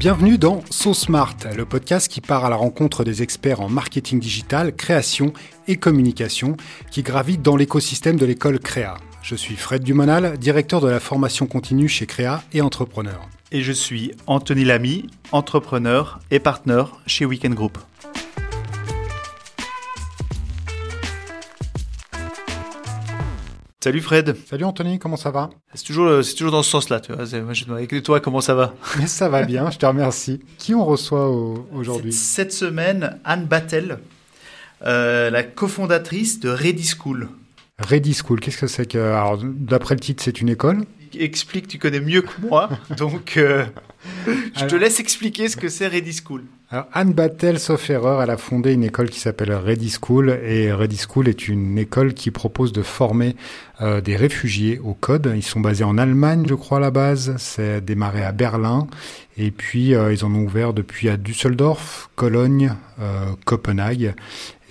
Bienvenue 0.00 0.38
dans 0.38 0.62
So 0.70 0.94
Smart, 0.94 1.36
le 1.54 1.66
podcast 1.66 2.10
qui 2.10 2.22
part 2.22 2.46
à 2.46 2.48
la 2.48 2.56
rencontre 2.56 3.04
des 3.04 3.22
experts 3.22 3.60
en 3.60 3.68
marketing 3.68 4.18
digital, 4.18 4.74
création 4.74 5.34
et 5.68 5.76
communication 5.76 6.56
qui 6.90 7.02
gravitent 7.02 7.42
dans 7.42 7.54
l'écosystème 7.54 8.16
de 8.16 8.24
l'école 8.24 8.60
Créa. 8.60 8.96
Je 9.22 9.34
suis 9.34 9.56
Fred 9.56 9.84
Dumonal, 9.84 10.38
directeur 10.38 10.80
de 10.80 10.88
la 10.88 11.00
formation 11.00 11.46
continue 11.46 11.86
chez 11.86 12.06
Créa 12.06 12.42
et 12.54 12.62
entrepreneur. 12.62 13.28
Et 13.52 13.60
je 13.60 13.72
suis 13.72 14.12
Anthony 14.26 14.64
Lamy, 14.64 15.06
entrepreneur 15.32 16.18
et 16.30 16.38
partenaire 16.38 16.96
chez 17.06 17.26
Weekend 17.26 17.52
Group. 17.52 17.76
Salut 23.82 24.02
Fred. 24.02 24.36
Salut 24.46 24.64
Anthony, 24.64 24.98
comment 24.98 25.16
ça 25.16 25.30
va? 25.30 25.48
C'est 25.72 25.86
toujours, 25.86 26.06
euh, 26.06 26.22
c'est 26.22 26.34
toujours 26.34 26.52
dans 26.52 26.62
ce 26.62 26.68
sens-là, 26.68 27.00
tu 27.00 27.14
vois. 27.14 27.24
Et 27.80 28.02
toi, 28.02 28.20
comment 28.20 28.42
ça 28.42 28.54
va? 28.54 28.74
Mais 28.98 29.06
ça 29.06 29.30
va 29.30 29.42
bien, 29.42 29.70
je 29.70 29.78
te 29.78 29.86
remercie. 29.86 30.40
Qui 30.58 30.74
on 30.74 30.84
reçoit 30.84 31.30
aujourd'hui? 31.72 32.12
Cette, 32.12 32.52
semaine, 32.52 33.18
Anne 33.24 33.46
Battel, 33.46 33.98
euh, 34.84 35.30
la 35.30 35.42
cofondatrice 35.44 36.40
de 36.40 36.50
Ready 36.50 36.86
School. 36.86 37.30
Ready 37.78 38.12
School, 38.12 38.40
qu'est-ce 38.40 38.58
que 38.58 38.66
c'est 38.66 38.84
que 38.84 38.98
Alors, 38.98 39.38
d'après 39.42 39.94
le 39.94 40.00
titre, 40.00 40.22
c'est 40.22 40.42
une 40.42 40.50
école? 40.50 40.84
Explique, 41.18 41.66
tu 41.66 41.78
connais 41.78 42.00
mieux 42.00 42.20
que 42.20 42.38
moi, 42.42 42.68
donc 42.98 43.38
euh, 43.38 43.64
je 44.26 44.66
te 44.66 44.76
laisse 44.76 45.00
expliquer 45.00 45.48
ce 45.48 45.56
que 45.56 45.70
c'est 45.70 45.86
Ready 45.86 46.12
School. 46.22 46.44
Anne 46.92 47.14
Battel, 47.14 47.58
sauf 47.58 47.90
erreur, 47.90 48.22
elle 48.22 48.30
a 48.30 48.36
fondé 48.36 48.72
une 48.72 48.84
école 48.84 49.10
qui 49.10 49.18
s'appelle 49.18 49.52
Ready 49.52 49.92
School 50.00 50.30
et 50.30 50.72
Ready 50.72 50.98
School 50.98 51.26
est 51.26 51.48
une 51.48 51.76
école 51.78 52.14
qui 52.14 52.30
propose 52.30 52.72
de 52.72 52.82
former 52.82 53.34
euh, 53.80 54.00
des 54.00 54.14
réfugiés 54.14 54.78
au 54.78 54.94
code. 54.94 55.32
Ils 55.34 55.42
sont 55.42 55.58
basés 55.58 55.82
en 55.82 55.98
Allemagne, 55.98 56.44
je 56.48 56.54
crois, 56.54 56.78
à 56.78 56.80
la 56.80 56.92
base. 56.92 57.34
C'est 57.38 57.84
démarré 57.84 58.22
à 58.22 58.30
Berlin 58.30 58.86
et 59.36 59.50
puis 59.50 59.96
euh, 59.96 60.12
ils 60.12 60.24
en 60.24 60.32
ont 60.32 60.44
ouvert 60.44 60.72
depuis 60.72 61.08
à 61.08 61.16
Düsseldorf, 61.16 62.08
Cologne, 62.14 62.72
euh, 63.00 63.26
Copenhague. 63.44 64.14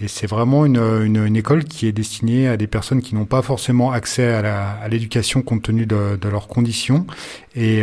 Et 0.01 0.07
c'est 0.07 0.27
vraiment 0.27 0.65
une, 0.65 1.35
école 1.35 1.65
qui 1.65 1.85
est 1.85 1.91
destinée 1.91 2.47
à 2.47 2.55
des 2.55 2.67
personnes 2.67 3.01
qui 3.01 3.13
n'ont 3.13 3.25
pas 3.25 3.41
forcément 3.41 3.91
accès 3.91 4.25
à 4.25 4.87
l'éducation 4.87 5.41
compte 5.41 5.63
tenu 5.63 5.85
de, 5.85 6.17
leurs 6.31 6.47
conditions 6.47 7.05
et 7.53 7.81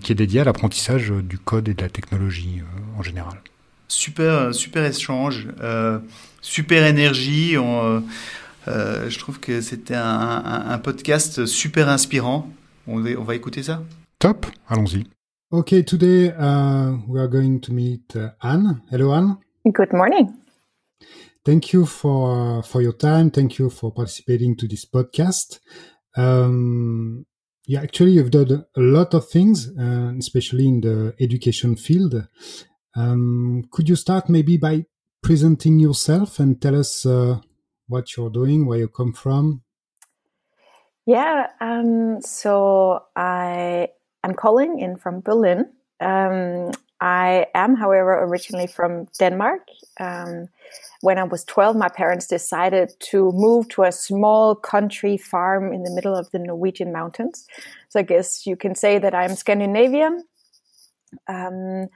qui 0.00 0.10
est 0.10 0.16
dédiée 0.16 0.40
à 0.40 0.44
l'apprentissage 0.44 1.12
du 1.12 1.38
code 1.38 1.68
et 1.68 1.74
de 1.74 1.82
la 1.82 1.88
technologie 1.88 2.62
en 2.98 3.02
général. 3.02 3.38
Super, 3.94 4.54
super 4.54 4.86
échange, 4.86 5.48
euh, 5.60 5.98
super 6.40 6.86
énergie. 6.86 7.58
On, 7.58 8.02
euh, 8.66 9.10
je 9.10 9.18
trouve 9.18 9.38
que 9.38 9.60
c'était 9.60 9.94
un, 9.94 10.02
un, 10.02 10.70
un, 10.70 10.78
podcast 10.78 11.44
super 11.44 11.90
inspirant. 11.90 12.48
On, 12.86 13.04
on 13.04 13.22
va 13.22 13.34
écouter 13.34 13.62
ça. 13.62 13.82
Top, 14.18 14.46
allons-y. 14.66 15.04
Okay, 15.50 15.84
today 15.84 16.28
uh, 16.30 16.96
we 17.06 17.20
are 17.20 17.28
going 17.28 17.58
to 17.60 17.70
meet 17.74 18.16
uh, 18.16 18.30
Anne. 18.40 18.80
Hello, 18.90 19.12
Anne. 19.12 19.36
Good 19.66 19.92
morning. 19.92 20.30
Thank 21.44 21.74
you 21.74 21.84
for 21.84 22.60
uh, 22.60 22.62
for 22.62 22.80
your 22.80 22.96
time. 22.96 23.30
Thank 23.30 23.58
you 23.58 23.68
for 23.68 23.92
participating 23.92 24.56
to 24.56 24.66
this 24.66 24.86
podcast. 24.86 25.60
Um, 26.16 27.26
yeah, 27.66 27.82
actually, 27.82 28.12
you've 28.12 28.30
done 28.30 28.64
a 28.74 28.80
lot 28.80 29.12
of 29.12 29.28
things, 29.28 29.68
uh, 29.78 30.14
especially 30.18 30.66
in 30.66 30.80
the 30.80 31.14
education 31.20 31.76
field. 31.76 32.14
Um, 32.94 33.64
could 33.70 33.88
you 33.88 33.96
start 33.96 34.28
maybe 34.28 34.56
by 34.56 34.86
presenting 35.22 35.78
yourself 35.78 36.38
and 36.38 36.60
tell 36.60 36.78
us 36.78 37.06
uh, 37.06 37.38
what 37.88 38.16
you're 38.16 38.30
doing, 38.30 38.66
where 38.66 38.78
you 38.78 38.88
come 38.88 39.12
from? 39.12 39.62
Yeah, 41.06 41.48
um, 41.60 42.20
so 42.20 43.04
I 43.16 43.88
am 44.22 44.34
calling 44.34 44.78
in 44.78 44.96
from 44.96 45.20
Berlin. 45.20 45.70
Um, 46.00 46.70
I 47.00 47.46
am, 47.54 47.74
however, 47.74 48.22
originally 48.22 48.68
from 48.68 49.08
Denmark. 49.18 49.62
Um, 49.98 50.46
when 51.00 51.18
I 51.18 51.24
was 51.24 51.44
12, 51.44 51.74
my 51.74 51.88
parents 51.88 52.28
decided 52.28 52.92
to 53.10 53.32
move 53.32 53.68
to 53.70 53.82
a 53.82 53.90
small 53.90 54.54
country 54.54 55.16
farm 55.16 55.72
in 55.72 55.82
the 55.82 55.90
middle 55.90 56.14
of 56.14 56.30
the 56.30 56.38
Norwegian 56.38 56.92
mountains. 56.92 57.46
So 57.88 57.98
I 57.98 58.04
guess 58.04 58.46
you 58.46 58.54
can 58.54 58.76
say 58.76 59.00
that 59.00 59.14
I'm 59.14 59.34
Scandinavian. 59.34 60.22
Um, 61.26 61.88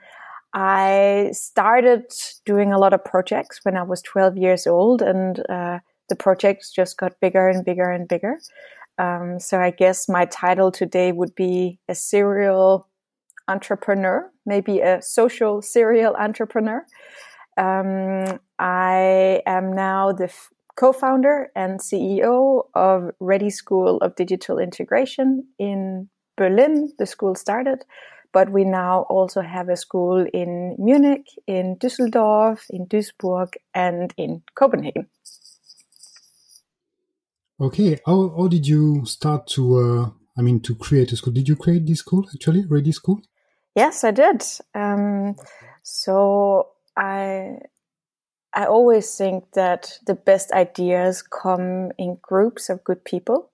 I 0.59 1.29
started 1.33 2.11
doing 2.43 2.73
a 2.73 2.79
lot 2.79 2.91
of 2.91 3.05
projects 3.05 3.59
when 3.61 3.77
I 3.77 3.83
was 3.83 4.01
12 4.01 4.37
years 4.37 4.65
old, 4.65 5.03
and 5.03 5.39
uh, 5.47 5.77
the 6.09 6.15
projects 6.15 6.71
just 6.71 6.97
got 6.97 7.19
bigger 7.19 7.47
and 7.47 7.63
bigger 7.63 7.91
and 7.91 8.07
bigger. 8.07 8.39
Um, 8.97 9.39
so 9.39 9.59
I 9.59 9.69
guess 9.69 10.09
my 10.09 10.25
title 10.25 10.71
today 10.71 11.11
would 11.11 11.35
be 11.35 11.77
a 11.87 11.93
serial 11.93 12.87
entrepreneur, 13.47 14.31
maybe 14.47 14.79
a 14.79 14.99
social 14.99 15.61
serial 15.61 16.15
entrepreneur. 16.15 16.83
Um, 17.55 18.39
I 18.57 19.43
am 19.45 19.71
now 19.71 20.11
the 20.11 20.23
f- 20.23 20.49
co-founder 20.75 21.51
and 21.55 21.79
CEO 21.79 22.65
of 22.73 23.11
ReDI 23.21 23.53
School 23.53 23.97
of 23.97 24.15
Digital 24.15 24.57
Integration 24.57 25.45
in 25.59 26.09
Berlin. 26.35 26.91
The 26.97 27.05
school 27.05 27.35
started 27.35 27.85
but 28.31 28.51
we 28.51 28.63
now 28.63 29.05
also 29.09 29.41
have 29.41 29.69
a 29.69 29.75
school 29.75 30.25
in 30.33 30.75
Munich, 30.77 31.27
in 31.47 31.77
Düsseldorf, 31.77 32.65
in 32.69 32.85
Duisburg, 32.87 33.53
and 33.73 34.13
in 34.17 34.43
Copenhagen. 34.55 35.07
Okay, 37.59 37.99
how, 38.05 38.33
how 38.37 38.47
did 38.47 38.67
you 38.67 39.03
start 39.05 39.47
to, 39.47 39.77
uh, 39.77 40.09
I 40.37 40.41
mean, 40.41 40.59
to 40.61 40.75
create 40.75 41.11
a 41.11 41.15
school? 41.15 41.33
Did 41.33 41.49
you 41.49 41.55
create 41.55 41.87
this 41.87 41.99
school 41.99 42.25
actually, 42.33 42.63
ReDI 42.65 42.93
School? 42.93 43.19
Yes, 43.75 44.03
I 44.03 44.11
did. 44.11 44.43
Um, 44.75 45.35
so 45.81 46.69
I, 46.95 47.57
I 48.53 48.65
always 48.65 49.15
think 49.15 49.51
that 49.53 49.97
the 50.05 50.13
best 50.13 50.51
ideas 50.51 51.23
come 51.23 51.91
in 51.97 52.17
groups 52.21 52.69
of 52.69 52.83
good 52.83 53.03
people. 53.03 53.49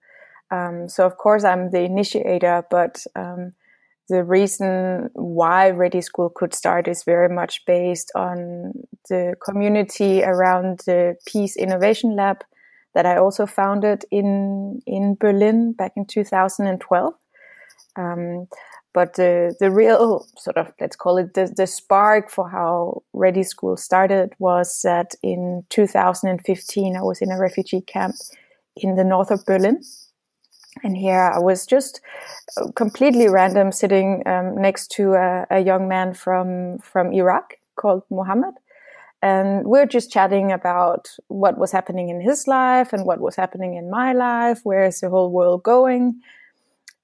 Um, 0.51 0.87
so 0.87 1.05
of 1.05 1.17
course 1.17 1.43
I'm 1.43 1.71
the 1.71 1.81
initiator, 1.81 2.65
but 2.69 3.05
um, 3.15 3.53
the 4.13 4.23
reason 4.23 5.09
why 5.13 5.71
ReDI 5.71 6.03
School 6.03 6.29
could 6.29 6.53
start 6.53 6.87
is 6.87 7.03
very 7.03 7.33
much 7.33 7.65
based 7.65 8.11
on 8.15 8.73
the 9.09 9.33
community 9.43 10.23
around 10.23 10.81
the 10.85 11.15
Peace 11.25 11.55
Innovation 11.55 12.15
Lab 12.15 12.43
that 12.93 13.07
I 13.07 13.17
also 13.17 13.47
founded 13.47 14.05
in 14.11 14.81
in 14.85 15.15
Berlin 15.19 15.73
back 15.73 15.93
in 15.95 16.05
2012. 16.05 17.13
Um, 17.95 18.47
but 18.93 19.15
the 19.15 19.55
the 19.59 19.71
real 19.71 20.27
sort 20.37 20.57
of 20.57 20.71
let's 20.79 20.95
call 20.95 21.17
it 21.17 21.33
the, 21.33 21.51
the 21.57 21.65
spark 21.65 22.29
for 22.29 22.47
how 22.47 23.01
ReDI 23.15 23.45
School 23.45 23.77
started 23.77 24.33
was 24.37 24.81
that 24.83 25.15
in 25.23 25.63
2015 25.69 26.95
I 26.95 27.01
was 27.01 27.19
in 27.19 27.31
a 27.31 27.39
refugee 27.39 27.81
camp 27.81 28.13
in 28.75 28.95
the 28.95 29.03
north 29.03 29.31
of 29.31 29.43
Berlin 29.45 29.81
and 30.81 30.97
here 30.97 31.19
I 31.19 31.39
was 31.39 31.65
just 31.65 32.01
uh, 32.57 32.71
completely 32.71 33.27
random 33.27 33.71
sitting 33.71 34.23
um, 34.25 34.55
next 34.59 34.89
to 34.93 35.13
a, 35.13 35.45
a, 35.51 35.59
young 35.59 35.87
man 35.87 36.13
from, 36.13 36.79
from 36.79 37.13
Iraq 37.13 37.55
called 37.75 38.03
Mohammed. 38.09 38.55
And 39.21 39.65
we 39.65 39.79
are 39.79 39.85
just 39.85 40.11
chatting 40.11 40.51
about 40.51 41.09
what 41.27 41.57
was 41.57 41.71
happening 41.71 42.09
in 42.09 42.19
his 42.19 42.47
life 42.47 42.91
and 42.91 43.05
what 43.05 43.21
was 43.21 43.35
happening 43.35 43.75
in 43.75 43.89
my 43.89 44.13
life. 44.13 44.61
Where 44.63 44.83
is 44.83 44.99
the 44.99 45.09
whole 45.09 45.31
world 45.31 45.63
going? 45.63 46.21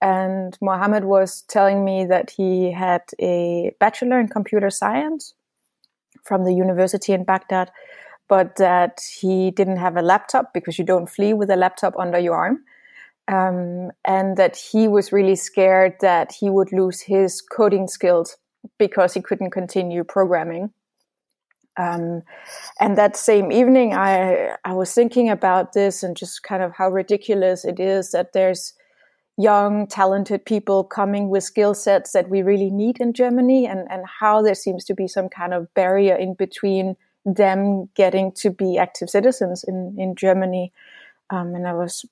And 0.01 0.57
Mohammed 0.61 1.05
was 1.05 1.43
telling 1.43 1.85
me 1.85 2.05
that 2.05 2.31
he 2.31 2.71
had 2.71 3.03
a 3.19 3.73
bachelor 3.79 4.19
in 4.19 4.27
computer 4.27 4.69
science 4.69 5.33
from 6.23 6.43
the 6.43 6.53
university 6.53 7.13
in 7.13 7.23
Baghdad, 7.23 7.71
but 8.27 8.55
that 8.57 9.01
he 9.19 9.51
didn't 9.51 9.77
have 9.77 9.95
a 9.95 10.01
laptop 10.01 10.53
because 10.53 10.77
you 10.77 10.85
don't 10.85 11.09
flee 11.09 11.33
with 11.33 11.49
a 11.49 11.55
laptop 11.55 11.97
under 11.97 12.19
your 12.19 12.35
arm 12.35 12.63
um, 13.29 13.91
and 14.03 14.37
that 14.37 14.57
he 14.57 14.87
was 14.87 15.13
really 15.13 15.35
scared 15.35 15.93
that 16.01 16.31
he 16.31 16.49
would 16.49 16.71
lose 16.73 16.99
his 16.99 17.41
coding 17.41 17.87
skills 17.87 18.35
because 18.79 19.13
he 19.13 19.21
couldn't 19.21 19.51
continue 19.51 20.03
programming. 20.03 20.71
Um, 21.77 22.23
and 22.79 22.97
that 22.97 23.15
same 23.15 23.51
evening, 23.51 23.93
I 23.93 24.55
I 24.65 24.73
was 24.73 24.93
thinking 24.93 25.29
about 25.29 25.73
this 25.73 26.03
and 26.03 26.17
just 26.17 26.43
kind 26.43 26.63
of 26.63 26.73
how 26.73 26.89
ridiculous 26.89 27.63
it 27.63 27.79
is 27.79 28.11
that 28.11 28.33
there's 28.33 28.73
young, 29.37 29.87
talented 29.87 30.43
people 30.43 30.83
coming 30.83 31.29
with 31.29 31.43
skill 31.43 31.73
sets 31.73 32.11
that 32.11 32.29
we 32.29 32.41
really 32.41 32.71
need 32.71 32.99
in 32.99 33.13
Germany, 33.13 33.67
and 33.67 33.87
and 33.89 34.05
how 34.19 34.41
there 34.41 34.55
seems 34.55 34.83
to 34.85 34.95
be 34.95 35.07
some 35.07 35.29
kind 35.29 35.53
of 35.53 35.73
barrier 35.73 36.15
in 36.15 36.33
between 36.33 36.97
them 37.25 37.89
getting 37.95 38.31
to 38.31 38.49
be 38.49 38.77
active 38.77 39.09
citizens 39.09 39.63
in 39.63 39.95
in 39.97 40.15
Germany. 40.15 40.73
Um, 41.29 41.53
and 41.55 41.67
I 41.67 41.73
was 41.73 42.03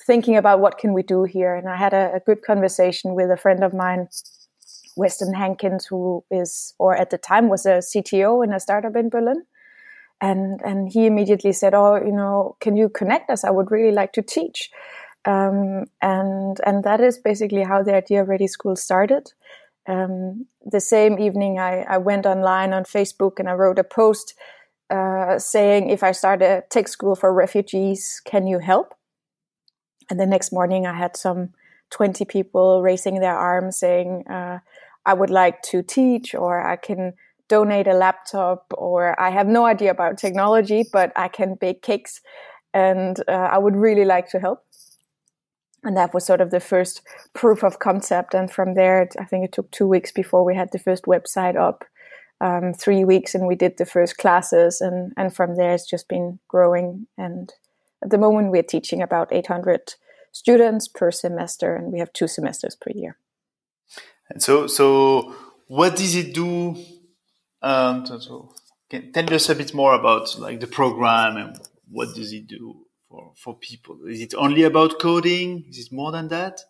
thinking 0.00 0.36
about 0.36 0.60
what 0.60 0.78
can 0.78 0.92
we 0.92 1.02
do 1.02 1.24
here. 1.24 1.54
And 1.54 1.68
I 1.68 1.76
had 1.76 1.92
a, 1.92 2.14
a 2.14 2.20
good 2.20 2.42
conversation 2.42 3.14
with 3.14 3.30
a 3.30 3.36
friend 3.36 3.64
of 3.64 3.74
mine, 3.74 4.08
Weston 4.96 5.34
Hankins, 5.34 5.86
who 5.86 6.24
is, 6.30 6.74
or 6.78 6.96
at 6.96 7.10
the 7.10 7.18
time 7.18 7.48
was 7.48 7.66
a 7.66 7.78
CTO 7.78 8.44
in 8.44 8.52
a 8.52 8.60
startup 8.60 8.96
in 8.96 9.08
Berlin. 9.08 9.44
And, 10.20 10.60
and 10.62 10.90
he 10.90 11.06
immediately 11.06 11.52
said, 11.52 11.74
Oh, 11.74 11.96
you 11.96 12.12
know, 12.12 12.56
can 12.60 12.76
you 12.76 12.88
connect 12.88 13.30
us? 13.30 13.44
I 13.44 13.50
would 13.50 13.70
really 13.70 13.92
like 13.92 14.12
to 14.14 14.22
teach. 14.22 14.70
Um, 15.26 15.84
and, 16.00 16.58
and 16.64 16.84
that 16.84 17.00
is 17.00 17.18
basically 17.18 17.64
how 17.64 17.82
the 17.82 17.94
Idea 17.94 18.24
ReDI 18.24 18.48
School 18.48 18.76
started. 18.76 19.32
um, 19.88 20.46
the 20.64 20.80
same 20.80 21.18
evening, 21.18 21.58
I, 21.58 21.82
I 21.82 21.98
went 21.98 22.26
online 22.26 22.72
on 22.72 22.84
Facebook 22.84 23.38
and 23.38 23.48
I 23.48 23.52
wrote 23.52 23.78
a 23.78 23.84
post 23.84 24.34
uh, 24.90 25.38
saying, 25.38 25.90
If 25.90 26.02
I 26.02 26.12
start 26.12 26.42
a 26.42 26.64
tech 26.70 26.88
school 26.88 27.14
for 27.14 27.32
refugees, 27.32 28.20
can 28.24 28.46
you 28.46 28.58
help? 28.58 28.95
And 30.10 30.20
the 30.20 30.26
next 30.26 30.52
morning, 30.52 30.86
I 30.86 30.94
had 30.94 31.16
some 31.16 31.50
20 31.90 32.24
people 32.24 32.82
raising 32.82 33.20
their 33.20 33.36
arms 33.36 33.78
saying, 33.78 34.26
uh, 34.28 34.60
I 35.04 35.14
would 35.14 35.30
like 35.30 35.62
to 35.62 35.82
teach, 35.82 36.34
or 36.34 36.66
I 36.66 36.76
can 36.76 37.14
donate 37.48 37.86
a 37.86 37.94
laptop, 37.94 38.72
or 38.76 39.18
I 39.20 39.30
have 39.30 39.46
no 39.46 39.66
idea 39.66 39.90
about 39.90 40.18
technology, 40.18 40.84
but 40.92 41.12
I 41.14 41.28
can 41.28 41.54
bake 41.54 41.82
cakes 41.82 42.20
and 42.74 43.18
uh, 43.28 43.32
I 43.32 43.58
would 43.58 43.76
really 43.76 44.04
like 44.04 44.28
to 44.30 44.40
help 44.40 44.66
and 45.86 45.96
that 45.96 46.12
was 46.12 46.26
sort 46.26 46.40
of 46.40 46.50
the 46.50 46.60
first 46.60 47.00
proof 47.32 47.62
of 47.62 47.78
concept. 47.78 48.34
And 48.34 48.50
from 48.50 48.74
there, 48.74 49.08
I 49.20 49.24
think 49.24 49.44
it 49.44 49.52
took 49.52 49.70
two 49.70 49.86
weeks 49.86 50.10
before 50.10 50.44
we 50.44 50.56
had 50.56 50.70
the 50.72 50.80
first 50.80 51.04
website 51.04 51.56
up. 51.56 51.84
Um, 52.38 52.74
three 52.74 53.02
weeks, 53.02 53.34
and 53.34 53.46
we 53.46 53.54
did 53.54 53.78
the 53.78 53.86
first 53.86 54.18
classes, 54.18 54.82
and 54.82 55.14
and 55.16 55.34
from 55.34 55.56
there 55.56 55.72
it's 55.72 55.88
just 55.88 56.06
been 56.06 56.38
growing. 56.48 57.06
And 57.16 57.50
at 58.02 58.10
the 58.10 58.18
moment, 58.18 58.50
we're 58.50 58.62
teaching 58.62 59.02
about 59.02 59.32
800 59.32 59.94
students 60.32 60.88
per 60.88 61.10
semester, 61.10 61.74
and 61.74 61.92
we 61.92 61.98
have 61.98 62.12
two 62.12 62.28
semesters 62.28 62.76
per 62.76 62.90
year. 62.94 63.18
And 64.28 64.42
so, 64.42 64.66
so 64.66 65.34
what 65.68 65.96
does 65.96 66.14
it 66.14 66.34
do? 66.34 66.76
Um, 67.62 68.06
so, 68.06 68.18
so 68.18 68.54
can 68.90 69.12
tell 69.12 69.32
us 69.32 69.48
a 69.48 69.54
bit 69.54 69.74
more 69.74 69.94
about 69.94 70.38
like 70.38 70.60
the 70.60 70.66
program 70.66 71.36
and 71.36 71.56
what 71.88 72.14
does 72.14 72.32
it 72.32 72.46
do? 72.46 72.86
for, 73.08 73.32
for 73.36 73.54
people? 73.54 73.98
Is 74.08 74.20
it 74.20 74.34
only 74.34 74.62
about 74.62 75.00
coding? 75.00 75.64
Is 75.68 75.78
it 75.78 75.92
more 75.92 76.12
than 76.12 76.28
that? 76.28 76.60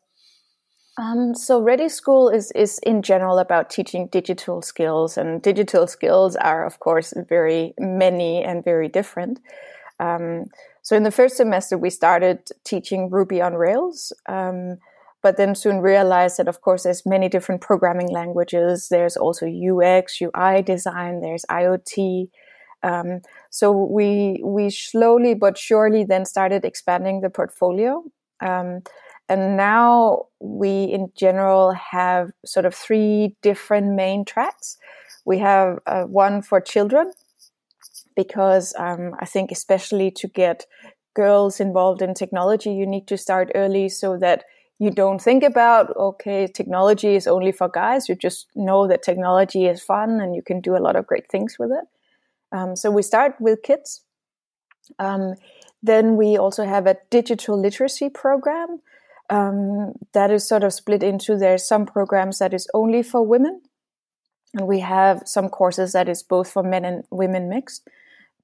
Um, 0.98 1.34
so 1.34 1.62
ReDI 1.62 1.90
School 1.90 2.30
is 2.30 2.50
is 2.52 2.78
in 2.78 3.02
general 3.02 3.38
about 3.38 3.68
teaching 3.68 4.08
digital 4.10 4.62
skills, 4.62 5.18
and 5.18 5.42
digital 5.42 5.86
skills 5.86 6.36
are, 6.36 6.64
of 6.64 6.80
course, 6.80 7.12
very 7.28 7.74
many 7.78 8.42
and 8.42 8.64
very 8.64 8.88
different. 8.88 9.40
Um, 10.00 10.46
so 10.86 10.94
in 10.94 11.02
the 11.02 11.10
first 11.10 11.36
semester, 11.36 11.76
we 11.76 11.90
started 11.90 12.48
teaching 12.62 13.10
Ruby 13.10 13.42
on 13.42 13.54
Rails, 13.54 14.12
um, 14.28 14.76
but 15.20 15.36
then 15.36 15.56
soon 15.56 15.80
realized 15.80 16.36
that, 16.36 16.46
of 16.46 16.60
course, 16.60 16.84
there's 16.84 17.04
many 17.04 17.28
different 17.28 17.60
programming 17.60 18.08
languages. 18.08 18.86
There's 18.88 19.16
also 19.16 19.46
UX, 19.46 20.22
UI 20.22 20.62
design. 20.62 21.22
There's 21.22 21.44
IoT. 21.50 22.28
Um, 22.84 23.22
so 23.50 23.72
we 23.72 24.40
we 24.44 24.70
slowly 24.70 25.34
but 25.34 25.58
surely 25.58 26.04
then 26.04 26.24
started 26.24 26.64
expanding 26.64 27.20
the 27.20 27.30
portfolio. 27.30 28.04
Um, 28.38 28.82
and 29.28 29.56
now 29.56 30.26
we 30.38 30.84
in 30.84 31.10
general 31.16 31.72
have 31.72 32.30
sort 32.44 32.64
of 32.64 32.76
three 32.76 33.34
different 33.42 33.96
main 33.96 34.24
tracks. 34.24 34.78
We 35.24 35.38
have 35.38 35.80
uh, 35.88 36.04
one 36.04 36.42
for 36.42 36.60
children 36.60 37.10
because 38.16 38.74
um, 38.78 39.14
I 39.20 39.26
think 39.26 39.52
especially 39.52 40.10
to 40.12 40.28
get 40.28 40.66
girls 41.14 41.60
involved 41.60 42.02
in 42.02 42.14
technology, 42.14 42.72
you 42.72 42.86
need 42.86 43.06
to 43.08 43.16
start 43.16 43.52
early 43.54 43.88
so 43.88 44.18
that 44.18 44.44
you 44.78 44.90
don't 44.90 45.22
think 45.22 45.42
about 45.42 45.96
okay 45.96 46.46
technology 46.46 47.14
is 47.14 47.26
only 47.26 47.50
for 47.50 47.66
guys 47.66 48.10
you 48.10 48.14
just 48.14 48.46
know 48.54 48.86
that 48.86 49.02
technology 49.02 49.64
is 49.64 49.82
fun 49.82 50.20
and 50.20 50.36
you 50.36 50.42
can 50.42 50.60
do 50.60 50.76
a 50.76 50.84
lot 50.86 50.96
of 50.96 51.06
great 51.06 51.26
things 51.30 51.56
with 51.58 51.70
it 51.70 51.86
um, 52.52 52.76
so 52.76 52.90
we 52.90 53.02
start 53.02 53.34
with 53.40 53.62
kids. 53.62 54.02
Um, 54.98 55.34
then 55.82 56.16
we 56.16 56.36
also 56.36 56.64
have 56.64 56.86
a 56.86 56.96
digital 57.10 57.60
literacy 57.60 58.08
program 58.08 58.80
um, 59.30 59.94
that 60.12 60.30
is 60.30 60.48
sort 60.48 60.62
of 60.62 60.72
split 60.72 61.02
into 61.02 61.36
there's 61.36 61.66
some 61.66 61.86
programs 61.86 62.38
that 62.38 62.54
is 62.54 62.68
only 62.72 63.02
for 63.02 63.26
women, 63.26 63.60
and 64.54 64.66
we 64.66 64.80
have 64.80 65.22
some 65.26 65.48
courses 65.48 65.92
that 65.92 66.08
is 66.08 66.22
both 66.22 66.50
for 66.50 66.62
men 66.62 66.84
and 66.84 67.04
women 67.10 67.48
mixed. 67.48 67.88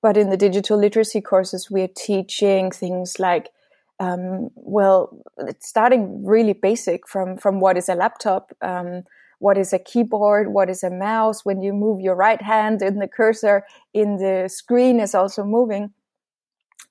But 0.03 0.17
in 0.17 0.31
the 0.31 0.37
digital 0.37 0.77
literacy 0.77 1.21
courses, 1.21 1.71
we 1.71 1.83
are 1.83 1.95
teaching 1.97 2.71
things 2.73 3.19
like 3.19 3.51
um, 4.01 4.49
well, 4.55 5.17
starting 5.61 6.25
really 6.25 6.55
basic 6.55 7.07
from 7.07 7.37
from 7.37 7.61
what 7.61 7.77
is 7.77 7.89
a 7.89 7.95
laptop, 7.95 8.53
um, 8.61 9.03
what 9.39 9.57
is 9.57 9.73
a 9.73 9.79
keyboard, 9.79 10.53
what 10.53 10.69
is 10.69 10.83
a 10.83 10.91
mouse. 10.91 11.45
When 11.45 11.63
you 11.63 11.73
move 11.73 12.01
your 12.01 12.17
right 12.17 12.43
hand 12.43 12.83
in 12.83 12.99
the 12.99 13.07
cursor 13.07 13.63
in 13.95 14.17
the 14.17 14.49
screen 14.49 14.99
is 14.99 15.15
also 15.15 15.45
moving. 15.45 15.93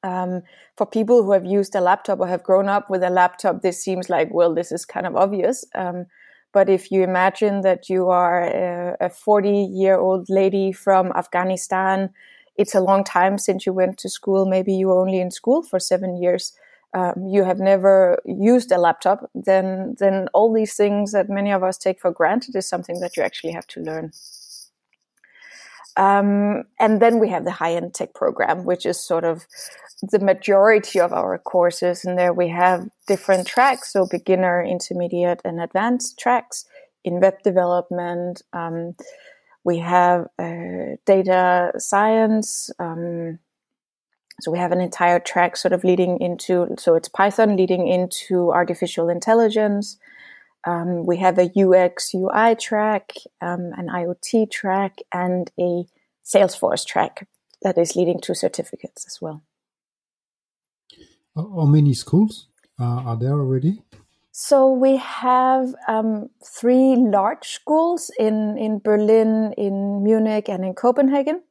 Um, 0.04 0.42
for 0.78 0.86
people 0.86 1.24
who 1.24 1.34
have 1.34 1.46
used 1.46 1.76
a 1.76 1.82
laptop 1.82 2.20
or 2.22 2.28
have 2.28 2.44
grown 2.44 2.70
up 2.70 2.90
with 2.90 3.04
a 3.04 3.10
laptop, 3.10 3.62
this 3.62 3.84
seems 3.84 4.10
like, 4.10 4.34
well, 4.34 4.56
this 4.56 4.72
is 4.72 4.86
kind 4.86 5.06
of 5.06 5.16
obvious. 5.16 5.66
Um, 5.76 6.06
but 6.54 6.70
if 6.70 6.92
you 6.92 7.04
imagine 7.04 7.62
that 7.62 7.88
you 7.90 8.10
are 8.10 8.96
a 9.00 9.10
40 9.10 9.70
year 9.74 9.98
old 9.98 10.30
lady 10.30 10.72
from 10.72 11.12
Afghanistan, 11.16 12.10
it's 12.58 12.76
a 12.76 12.82
long 12.82 13.04
time 13.04 13.38
since 13.38 13.66
you 13.66 13.74
went 13.74 13.98
to 14.00 14.10
school. 14.10 14.46
Maybe 14.46 14.74
you 14.74 14.88
were 14.88 15.00
only 15.00 15.20
in 15.20 15.32
school 15.32 15.64
for 15.64 15.80
seven 15.80 16.22
years 16.22 16.54
um, 16.94 17.28
you 17.30 17.46
have 17.46 17.60
never 17.60 18.20
used 18.26 18.72
a 18.72 18.78
laptop, 18.78 19.30
then 19.34 19.96
then 19.98 20.28
all 20.34 20.54
these 20.54 20.76
things 20.76 21.14
that 21.14 21.30
many 21.30 21.52
of 21.52 21.64
us 21.64 21.78
take 21.78 22.02
for 22.02 22.12
granted 22.12 22.56
is 22.56 22.68
something 22.68 23.00
that 23.00 23.16
you 23.16 23.24
actually 23.24 23.54
have 23.54 23.68
to 23.68 23.82
learn. 23.82 24.12
Um, 25.96 26.64
and 26.80 27.02
then 27.02 27.20
we 27.20 27.30
have 27.30 27.46
the 27.46 27.52
high 27.52 27.76
end 27.76 27.94
tech 27.94 28.14
program, 28.14 28.66
which 28.66 28.86
is 28.86 29.02
sort 29.02 29.24
of 29.24 29.46
the 30.02 30.20
majority 30.20 31.00
of 31.00 31.14
our 31.14 31.38
courses. 31.38 32.04
And 32.04 32.18
there 32.18 32.34
we 32.34 32.50
have 32.50 32.90
different 33.08 33.48
tracks, 33.48 33.94
so 33.94 34.06
beginner, 34.10 34.62
intermediate, 34.62 35.42
and 35.46 35.62
advanced 35.62 36.20
tracks 36.20 36.66
in 37.06 37.22
web 37.22 37.42
development. 37.42 38.42
Um, 38.52 38.96
we 39.64 39.80
have 39.80 40.28
uh, 40.40 40.96
data 41.06 41.72
science. 41.78 42.72
Um, 42.80 43.40
so 44.40 44.52
we 44.52 44.58
have 44.58 44.72
an 44.72 44.82
entire 44.82 45.20
track 45.20 45.56
sort 45.56 45.72
of 45.74 45.84
leading 45.84 46.20
into, 46.20 46.76
so 46.80 46.96
it's 46.96 47.08
Python 47.08 47.56
leading 47.56 47.88
into 47.88 48.52
artificial 48.52 49.08
intelligence. 49.10 49.98
Um, 50.66 51.06
we 51.06 51.18
have 51.18 51.38
a 51.38 51.52
UX 51.56 52.14
UI 52.14 52.56
track, 52.56 53.14
um, 53.42 53.72
an 53.78 53.88
IoT 53.88 54.50
track, 54.52 54.98
and 55.12 55.52
a 55.60 55.86
Salesforce 56.26 56.86
track 56.86 57.28
that 57.62 57.78
is 57.78 57.96
leading 57.96 58.20
to 58.22 58.34
certificates 58.34 59.06
as 59.06 59.20
well. 59.22 59.44
How 61.36 61.66
many 61.66 61.94
schools 61.94 62.48
uh, 62.80 62.84
are 62.84 63.18
there 63.18 63.34
already? 63.34 63.84
So 64.44 64.72
we 64.72 64.98
have 64.98 65.76
um, 65.88 66.32
three 66.44 66.96
large 66.96 67.48
schools 67.48 68.10
in, 68.18 68.58
in 68.58 68.80
Berlin, 68.80 69.54
in 69.56 70.02
Munich, 70.02 70.50
and 70.50 70.66
in 70.66 70.74
Copenhagen. 70.74 71.44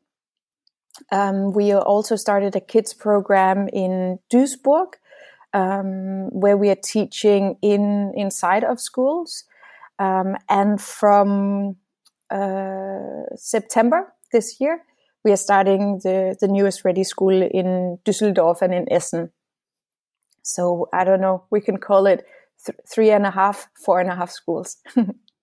Um, 1.13 1.53
we 1.53 1.73
also 1.73 2.17
started 2.17 2.57
a 2.57 2.61
kids 2.61 2.93
program 2.93 3.69
in 3.69 4.19
Duisburg, 4.29 4.95
um, 5.55 6.31
where 6.31 6.57
we 6.57 6.69
are 6.69 6.83
teaching 6.83 7.59
in 7.63 8.13
inside 8.17 8.65
of 8.65 8.81
schools. 8.81 9.45
Um, 10.01 10.37
and 10.49 10.83
from 10.83 11.77
uh, 12.29 13.23
September 13.37 14.13
this 14.33 14.61
year, 14.61 14.83
we 15.25 15.31
are 15.31 15.37
starting 15.37 16.01
the, 16.03 16.37
the 16.41 16.49
newest 16.49 16.83
ReDI 16.83 17.07
School 17.07 17.41
in 17.41 18.01
Düsseldorf 18.05 18.63
and 18.63 18.75
in 18.75 18.93
Essen. 18.93 19.31
So 20.43 20.89
I 20.93 21.05
don't 21.05 21.21
know, 21.21 21.45
we 21.51 21.61
can 21.61 21.77
call 21.77 22.07
it 22.07 22.27
th- 22.65 22.79
three 22.89 23.11
and 23.11 23.27
a 23.27 23.31
half, 23.31 23.69
four 23.85 24.01
and 24.01 24.11
a 24.11 24.17
half 24.17 24.31
schools. 24.31 24.77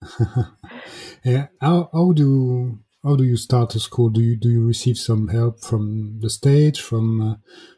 yeah. 1.24 1.48
How, 1.60 1.90
how 1.92 2.12
do 2.14 2.80
how 3.04 3.16
do 3.16 3.24
you 3.24 3.38
start 3.38 3.76
a 3.76 3.80
school? 3.80 4.10
Do 4.10 4.22
you 4.22 4.36
do 4.36 4.50
you 4.50 4.66
receive 4.66 4.98
some 4.98 5.30
help 5.30 5.64
from 5.64 6.20
the 6.22 6.30
state, 6.30 6.78
from 6.78 7.22
uh, 7.22 7.36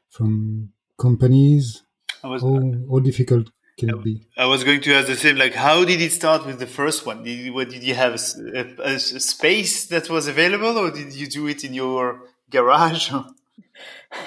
from 0.10 0.69
companies? 0.98 1.84
Was, 2.24 2.41
how, 2.41 2.60
how 2.91 3.00
difficult 3.00 3.51
can 3.77 3.89
it 3.89 4.03
be? 4.03 4.27
I 4.38 4.46
was 4.46 4.63
going 4.63 4.81
to 4.81 4.93
ask 4.93 5.08
the 5.08 5.15
same. 5.15 5.38
Like, 5.38 5.53
how 5.53 5.86
did 5.86 6.01
it 6.01 6.12
start 6.12 6.46
with 6.46 6.60
the 6.60 6.67
first 6.67 7.05
one? 7.05 7.24
Did, 7.24 7.53
what, 7.53 7.69
did 7.69 7.84
you 7.84 7.96
have 7.96 8.13
a, 8.13 8.60
a, 8.60 8.96
a 8.96 9.00
space 9.00 9.86
that 9.88 10.10
was 10.10 10.27
available, 10.27 10.77
or 10.77 10.91
did 10.91 11.13
you 11.13 11.27
do 11.27 11.48
it 11.48 11.63
in 11.63 11.74
your 11.74 12.22
garage? 12.50 13.12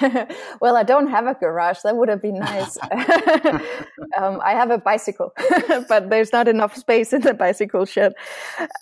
well, 0.61 0.75
I 0.75 0.83
don't 0.83 1.07
have 1.07 1.27
a 1.27 1.33
garage. 1.33 1.79
That 1.83 1.95
would 1.95 2.09
have 2.09 2.21
been 2.21 2.39
nice. 2.39 2.77
um, 4.17 4.39
I 4.43 4.51
have 4.51 4.71
a 4.71 4.77
bicycle, 4.77 5.33
but 5.89 6.09
there's 6.09 6.31
not 6.31 6.47
enough 6.47 6.75
space 6.75 7.13
in 7.13 7.21
the 7.21 7.33
bicycle 7.33 7.85
shed. 7.85 8.13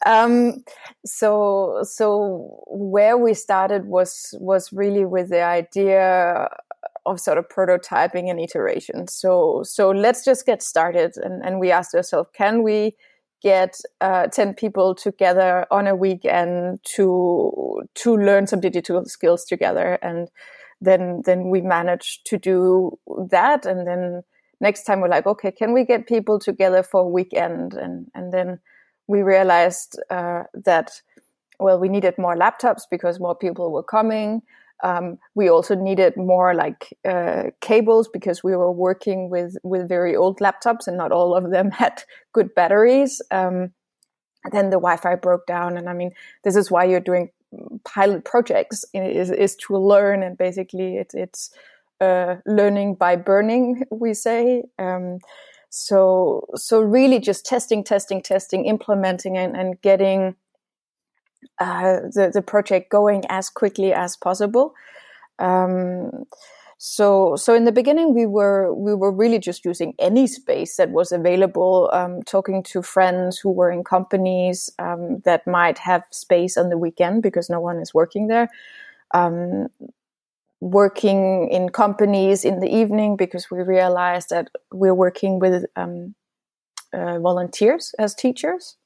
Um, 0.06 0.64
so, 1.06 1.80
so 1.84 2.64
where 2.68 3.18
we 3.18 3.34
started 3.34 3.86
was 3.86 4.36
was 4.40 4.72
really 4.72 5.06
with 5.06 5.30
the 5.30 5.44
idea 5.44 6.50
of 7.06 7.20
sort 7.20 7.38
of 7.38 7.50
prototyping 7.50 8.30
and 8.30 8.40
iteration. 8.40 9.08
So, 9.08 9.64
so 9.64 9.90
let's 9.90 10.24
just 10.24 10.46
get 10.46 10.62
started. 10.62 11.18
And, 11.18 11.44
and 11.44 11.60
we 11.60 11.72
asked 11.72 11.96
ourselves, 11.96 12.30
can 12.34 12.64
we 12.64 12.96
get 13.42 13.80
uh, 14.02 14.28
10 14.28 14.54
people 14.54 14.96
together 14.96 15.66
on 15.72 15.88
a 15.88 15.96
weekend 15.96 16.80
to 16.84 17.82
to 17.96 18.18
learn 18.18 18.48
some 18.48 18.60
digital 18.60 19.04
skills 19.06 19.46
together 19.46 19.98
and 20.02 20.30
then 20.80 21.22
then 21.26 21.50
we 21.50 21.62
managed 21.62 22.26
to 22.26 22.38
do 22.38 22.98
that 23.30 23.66
and 23.66 23.88
then 23.88 24.22
next 24.60 24.84
time 24.84 25.02
we're 25.02 25.08
like 25.08 25.26
okay 25.26 25.52
can 25.52 25.74
we 25.74 25.84
get 25.84 26.08
people 26.08 26.40
together 26.40 26.84
for 26.84 27.02
a 27.02 27.08
weekend 27.08 27.74
and 27.74 28.08
and 28.14 28.34
then 28.34 28.60
we 29.08 29.22
realized 29.22 30.00
uh, 30.10 30.44
that 30.54 31.02
well, 31.62 31.80
we 31.80 31.90
needed 31.90 32.18
more 32.18 32.36
laptops 32.36 32.82
because 32.90 33.20
more 33.20 33.36
people 33.36 33.72
were 33.72 33.84
coming. 33.84 34.42
Um, 34.84 35.20
we 35.36 35.50
also 35.50 35.76
needed 35.76 36.18
more 36.18 36.54
like 36.54 36.98
uh, 37.08 37.52
cables 37.62 38.08
because 38.08 38.44
we 38.44 38.56
were 38.56 38.72
working 38.72 39.30
with 39.30 39.58
with 39.64 39.88
very 39.88 40.16
old 40.16 40.40
laptops 40.40 40.88
and 40.88 40.98
not 40.98 41.12
all 41.12 41.36
of 41.36 41.52
them 41.52 41.72
had 41.82 42.04
good 42.34 42.54
batteries. 42.56 43.22
Um, 43.32 43.74
then 44.52 44.72
the 44.72 44.78
Wi-Fi 44.78 45.16
broke 45.16 45.46
down, 45.46 45.78
and 45.78 45.88
I 45.88 45.94
mean, 45.94 46.12
this 46.44 46.56
is 46.56 46.72
why 46.72 46.86
you're 46.86 47.00
doing 47.00 47.30
pilot 47.84 48.26
projects 48.26 48.86
is 48.94 49.30
is 49.30 49.56
to 49.58 49.78
learn 49.78 50.24
and 50.24 50.38
basically 50.38 50.98
it, 50.98 51.12
it's 51.14 51.52
uh, 52.00 52.38
learning 52.46 52.96
by 52.96 53.16
burning, 53.16 53.84
we 53.92 54.14
say. 54.14 54.64
Um, 54.80 55.20
so 55.70 56.48
so 56.56 56.82
really 56.82 57.20
just 57.20 57.46
testing, 57.46 57.84
testing, 57.84 58.22
testing, 58.22 58.66
implementing, 58.66 59.38
and, 59.38 59.56
and 59.56 59.80
getting 59.82 60.36
uh, 61.60 62.02
the 62.14 62.32
the 62.34 62.42
project 62.42 62.90
going 62.90 63.24
as 63.30 63.50
quickly 63.50 63.94
as 63.94 64.18
possible. 64.18 64.74
Um, 65.40 66.26
so 66.78 67.36
so 67.36 67.54
in 67.54 67.66
the 67.66 67.72
beginning 67.72 68.16
we 68.16 68.26
were 68.26 68.74
we 68.74 68.96
were 68.96 69.12
really 69.12 69.38
just 69.38 69.64
using 69.66 69.94
any 70.00 70.26
space 70.26 70.78
that 70.78 70.90
was 70.90 71.12
available, 71.12 71.90
um, 71.94 72.24
talking 72.24 72.64
to 72.64 72.82
friends 72.82 73.38
who 73.38 73.52
were 73.52 73.72
in 73.72 73.84
companies 73.84 74.70
um, 74.80 75.20
that 75.26 75.46
might 75.46 75.78
have 75.78 76.04
space 76.10 76.58
on 76.58 76.70
the 76.70 76.78
weekend 76.78 77.22
because 77.22 77.50
no 77.50 77.60
one 77.60 77.78
is 77.80 77.94
working 77.94 78.28
there. 78.28 78.50
Um, 79.14 79.68
working 80.62 81.50
in 81.50 81.70
companies 81.70 82.46
in 82.46 82.60
the 82.60 82.70
evening 82.70 83.16
because 83.16 83.50
we 83.50 83.62
realized 83.62 84.30
that 84.30 84.50
we're 84.72 84.94
working 84.94 85.40
with 85.40 85.66
um, 85.76 86.16
uh, 86.94 87.20
volunteers 87.20 87.94
as 88.00 88.14
teachers 88.14 88.78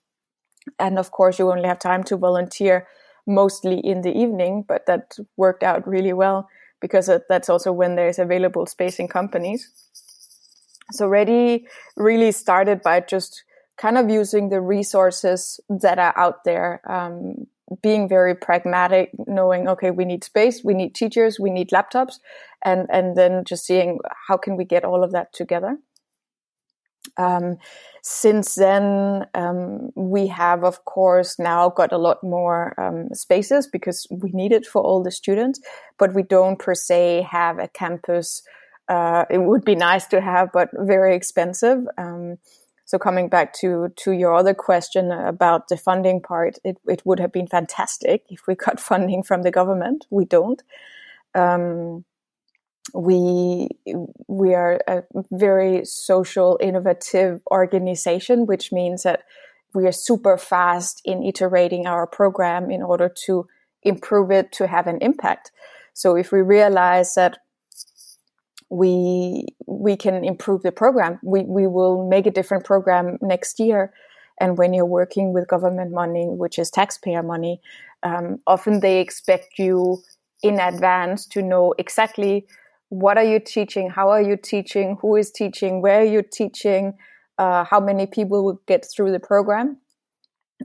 and 0.80 0.98
of 1.00 1.12
course 1.12 1.40
you 1.40 1.50
only 1.52 1.68
have 1.68 1.80
time 1.80 2.04
to 2.04 2.18
volunteer 2.18 2.88
mostly 3.28 3.80
in 3.80 4.02
the 4.02 4.16
evening 4.16 4.64
but 4.68 4.86
that 4.86 5.18
worked 5.38 5.64
out 5.64 5.88
really 5.88 6.14
well 6.14 6.48
because 6.82 7.10
that's 7.30 7.50
also 7.50 7.72
when 7.72 7.96
there's 7.96 8.20
available 8.20 8.66
space 8.66 9.00
in 9.00 9.08
companies. 9.08 9.72
So 10.92 11.08
ready 11.08 11.66
really 11.98 12.32
started 12.32 12.82
by 12.84 13.00
just 13.00 13.44
kind 13.78 13.98
of 13.98 14.10
using 14.10 14.50
the 14.50 14.62
resources 14.62 15.60
that 15.68 15.98
are 15.98 16.14
out 16.16 16.44
there 16.44 16.82
um, 16.90 17.48
being 17.82 18.08
very 18.08 18.36
pragmatic 18.36 19.10
knowing 19.26 19.68
okay 19.68 19.90
we 19.90 20.06
need 20.06 20.24
space 20.24 20.64
we 20.64 20.76
need 20.76 20.94
teachers 20.94 21.40
we 21.40 21.50
need 21.50 21.72
laptops 21.72 22.20
and 22.64 22.86
and 22.92 23.18
then 23.18 23.44
just 23.44 23.66
seeing 23.66 23.98
how 24.28 24.38
can 24.38 24.56
we 24.56 24.64
get 24.64 24.86
all 24.86 25.04
of 25.04 25.12
that 25.12 25.34
together 25.34 25.76
um, 27.18 27.58
since 28.02 28.56
then, 28.56 29.26
um, 29.34 29.90
we 29.96 30.28
have, 30.28 30.64
of 30.64 30.86
course, 30.86 31.40
now 31.40 31.70
got 31.70 31.92
a 31.92 31.98
lot 31.98 32.24
more 32.24 32.80
um, 32.80 33.10
spaces 33.14 33.68
because 33.68 34.06
we 34.12 34.32
need 34.32 34.52
it 34.52 34.66
for 34.66 34.82
all 34.82 35.02
the 35.02 35.12
students, 35.12 35.60
but 35.98 36.14
we 36.14 36.24
don't 36.24 36.60
per 36.60 36.76
se 36.76 37.28
have 37.30 37.58
a 37.58 37.68
campus. 37.68 38.44
Uh, 38.88 39.26
it 39.30 39.40
would 39.40 39.66
be 39.66 39.76
nice 39.76 40.06
to 40.08 40.22
have, 40.22 40.50
but 40.54 40.70
very 40.74 41.16
expensive. 41.16 41.80
Um, 41.98 42.38
so 42.86 43.00
coming 43.00 43.30
back 43.30 43.54
to 43.62 43.90
to 43.98 44.12
your 44.12 44.36
other 44.36 44.54
question 44.54 45.12
about 45.12 45.70
the 45.70 45.78
funding 45.78 46.22
part, 46.22 46.60
it, 46.64 46.78
it 46.86 47.02
would 47.04 47.20
have 47.20 47.32
been 47.32 47.48
fantastic 47.48 48.24
if 48.30 48.42
we 48.48 48.54
got 48.54 48.80
funding 48.92 49.24
from 49.24 49.42
the 49.42 49.52
government. 49.52 50.06
We 50.12 50.26
don't. 50.26 50.62
Um, 51.34 52.06
we 52.96 53.68
we 54.28 54.54
are 54.54 54.80
a 54.88 55.04
very 55.32 55.84
social 55.84 56.58
innovative 56.62 57.42
organization 57.52 58.46
which 58.46 58.72
means 58.72 59.04
that 59.04 59.24
we 59.74 59.86
are 59.86 59.92
super 59.92 60.38
fast 60.38 61.02
in 61.04 61.22
iterating 61.22 61.86
our 61.86 62.08
program 62.08 62.72
in 62.72 62.82
order 62.82 63.14
to 63.26 63.46
improve 63.84 64.32
it 64.32 64.54
to 64.54 64.66
have 64.66 64.88
an 64.88 64.98
impact. 65.02 65.52
So 65.94 66.16
if 66.16 66.32
we 66.32 66.42
realize 66.42 67.16
that 67.16 67.40
we 68.70 69.46
we 69.68 69.98
can 69.98 70.24
improve 70.24 70.64
the 70.64 70.72
program 70.72 71.20
we 71.22 71.44
we 71.44 71.68
will 71.68 72.08
make 72.08 72.26
a 72.26 72.32
different 72.32 72.64
program 72.64 73.18
next 73.22 73.60
year. 73.60 73.94
And 74.40 74.58
when 74.58 74.74
you're 74.74 74.86
working 74.86 75.34
with 75.34 75.50
government 75.50 75.92
money 75.92 76.28
which 76.30 76.58
is 76.58 76.72
taxpayer 76.72 77.24
money 77.24 77.60
um, 78.04 78.40
often 78.48 78.80
they 78.80 79.02
expect 79.02 79.60
you 79.60 80.02
in 80.42 80.60
advance 80.60 81.26
to 81.26 81.42
know 81.42 81.74
exactly 81.78 82.46
what 83.00 83.18
are 83.18 83.24
you 83.24 83.40
teaching? 83.40 83.90
How 83.90 84.10
are 84.10 84.22
you 84.22 84.38
teaching? 84.38 84.98
Who 85.02 85.16
is 85.16 85.32
teaching? 85.32 85.82
Where 85.82 86.00
are 86.00 86.06
you 86.06 86.22
teaching? 86.22 86.94
Uh, 87.38 87.66
how 87.66 87.80
many 87.80 88.06
people 88.06 88.44
will 88.46 88.62
get 88.68 88.86
through 88.86 89.12
the 89.12 89.20
program? 89.20 89.78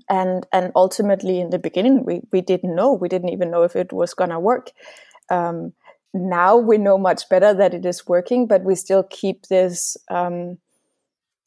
And 0.08 0.46
and 0.52 0.70
ultimately 0.76 1.40
in 1.40 1.50
the 1.50 1.58
beginning 1.58 2.04
we, 2.04 2.20
we 2.32 2.40
didn't 2.40 2.76
know. 2.76 2.92
We 2.92 3.08
didn't 3.08 3.30
even 3.30 3.50
know 3.50 3.64
if 3.64 3.74
it 3.74 3.92
was 3.92 4.14
to 4.14 4.38
work. 4.38 4.70
Um, 5.28 5.72
now 6.14 6.56
we 6.56 6.78
know 6.78 6.98
much 6.98 7.28
better 7.28 7.52
that 7.54 7.74
it 7.74 7.84
is 7.84 8.06
working 8.06 8.46
but 8.46 8.64
we 8.64 8.74
still 8.74 9.02
keep 9.02 9.46
this 9.46 9.96
um, 10.10 10.58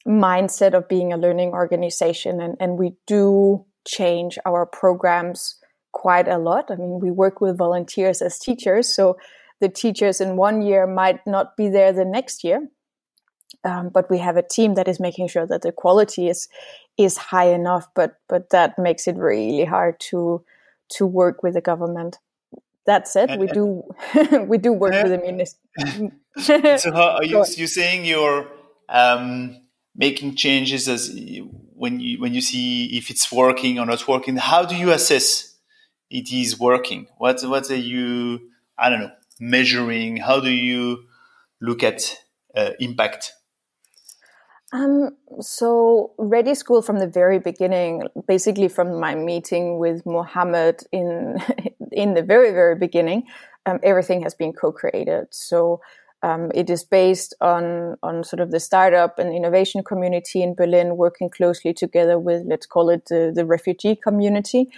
mindset 0.07 0.73
of 0.73 0.87
being 0.89 1.13
a 1.13 1.17
learning 1.17 1.51
organization 1.51 2.41
and, 2.41 2.55
and 2.59 2.77
we 2.77 2.93
do 3.07 3.65
change 3.85 4.37
our 4.45 4.65
programs 4.65 5.57
quite 5.93 6.27
a 6.27 6.37
lot. 6.37 6.69
I 6.69 6.75
mean 6.75 6.99
we 7.01 7.11
work 7.11 7.39
with 7.39 7.57
volunteers 7.57 8.21
as 8.21 8.37
teachers 8.39 8.93
so 8.93 9.17
the 9.63 9.69
teachers 9.69 10.19
in 10.19 10.35
one 10.35 10.61
year 10.61 10.85
might 10.85 11.25
not 11.25 11.55
be 11.55 11.69
there 11.69 11.93
the 11.93 12.03
next 12.03 12.43
year. 12.43 12.67
Um, 13.63 13.87
but 13.93 14.09
we 14.09 14.17
have 14.17 14.35
a 14.35 14.43
team 14.43 14.73
that 14.73 14.89
is 14.89 14.99
making 14.99 15.29
sure 15.29 15.47
that 15.47 15.61
the 15.61 15.71
quality 15.71 16.27
is 16.27 16.49
is 16.97 17.15
high 17.31 17.49
enough. 17.59 17.87
But 17.95 18.15
but 18.27 18.49
that 18.49 18.77
makes 18.77 19.07
it 19.07 19.15
really 19.15 19.63
hard 19.63 20.01
to 20.11 20.43
to 20.97 21.05
work 21.05 21.43
with 21.43 21.53
the 21.53 21.61
government. 21.61 22.17
That 22.85 23.07
said, 23.07 23.39
we 23.39 23.47
do 23.47 23.83
we 24.51 24.57
do 24.57 24.73
work 24.73 24.91
with 25.01 25.13
the 25.15 25.21
ministry. 25.29 26.11
so 26.83 26.91
how 26.91 27.09
are 27.19 27.23
you 27.23 27.45
you 27.55 27.67
saying 27.67 28.03
you're 28.03 28.45
um, 28.89 29.61
making 29.95 30.35
changes 30.35 30.89
as 30.89 31.01
when 31.81 32.01
you 32.01 32.19
when 32.19 32.33
you 32.33 32.41
see 32.41 32.97
if 32.97 33.09
it's 33.09 33.31
working 33.31 33.79
or 33.79 33.85
not 33.85 34.05
working? 34.09 34.35
How 34.35 34.65
do 34.65 34.75
you 34.75 34.91
assess 34.91 35.55
it 36.09 36.33
is 36.33 36.59
working? 36.59 37.07
What 37.17 37.41
what 37.43 37.71
are 37.71 37.83
you 37.93 38.41
I 38.77 38.89
don't 38.89 38.99
know 38.99 39.11
measuring? 39.39 40.17
How 40.17 40.39
do 40.39 40.51
you 40.51 41.05
look 41.61 41.83
at 41.83 42.17
uh, 42.55 42.71
impact? 42.79 43.33
Um, 44.73 45.15
so 45.39 46.13
ReDI 46.17 46.57
School 46.57 46.81
from 46.81 46.97
the 46.97 47.07
very 47.07 47.37
beginning, 47.37 48.07
basically 48.27 48.67
from 48.67 48.99
my 48.99 49.13
meeting 49.13 49.77
with 49.77 50.03
Mohammed 50.05 50.81
in 50.91 51.37
in 51.91 52.15
the 52.15 52.23
very 52.23 52.51
very 52.51 52.75
beginning, 52.75 53.23
um, 53.67 53.79
everything 53.83 54.23
has 54.23 54.33
been 54.33 54.51
co-created. 54.51 55.27
So 55.29 55.79
um, 56.23 56.51
it 56.55 56.71
is 56.71 56.83
based 56.83 57.35
on 57.39 57.97
on 58.01 58.23
sort 58.23 58.39
of 58.39 58.49
the 58.49 58.59
startup 58.59 59.19
and 59.19 59.31
innovation 59.31 59.83
community 59.83 60.41
in 60.41 60.55
Berlin 60.55 60.97
working 60.97 61.29
closely 61.29 61.73
together 61.73 62.17
with 62.17 62.43
let's 62.47 62.65
call 62.65 62.89
it 62.89 63.05
the, 63.09 63.31
the 63.35 63.45
refugee 63.45 63.95
community 63.95 64.71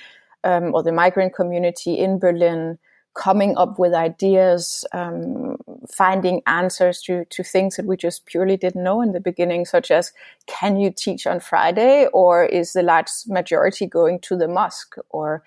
um, 0.44 0.76
or 0.76 0.84
the 0.84 0.92
migrant 0.92 1.34
community 1.34 1.98
in 1.98 2.20
Berlin 2.20 2.78
coming 3.16 3.58
up 3.58 3.80
with 3.80 3.94
ideas, 3.94 4.86
um, 4.94 5.58
finding 5.90 6.42
answers 6.46 7.02
to, 7.02 7.26
to 7.30 7.44
things 7.44 7.78
that 7.78 7.86
we 7.86 7.98
just 7.98 8.26
purely 8.26 8.58
didn't 8.58 8.84
know 8.84 9.02
in 9.02 9.14
the 9.14 9.20
beginning, 9.20 9.66
such 9.66 9.90
as 9.90 10.12
can 10.48 10.78
you 10.78 10.92
teach 10.96 11.26
on 11.26 11.40
Friday, 11.40 12.08
or 12.14 12.44
is 12.44 12.74
the 12.74 12.84
large 12.84 13.10
majority 13.28 13.88
going 13.88 14.20
to 14.20 14.36
the 14.36 14.48
mosque, 14.48 14.96
or 15.10 15.44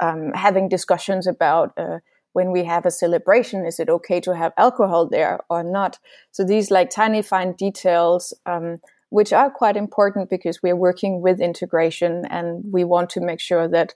um, 0.00 0.32
having 0.32 0.68
discussions 0.68 1.26
about 1.26 1.72
uh, 1.76 1.98
when 2.32 2.52
we 2.52 2.64
have 2.64 2.86
a 2.86 2.90
celebration, 2.90 3.66
is 3.66 3.78
it 3.78 3.88
okay 3.88 4.20
to 4.20 4.34
have 4.34 4.52
alcohol 4.56 5.06
there 5.06 5.40
or 5.50 5.62
not? 5.62 5.98
So 6.30 6.44
these 6.44 6.70
like 6.70 6.90
tiny 6.90 7.22
fine 7.22 7.52
details. 7.52 8.32
Um, 8.46 8.78
which 9.10 9.32
are 9.32 9.50
quite 9.50 9.76
important 9.76 10.30
because 10.30 10.62
we're 10.62 10.76
working 10.76 11.20
with 11.20 11.40
integration 11.40 12.24
and 12.30 12.62
we 12.72 12.84
want 12.84 13.10
to 13.10 13.20
make 13.20 13.40
sure 13.40 13.66
that 13.66 13.92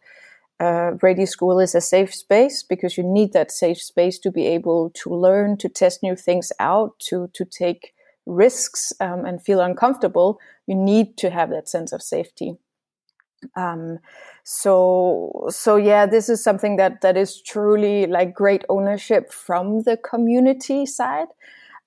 uh, 0.60 0.92
School 1.26 1.60
is 1.60 1.74
a 1.74 1.80
safe 1.80 2.14
space 2.14 2.62
because 2.62 2.96
you 2.96 3.04
need 3.04 3.32
that 3.32 3.50
safe 3.50 3.80
space 3.80 4.18
to 4.20 4.30
be 4.30 4.46
able 4.46 4.90
to 4.90 5.10
learn, 5.10 5.56
to 5.58 5.68
test 5.68 6.02
new 6.02 6.16
things 6.16 6.52
out, 6.60 6.98
to 7.08 7.28
to 7.34 7.44
take 7.44 7.92
risks 8.26 8.92
um, 9.00 9.24
and 9.24 9.42
feel 9.42 9.60
uncomfortable. 9.60 10.38
You 10.66 10.76
need 10.76 11.16
to 11.18 11.30
have 11.30 11.50
that 11.50 11.68
sense 11.68 11.92
of 11.92 12.02
safety. 12.02 12.56
Um, 13.56 13.98
so 14.44 15.46
so 15.50 15.76
yeah, 15.76 16.06
this 16.06 16.28
is 16.28 16.42
something 16.42 16.76
that 16.76 17.00
that 17.00 17.16
is 17.16 17.42
truly 17.42 18.06
like 18.06 18.34
great 18.34 18.64
ownership 18.68 19.32
from 19.32 19.82
the 19.82 19.96
community 19.96 20.86
side, 20.86 21.28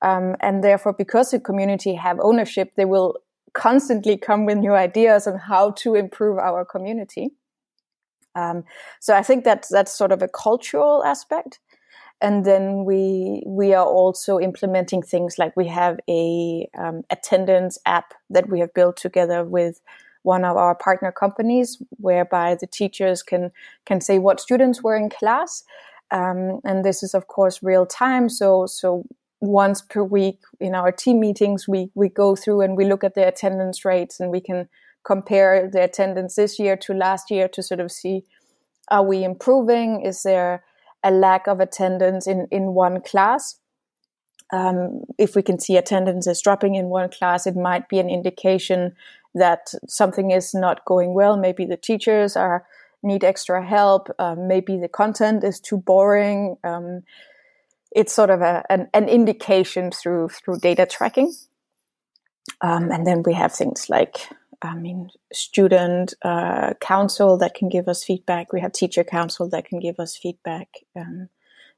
um, 0.01 0.35
and 0.41 0.63
therefore 0.63 0.93
because 0.93 1.31
the 1.31 1.39
community 1.39 1.95
have 1.95 2.19
ownership, 2.19 2.73
they 2.75 2.85
will 2.85 3.15
constantly 3.53 4.17
come 4.17 4.45
with 4.45 4.57
new 4.57 4.73
ideas 4.73 5.25
on 5.25 5.39
how 5.39 5.71
to 5.71 5.95
improve 5.95 6.37
our 6.37 6.63
community. 6.63 7.31
Um, 8.37 8.63
so 8.99 9.15
I 9.15 9.23
think 9.23 9.43
that 9.43 9.65
that's 9.69 9.97
sort 9.97 10.11
of 10.11 10.21
a 10.21 10.27
cultural 10.27 11.03
aspect. 11.03 11.59
And 12.19 12.45
then 12.45 12.85
we 12.85 13.43
we 13.45 13.75
are 13.75 13.85
also 13.85 14.39
implementing 14.39 15.03
things 15.03 15.37
like 15.37 15.55
we 15.55 15.67
have 15.67 15.99
a 16.09 16.67
um, 16.77 17.03
attendance 17.09 17.79
app 17.85 18.13
that 18.29 18.49
we 18.49 18.59
have 18.59 18.73
built 18.73 18.97
together 18.97 19.43
with 19.43 19.81
one 20.23 20.43
of 20.43 20.57
our 20.57 20.75
partner 20.75 21.11
companies, 21.11 21.81
whereby 22.01 22.55
the 22.55 22.67
teachers 22.67 23.23
can 23.23 23.51
can 23.85 24.01
say 24.01 24.19
what 24.19 24.39
students 24.39 24.81
were 24.83 24.97
in 24.97 25.09
class, 25.09 25.63
um, 26.11 26.59
and 26.63 26.83
this 26.83 27.03
is 27.03 27.13
of 27.13 27.27
course 27.27 27.61
real 27.61 27.85
time. 27.85 28.29
So 28.29 28.65
so 28.65 29.03
once 29.39 29.83
per 29.83 30.03
week 30.03 30.39
in 30.59 30.73
our 30.73 30.91
team 30.91 31.19
meetings, 31.19 31.67
we 31.67 31.91
we 31.93 32.09
go 32.09 32.35
through 32.35 32.61
and 32.61 32.77
we 32.77 32.85
look 32.85 33.03
at 33.03 33.13
the 33.13 33.27
attendance 33.27 33.85
rates, 33.85 34.19
and 34.19 34.31
we 34.31 34.41
can 34.41 34.67
compare 35.07 35.69
the 35.71 35.81
attendance 35.81 36.35
this 36.35 36.59
year 36.59 36.75
to 36.75 36.93
last 36.93 37.31
year 37.31 37.47
to 37.47 37.63
sort 37.63 37.79
of 37.79 37.91
see 37.91 38.25
are 38.89 39.05
we 39.05 39.23
improving? 39.23 40.01
Is 40.01 40.23
there 40.23 40.63
a 41.03 41.11
lack 41.11 41.47
of 41.47 41.59
attendance 41.59 42.27
in, 42.27 42.47
in 42.51 42.73
one 42.73 43.01
class? 43.01 43.59
Um, 44.53 45.01
if 45.17 45.35
we 45.35 45.41
can 45.41 45.59
see 45.59 45.75
attendance 45.77 46.27
is 46.27 46.41
dropping 46.41 46.75
in 46.75 46.85
one 46.87 47.09
class, 47.09 47.47
it 47.47 47.55
might 47.55 47.89
be 47.89 47.99
an 47.99 48.09
indication 48.09 48.95
that 49.33 49.73
something 49.87 50.31
is 50.31 50.53
not 50.53 50.85
going 50.85 51.13
well. 51.13 51.37
Maybe 51.37 51.65
the 51.65 51.77
teachers 51.77 52.35
are 52.35 52.65
need 53.03 53.23
extra 53.23 53.65
help. 53.65 54.09
Uh, 54.17 54.35
maybe 54.37 54.77
the 54.77 54.87
content 54.87 55.43
is 55.43 55.59
too 55.59 55.77
boring. 55.77 56.57
Um, 56.63 57.03
it's 57.91 58.13
sort 58.13 58.29
of 58.29 58.41
a, 58.41 58.63
an, 58.69 58.87
an, 58.93 59.07
indication 59.07 59.91
through 59.91 60.29
through 60.29 60.59
data 60.59 60.85
tracking. 60.85 61.33
Um, 62.61 62.91
and 62.91 63.05
then 63.05 63.21
we 63.23 63.33
have 63.33 63.53
things 63.53 63.89
like 63.89 64.29
I 64.61 64.75
mean, 64.75 65.09
student 65.31 66.13
uh, 66.23 66.73
council 66.81 67.37
that 67.37 67.53
can 67.53 67.69
give 67.69 67.87
us 67.87 68.03
feedback. 68.03 68.51
We 68.51 68.61
have 68.61 68.71
teacher 68.71 69.03
council 69.03 69.49
that 69.49 69.65
can 69.65 69.79
give 69.79 69.99
us 69.99 70.17
feedback. 70.17 70.69
Um, 70.95 71.29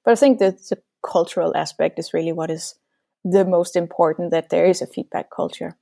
but 0.06 0.12
I 0.12 0.16
think 0.16 0.40
that 0.40 0.58
the 0.70 0.82
cultural 1.06 1.56
aspect 1.56 2.00
is 2.00 2.14
really 2.14 2.32
what 2.32 2.50
is 2.50 2.76
the 3.24 3.44
most 3.44 3.76
important. 3.76 4.32
That 4.32 4.50
there 4.50 4.66
is 4.66 4.82
a 4.82 4.88
feedback 4.88 5.30
culture. 5.30 5.78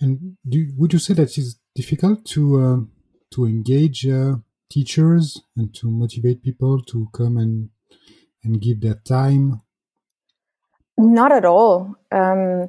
And 0.00 0.36
do, 0.48 0.72
would 0.76 0.92
you 0.92 0.98
say 0.98 1.14
that 1.14 1.36
it's 1.36 1.56
difficult 1.74 2.24
to 2.26 2.60
uh, 2.60 2.76
to 3.34 3.46
engage 3.46 4.06
uh, 4.06 4.36
teachers 4.70 5.40
and 5.56 5.74
to 5.74 5.90
motivate 5.90 6.42
people 6.42 6.82
to 6.82 7.08
come 7.12 7.36
and 7.36 7.70
and 8.44 8.60
give 8.60 8.80
their 8.80 9.00
time? 9.06 9.62
Not 10.98 11.32
at 11.32 11.44
all. 11.44 11.96
Um, 12.12 12.68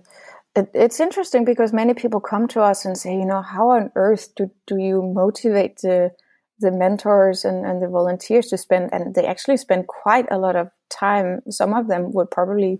it, 0.55 0.69
it's 0.73 0.99
interesting 0.99 1.45
because 1.45 1.73
many 1.73 1.93
people 1.93 2.19
come 2.19 2.47
to 2.49 2.61
us 2.61 2.85
and 2.85 2.97
say, 2.97 3.13
you 3.13 3.25
know, 3.25 3.41
how 3.41 3.71
on 3.71 3.91
earth 3.95 4.33
do, 4.35 4.51
do 4.67 4.77
you 4.77 5.01
motivate 5.01 5.77
the 5.77 6.11
the 6.59 6.71
mentors 6.71 7.43
and, 7.43 7.65
and 7.65 7.81
the 7.81 7.87
volunteers 7.87 8.47
to 8.47 8.57
spend 8.57 8.89
and 8.93 9.15
they 9.15 9.25
actually 9.25 9.57
spend 9.57 9.87
quite 9.87 10.25
a 10.31 10.37
lot 10.37 10.55
of 10.55 10.69
time. 10.89 11.41
Some 11.49 11.73
of 11.73 11.87
them 11.87 12.11
would 12.13 12.31
probably 12.31 12.79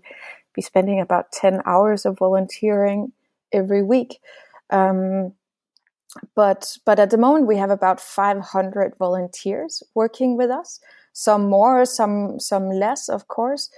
be 0.54 0.62
spending 0.62 1.02
about 1.02 1.32
10 1.32 1.62
hours 1.66 2.06
of 2.06 2.18
volunteering 2.18 3.12
every 3.52 3.84
week. 3.84 4.20
Um, 4.70 5.34
but 6.36 6.78
but 6.86 7.00
at 7.00 7.10
the 7.10 7.18
moment 7.18 7.48
we 7.48 7.58
have 7.58 7.72
about 7.72 8.00
500 8.00 8.94
volunteers 8.98 9.82
working 9.96 10.38
with 10.38 10.52
us 10.52 10.80
some 11.12 11.50
more 11.50 11.86
some 11.86 12.40
some 12.40 12.70
less 12.70 13.10
of 13.10 13.28
course 13.28 13.70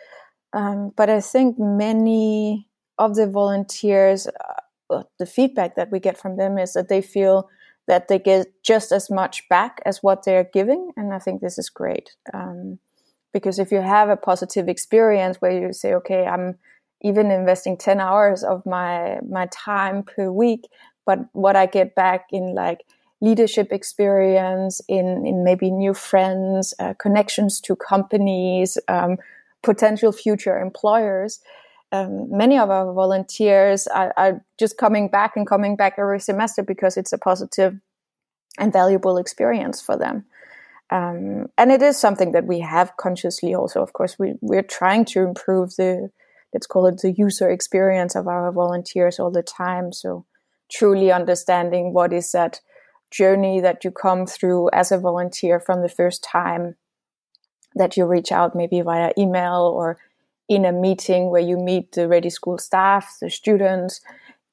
um, 0.53 0.91
but 0.95 1.09
i 1.09 1.21
think 1.21 1.57
many 1.57 2.67
of 2.97 3.15
the 3.15 3.27
volunteers, 3.27 4.27
uh, 4.89 5.03
the 5.19 5.25
feedback 5.25 5.75
that 5.75 5.91
we 5.91 5.99
get 5.99 6.17
from 6.17 6.37
them 6.37 6.57
is 6.57 6.73
that 6.73 6.89
they 6.89 7.01
feel 7.01 7.49
that 7.87 8.07
they 8.07 8.19
get 8.19 8.47
just 8.63 8.91
as 8.91 9.09
much 9.09 9.47
back 9.49 9.79
as 9.85 10.01
what 10.01 10.23
they're 10.23 10.49
giving, 10.53 10.91
and 10.97 11.13
I 11.13 11.19
think 11.19 11.41
this 11.41 11.57
is 11.57 11.69
great. 11.69 12.15
Um, 12.33 12.79
because 13.33 13.59
if 13.59 13.71
you 13.71 13.81
have 13.81 14.09
a 14.09 14.17
positive 14.17 14.67
experience 14.69 15.37
where 15.41 15.51
you 15.51 15.73
say, 15.73 15.93
"Okay, 15.93 16.25
I'm 16.25 16.57
even 17.01 17.31
investing 17.31 17.77
ten 17.77 17.99
hours 17.99 18.43
of 18.43 18.65
my 18.65 19.19
my 19.27 19.47
time 19.51 20.03
per 20.03 20.31
week," 20.31 20.69
but 21.05 21.19
what 21.33 21.55
I 21.55 21.65
get 21.65 21.95
back 21.95 22.27
in 22.31 22.55
like 22.55 22.85
leadership 23.21 23.71
experience, 23.71 24.81
in 24.87 25.25
in 25.25 25.43
maybe 25.43 25.69
new 25.69 25.93
friends, 25.93 26.73
uh, 26.79 26.93
connections 26.97 27.61
to 27.61 27.75
companies, 27.75 28.77
um, 28.87 29.17
potential 29.63 30.11
future 30.11 30.57
employers, 30.59 31.39
um, 31.95 32.29
many 32.29 32.57
of 32.57 32.69
our 32.69 32.93
volunteers 32.93 33.87
are, 33.87 34.13
are, 34.17 34.43
just 34.57 34.77
coming 34.77 35.07
back 35.09 35.33
and 35.35 35.47
coming 35.47 35.75
back 35.75 35.95
every 35.97 36.19
semester 36.19 36.63
because 36.63 36.97
it's 36.97 37.13
a 37.13 37.17
positive 37.17 37.75
and 38.57 38.73
valuable 38.73 39.17
experience 39.17 39.81
for 39.81 39.97
them. 39.97 40.25
Um, 40.91 41.47
and 41.57 41.71
it 41.71 41.81
is 41.81 41.97
something 41.97 42.31
that 42.33 42.45
we 42.45 42.59
have 42.59 42.95
consciously 42.97 43.55
also, 43.55 43.81
of 43.81 43.93
course, 43.93 44.17
we, 44.19 44.35
we're 44.41 44.61
trying 44.61 45.05
to 45.05 45.21
improve 45.21 45.75
the, 45.75 46.09
let's 46.53 46.67
call 46.67 46.85
it 46.87 46.99
the 46.99 47.11
user 47.11 47.49
experience 47.49 48.15
of 48.15 48.27
our 48.27 48.51
volunteers 48.51 49.19
all 49.19 49.31
the 49.31 49.43
time. 49.43 49.91
So 49.91 50.25
truly 50.71 51.11
understanding 51.11 51.93
what 51.93 52.13
is 52.13 52.31
that 52.31 52.61
journey 53.11 53.61
that 53.61 53.83
you 53.83 53.91
come 53.91 54.25
through 54.25 54.69
as 54.73 54.91
a 54.91 54.99
volunteer 54.99 55.59
from 55.59 55.81
the 55.81 55.89
first 55.89 56.23
time 56.23 56.75
that 57.75 57.97
you 57.97 58.05
reach 58.05 58.31
out 58.31 58.55
maybe 58.55 58.81
via 58.81 59.11
email 59.17 59.73
or 59.75 59.97
in 60.47 60.65
a 60.65 60.71
meeting 60.71 61.29
where 61.29 61.41
you 61.41 61.57
meet 61.57 61.93
the 61.93 62.01
ReDI 62.01 62.31
School 62.31 62.57
staff, 62.57 63.17
the 63.19 63.29
students, 63.29 64.01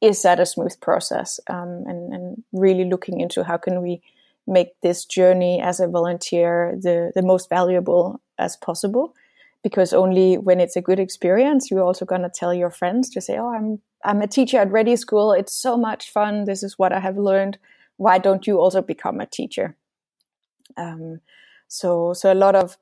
is 0.01 0.23
that 0.23 0.41
a 0.41 0.47
smooth 0.47 0.79
process? 0.81 1.39
Um, 1.49 1.85
and, 1.87 2.13
and, 2.13 2.45
really 2.53 2.85
looking 2.85 3.21
into 3.21 3.45
how 3.45 3.57
can 3.57 3.83
we 3.83 4.03
make 4.47 4.81
this 4.83 5.05
journey 5.05 5.61
as 5.61 5.79
a 5.79 5.87
volunteer 5.87 6.77
the, 6.81 7.13
the 7.15 7.23
most 7.23 7.49
valuable 7.49 8.21
as 8.39 8.57
possible? 8.57 9.15
Because 9.63 9.93
only 9.93 10.39
when 10.39 10.59
it's 10.59 10.75
a 10.77 10.83
good 10.83 10.99
experience, 10.99 11.71
you're 11.71 11.85
also 11.85 12.05
going 12.05 12.23
to 12.23 12.31
tell 12.31 12.53
your 12.53 12.71
friends 12.71 13.09
to 13.11 13.21
say, 13.21 13.39
"Oh, 13.39 13.55
I'm 13.55 13.81
I'm 14.05 14.21
a 14.21 14.27
teacher 14.27 14.59
at 14.59 14.71
ReDI 14.71 14.99
School. 14.99 15.33
It's 15.33 15.55
so 15.55 15.77
much 15.77 16.11
fun. 16.11 16.47
This 16.47 16.65
is 16.65 16.79
what 16.79 16.93
I 16.93 16.99
have 16.99 17.17
learned. 17.17 17.59
Why 17.97 18.19
don't 18.19 18.45
you 18.45 18.61
also 18.61 18.83
become 18.83 19.21
a 19.21 19.27
teacher?" 19.27 19.77
Um, 20.77 21.21
so 21.69 22.13
so 22.13 22.33
a 22.33 22.35
lot 22.35 22.57
of 22.57 22.77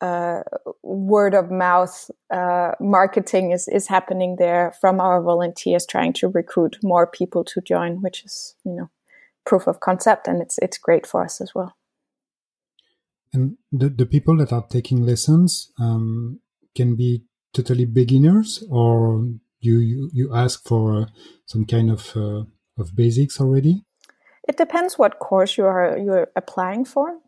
uh, 0.00 0.42
word 0.82 1.34
of 1.34 1.50
mouth 1.50 2.10
uh, 2.30 2.72
marketing 2.80 3.50
is, 3.50 3.68
is 3.68 3.88
happening 3.88 4.36
there 4.38 4.72
from 4.80 5.00
our 5.00 5.20
volunteers 5.22 5.86
trying 5.86 6.12
to 6.14 6.28
recruit 6.28 6.78
more 6.82 7.06
people 7.06 7.44
to 7.44 7.60
join, 7.60 8.00
which 8.00 8.24
is, 8.24 8.54
you 8.64 8.72
know, 8.72 8.90
proof 9.44 9.66
of 9.66 9.80
concept 9.80 10.28
and 10.28 10.40
it's, 10.40 10.58
it's 10.58 10.78
great 10.78 11.06
for 11.06 11.24
us 11.24 11.40
as 11.40 11.54
well. 11.54 11.74
And 13.32 13.56
the, 13.72 13.88
the 13.88 14.06
people 14.06 14.36
that 14.38 14.52
are 14.52 14.64
taking 14.68 15.04
lessons 15.04 15.72
um, 15.78 16.40
can 16.74 16.94
be 16.96 17.24
totally 17.52 17.84
beginners 17.84 18.64
or 18.70 19.26
you, 19.60 19.78
you, 19.78 20.10
you 20.12 20.34
ask 20.34 20.66
for 20.66 21.02
uh, 21.02 21.06
some 21.46 21.64
kind 21.64 21.90
of, 21.90 22.16
uh, 22.16 22.44
of 22.78 22.94
basics 22.94 23.40
already? 23.40 23.84
It 24.46 24.56
depends 24.56 24.96
what 24.96 25.18
course 25.18 25.58
you 25.58 25.66
are 25.66 25.98
you're 25.98 26.28
applying 26.36 26.84
for. 26.84 27.18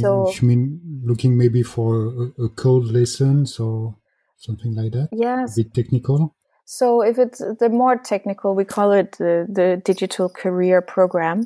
So 0.00 0.32
you 0.32 0.48
mean 0.48 0.80
looking 1.04 1.36
maybe 1.36 1.62
for 1.62 2.06
a, 2.06 2.44
a 2.44 2.48
code 2.48 2.86
lesson 2.86 3.46
or 3.58 3.96
something 4.36 4.74
like 4.74 4.92
that? 4.92 5.08
Yes. 5.12 5.58
A 5.58 5.62
bit 5.62 5.74
technical. 5.74 6.34
So 6.64 7.02
if 7.02 7.18
it's 7.18 7.38
the 7.60 7.68
more 7.68 7.96
technical, 7.96 8.54
we 8.54 8.64
call 8.64 8.92
it 8.92 9.12
the, 9.18 9.46
the 9.48 9.82
digital 9.84 10.28
career 10.28 10.80
program. 10.80 11.44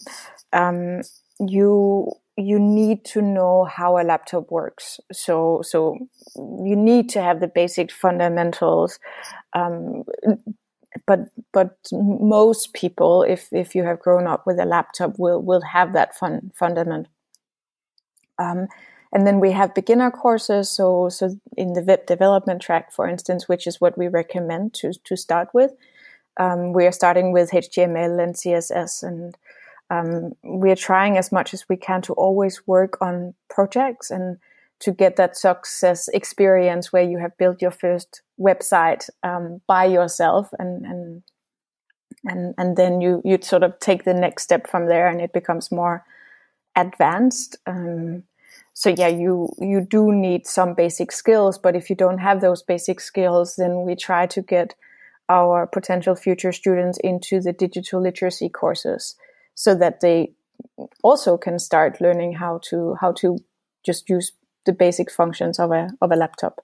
Um, 0.53 1.01
you 1.41 2.13
you 2.39 2.59
need 2.59 3.05
to 3.07 3.23
know 3.23 3.65
how 3.65 3.99
a 3.99 4.05
laptop 4.05 4.51
works. 4.51 5.01
So 5.11 5.63
so 5.65 5.99
you 6.37 6.77
need 6.77 7.09
to 7.11 7.23
have 7.23 7.41
the 7.41 7.49
basic 7.49 7.91
fundamentals. 7.91 8.99
Um, 9.55 10.05
but 11.07 11.29
but 11.53 11.77
most 11.93 12.73
people, 12.75 13.23
if 13.23 13.49
if 13.53 13.75
you 13.75 13.85
have 13.85 14.01
grown 14.01 14.27
up 14.27 14.47
with 14.47 14.59
a 14.59 14.65
laptop, 14.65 15.19
will 15.19 15.43
will 15.43 15.63
have 15.63 15.93
that 15.95 16.15
fun 16.15 16.53
fundament. 16.55 17.09
Um, 18.39 18.69
and 19.13 19.27
then 19.27 19.41
we 19.41 19.53
have 19.53 19.75
beginner 19.75 20.11
courses. 20.11 20.71
So, 20.71 21.09
so 21.09 21.39
in 21.57 21.73
the 21.73 21.83
web 21.83 22.07
development 22.07 22.61
track, 22.61 22.93
for 22.93 23.09
instance, 23.09 23.49
which 23.49 23.67
is 23.67 23.81
what 23.81 23.97
we 23.97 24.09
recommend 24.09 24.75
to, 24.75 24.93
to 25.05 25.17
start 25.17 25.49
with, 25.55 25.73
um, 26.39 26.73
we 26.73 26.87
are 26.87 26.93
starting 26.93 27.33
with 27.33 27.51
HTML 27.51 28.23
and 28.23 28.35
CSS, 28.35 29.03
and 29.03 29.37
um, 29.91 30.33
we 30.43 30.71
are 30.71 30.77
trying 30.77 31.17
as 31.17 31.33
much 31.33 31.55
as 31.55 31.69
we 31.69 31.77
can 31.77 32.03
to 32.03 32.13
always 32.15 32.67
work 32.67 32.99
on 33.01 33.35
projects 33.49 34.11
and 34.11 34.39
to 34.81 34.93
get 34.93 35.17
that 35.17 35.37
success 35.37 36.09
experience 36.09 36.93
where 36.93 37.03
you 37.03 37.19
have 37.19 37.37
built 37.39 37.63
your 37.63 37.71
first 37.71 38.21
website 38.39 39.09
um, 39.23 39.63
by 39.67 39.87
yourself, 39.87 40.51
and 40.59 40.85
and 40.85 41.23
and 42.27 42.55
and 42.59 42.77
then 42.77 43.01
you 43.01 43.23
you 43.25 43.39
sort 43.41 43.63
of 43.63 43.79
take 43.79 44.05
the 44.05 44.13
next 44.13 44.43
step 44.43 44.69
from 44.69 44.87
there, 44.87 45.09
and 45.09 45.23
it 45.23 45.33
becomes 45.33 45.73
more 45.73 46.05
advanced. 46.77 47.57
Um, 47.67 48.25
so 48.75 48.95
yeah, 48.97 49.09
you 49.09 49.49
you 49.59 49.81
do 49.81 50.13
need 50.13 50.47
some 50.47 50.75
basic 50.75 51.11
skills, 51.11 51.59
but 51.59 51.75
if 51.75 51.89
you 51.89 51.97
don't 51.97 52.19
have 52.19 52.41
those 52.41 52.63
basic 52.63 53.01
skills, 53.01 53.57
then 53.57 53.85
we 53.87 53.97
try 53.97 54.27
to 54.27 54.43
get 54.43 54.75
our 55.29 55.67
potential 55.67 56.15
future 56.15 56.53
students 56.53 56.99
into 57.03 57.41
the 57.41 57.53
digital 57.53 58.01
literacy 58.01 58.49
courses 58.49 59.17
so 59.55 59.75
that 59.75 60.01
they 60.01 60.33
also 61.03 61.37
can 61.37 61.59
start 61.59 62.01
learning 62.01 62.35
how 62.35 62.61
to 62.65 62.95
how 63.01 63.13
to 63.13 63.39
just 63.85 64.09
use 64.09 64.33
the 64.67 64.73
basic 64.73 65.11
functions 65.11 65.59
of 65.59 65.71
a 65.73 65.89
of 66.01 66.13
a 66.13 66.17
laptop. 66.17 66.61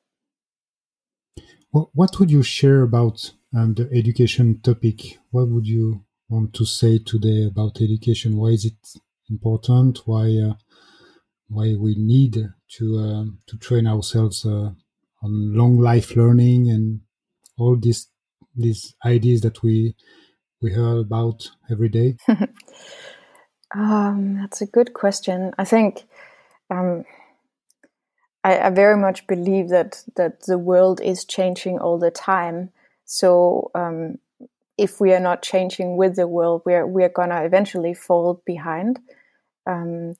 Well, 1.72 1.90
what 1.94 2.18
would 2.18 2.30
you 2.30 2.42
share 2.42 2.82
about 2.82 3.32
um, 3.56 3.74
the 3.74 3.88
education 3.90 4.60
topic? 4.60 5.18
What 5.30 5.48
would 5.48 5.66
you 5.66 6.04
want 6.28 6.52
to 6.54 6.66
say 6.66 6.98
today 6.98 7.46
about 7.46 7.80
education? 7.80 8.36
Why 8.36 8.48
is 8.48 8.66
it 8.66 9.01
important? 9.32 10.00
Why 10.06 10.26
uh, 10.48 10.54
why 11.48 11.74
we 11.78 11.94
need 11.96 12.34
to 12.76 12.84
uh, 13.06 13.24
to 13.48 13.56
train 13.58 13.86
ourselves 13.86 14.44
uh, 14.44 14.70
on 15.22 15.54
long 15.60 15.78
life 15.78 16.16
learning 16.16 16.70
and 16.70 17.00
all 17.58 17.76
these 17.76 18.08
these 18.54 18.94
ideas 19.04 19.40
that 19.40 19.62
we 19.62 19.94
we 20.60 20.70
hear 20.70 20.98
about 20.98 21.50
every 21.70 21.88
day? 21.88 22.16
um, 23.74 24.38
that's 24.40 24.60
a 24.60 24.66
good 24.66 24.92
question. 24.94 25.52
I 25.58 25.64
think 25.64 26.04
um, 26.70 27.04
I, 28.44 28.58
I, 28.66 28.70
very 28.70 28.96
much 28.96 29.26
believe 29.26 29.68
that 29.68 30.04
that 30.16 30.44
the 30.46 30.58
world 30.58 31.00
is 31.00 31.24
changing 31.24 31.78
all 31.78 31.98
the 31.98 32.10
time. 32.10 32.70
So 33.04 33.70
um, 33.74 34.18
if 34.78 35.00
we 35.00 35.12
are 35.12 35.20
not 35.20 35.42
changing 35.42 35.96
with 35.96 36.16
the 36.16 36.28
world, 36.28 36.62
we're 36.64 36.86
we're 36.86 37.08
gonna 37.08 37.42
eventually 37.42 37.94
fall 37.94 38.42
behind. 38.46 39.00
Um, 39.66 40.14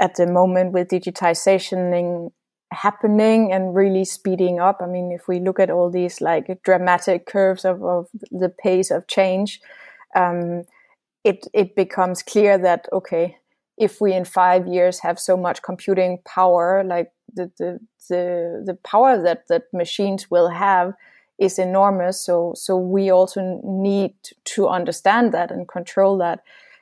at 0.00 0.14
the 0.16 0.26
moment, 0.26 0.72
with 0.72 0.88
digitization 0.88 2.30
happening 2.72 3.52
and 3.52 3.74
really 3.74 4.04
speeding 4.04 4.60
up, 4.60 4.78
I 4.80 4.86
mean, 4.86 5.12
if 5.12 5.28
we 5.28 5.40
look 5.40 5.60
at 5.60 5.70
all 5.70 5.90
these 5.90 6.20
like 6.20 6.62
dramatic 6.62 7.26
curves 7.26 7.64
of, 7.64 7.82
of 7.82 8.08
the 8.30 8.48
pace 8.48 8.90
of 8.90 9.06
change, 9.06 9.60
um, 10.14 10.64
it 11.24 11.46
it 11.52 11.76
becomes 11.76 12.22
clear 12.22 12.56
that 12.58 12.88
okay, 12.92 13.36
if 13.76 14.00
we 14.00 14.12
in 14.12 14.24
five 14.24 14.66
years 14.66 15.00
have 15.00 15.18
so 15.18 15.36
much 15.36 15.62
computing 15.62 16.18
power, 16.24 16.82
like 16.84 17.12
the 17.34 17.50
the 17.58 17.80
the, 18.08 18.62
the 18.66 18.74
power 18.74 19.22
that 19.22 19.46
that 19.48 19.64
machines 19.72 20.30
will 20.30 20.48
have 20.48 20.94
is 21.38 21.58
enormous. 21.58 22.20
So 22.20 22.52
so 22.54 22.76
we 22.76 23.10
also 23.10 23.60
need 23.64 24.14
to 24.44 24.68
understand 24.68 25.32
that 25.32 25.50
and 25.50 25.68
control 25.68 26.18
that. 26.18 26.40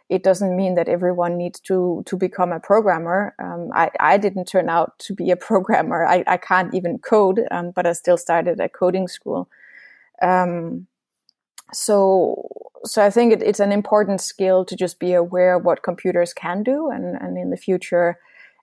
It 0.09 0.23
doesn't 0.23 0.57
mean 0.57 0.75
that 0.75 0.89
everyone 0.89 1.37
needs 1.37 1.61
to 1.61 2.03
to 2.07 2.17
become 2.17 2.53
a 2.53 2.61
programmer. 2.61 3.35
Um, 3.39 3.71
I 3.75 3.91
I 4.01 4.17
didn't 4.19 4.47
turn 4.47 4.69
out 4.69 4.99
to 5.01 5.15
be 5.15 5.31
a 5.31 5.37
programmer. 5.49 6.07
I 6.07 6.25
I 6.27 6.37
can't 6.37 6.75
even 6.75 6.99
code, 6.99 7.41
um, 7.51 7.73
but 7.73 7.87
I 7.87 7.93
still 7.93 8.17
started 8.17 8.61
a 8.61 8.69
coding 8.69 9.09
school. 9.09 9.49
Um, 10.23 10.87
so 11.73 12.49
so 12.85 13.05
I 13.05 13.11
think 13.11 13.33
it, 13.33 13.43
it's 13.43 13.61
an 13.61 13.73
important 13.73 14.21
skill 14.21 14.65
to 14.65 14.77
just 14.77 14.99
be 14.99 15.13
aware 15.13 15.57
of 15.57 15.65
what 15.65 15.83
computers 15.83 16.33
can 16.33 16.63
do, 16.63 16.91
and 16.91 17.17
and 17.21 17.37
in 17.37 17.51
the 17.51 17.57
future, 17.57 18.19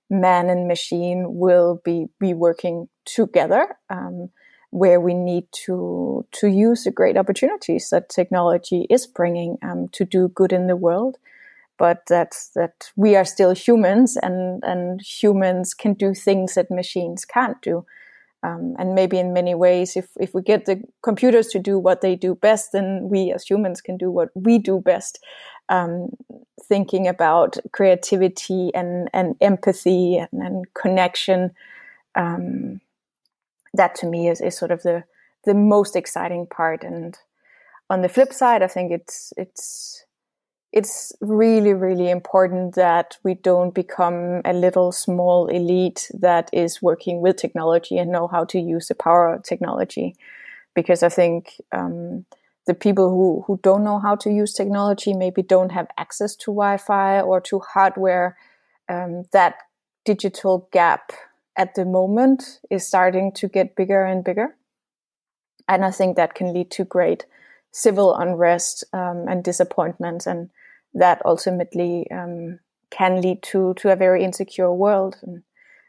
man 0.09 0.49
and 0.49 0.67
machine 0.67 1.35
will 1.35 1.81
be 1.83 2.07
be 2.19 2.33
working 2.33 2.89
together. 3.05 3.77
Um, 3.89 4.29
where 4.75 4.99
we 4.99 5.13
need 5.13 5.45
to 5.53 6.25
to 6.33 6.47
use 6.47 6.83
the 6.83 6.91
great 6.91 7.15
opportunities 7.15 7.89
that 7.91 8.09
technology 8.09 8.85
is 8.89 9.07
bringing 9.07 9.57
um, 9.61 9.87
to 9.93 10.03
do 10.03 10.27
good 10.27 10.51
in 10.51 10.67
the 10.67 10.75
world, 10.75 11.17
but 11.77 12.05
that 12.07 12.35
that 12.55 12.91
we 12.95 13.15
are 13.15 13.25
still 13.25 13.51
humans 13.51 14.17
and 14.17 14.63
and 14.63 15.01
humans 15.01 15.73
can 15.73 15.93
do 15.93 16.13
things 16.13 16.55
that 16.55 16.71
machines 16.71 17.25
can't 17.25 17.61
do. 17.61 17.85
Um, 18.43 18.75
and 18.77 18.93
maybe 18.93 19.17
in 19.17 19.33
many 19.33 19.55
ways, 19.55 19.97
if, 19.97 20.09
if 20.19 20.35
we 20.35 20.43
get 20.43 20.65
the 20.65 20.83
computers 21.01 21.47
to 21.47 21.59
do 21.59 21.79
what 21.79 22.01
they 22.01 22.15
do 22.15 22.35
best, 22.35 22.73
then 22.73 23.09
we 23.09 23.31
as 23.33 23.43
humans 23.43 23.81
can 23.81 23.97
do 23.97 24.11
what 24.11 24.29
we 24.35 24.59
do 24.59 24.79
best. 24.79 25.17
Um, 25.67 26.09
thinking 26.67 27.07
about 27.07 27.57
creativity 27.71 28.71
and, 28.75 29.09
and 29.13 29.35
empathy 29.41 30.17
and, 30.17 30.41
and 30.43 30.65
connection. 30.75 31.51
Um, 32.13 32.81
that 33.73 33.95
to 33.95 34.05
me 34.05 34.29
is, 34.29 34.41
is 34.41 34.57
sort 34.57 34.71
of 34.71 34.83
the, 34.83 35.03
the 35.45 35.55
most 35.55 35.95
exciting 35.95 36.45
part. 36.45 36.83
And 36.83 37.17
on 37.89 38.01
the 38.03 38.09
flip 38.09 38.31
side, 38.31 38.61
I 38.61 38.67
think 38.67 38.91
it's, 38.91 39.33
it's, 39.37 40.04
it's 40.75 41.13
really, 41.21 41.73
really 41.73 42.09
important 42.09 42.75
that 42.75 43.17
we 43.23 43.33
don't 43.33 43.73
become 43.73 44.41
a 44.43 44.51
little 44.51 44.91
small 44.91 45.47
elite 45.47 46.11
that 46.13 46.49
is 46.51 46.81
working 46.81 47.21
with 47.21 47.37
technology 47.37 47.97
and 47.97 48.11
know 48.11 48.27
how 48.27 48.43
to 48.43 48.59
use 48.59 48.89
the 48.89 48.95
power 48.95 49.35
of 49.35 49.43
technology. 49.43 50.17
Because 50.75 51.01
I 51.01 51.07
think 51.07 51.61
um, 51.71 52.25
the 52.67 52.73
people 52.73 53.09
who, 53.09 53.45
who 53.47 53.57
don't 53.63 53.85
know 53.85 53.99
how 53.99 54.17
to 54.17 54.29
use 54.29 54.53
technology 54.53 55.13
maybe 55.13 55.41
don't 55.41 55.71
have 55.71 55.87
access 55.97 56.35
to 56.35 56.51
Wi 56.51 56.75
Fi 56.75 57.21
or 57.21 57.39
to 57.39 57.59
hardware. 57.59 58.37
Um, 58.89 59.23
that 59.31 59.55
digital 60.03 60.67
gap 60.73 61.13
at 61.55 61.75
the 61.75 61.85
moment 61.85 62.59
is 62.69 62.85
starting 62.85 63.31
to 63.35 63.47
get 63.47 63.77
bigger 63.77 64.03
and 64.03 64.25
bigger. 64.25 64.57
And 65.69 65.85
I 65.85 65.91
think 65.91 66.17
that 66.17 66.35
can 66.35 66.53
lead 66.53 66.69
to 66.71 66.83
great 66.83 67.25
civil 67.71 68.13
unrest 68.13 68.83
um, 68.91 69.25
and 69.29 69.41
disappointment. 69.41 70.27
And 70.27 70.49
that 70.95 71.21
ultimately 71.25 72.09
um, 72.09 72.59
can 72.89 73.21
lead 73.21 73.43
to 73.43 73.73
to 73.75 73.91
a 73.91 73.95
very 73.95 74.23
insecure 74.23 74.71
world. 74.73 75.17
And 75.21 75.43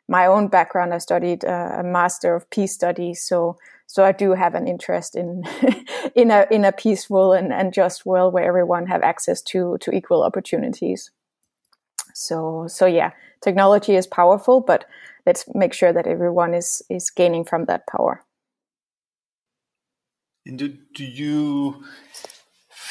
my 0.08 0.26
own 0.26 0.48
background, 0.48 0.92
I 0.92 0.98
studied 0.98 1.44
uh, 1.44 1.76
a 1.78 1.82
master 1.82 2.34
of 2.34 2.50
peace 2.50 2.72
studies, 2.74 3.22
so 3.22 3.56
so 3.86 4.04
I 4.04 4.12
do 4.12 4.32
have 4.32 4.54
an 4.54 4.66
interest 4.66 5.16
in 5.16 5.44
in 6.14 6.30
a 6.30 6.46
in 6.50 6.64
a 6.64 6.72
peaceful 6.72 7.32
and, 7.32 7.52
and 7.52 7.72
just 7.72 8.04
world 8.04 8.34
where 8.34 8.44
everyone 8.44 8.86
have 8.86 9.02
access 9.02 9.40
to 9.42 9.78
to 9.80 9.92
equal 9.92 10.22
opportunities. 10.22 11.10
So 12.12 12.66
so 12.68 12.86
yeah, 12.86 13.12
technology 13.42 13.94
is 13.94 14.06
powerful, 14.06 14.60
but 14.60 14.84
let's 15.24 15.44
make 15.54 15.72
sure 15.72 15.92
that 15.92 16.06
everyone 16.06 16.54
is 16.54 16.82
is 16.90 17.10
gaining 17.10 17.44
from 17.44 17.66
that 17.66 17.86
power. 17.86 18.22
And 20.46 20.58
do, 20.58 20.68
do 20.94 21.04
you 21.04 21.84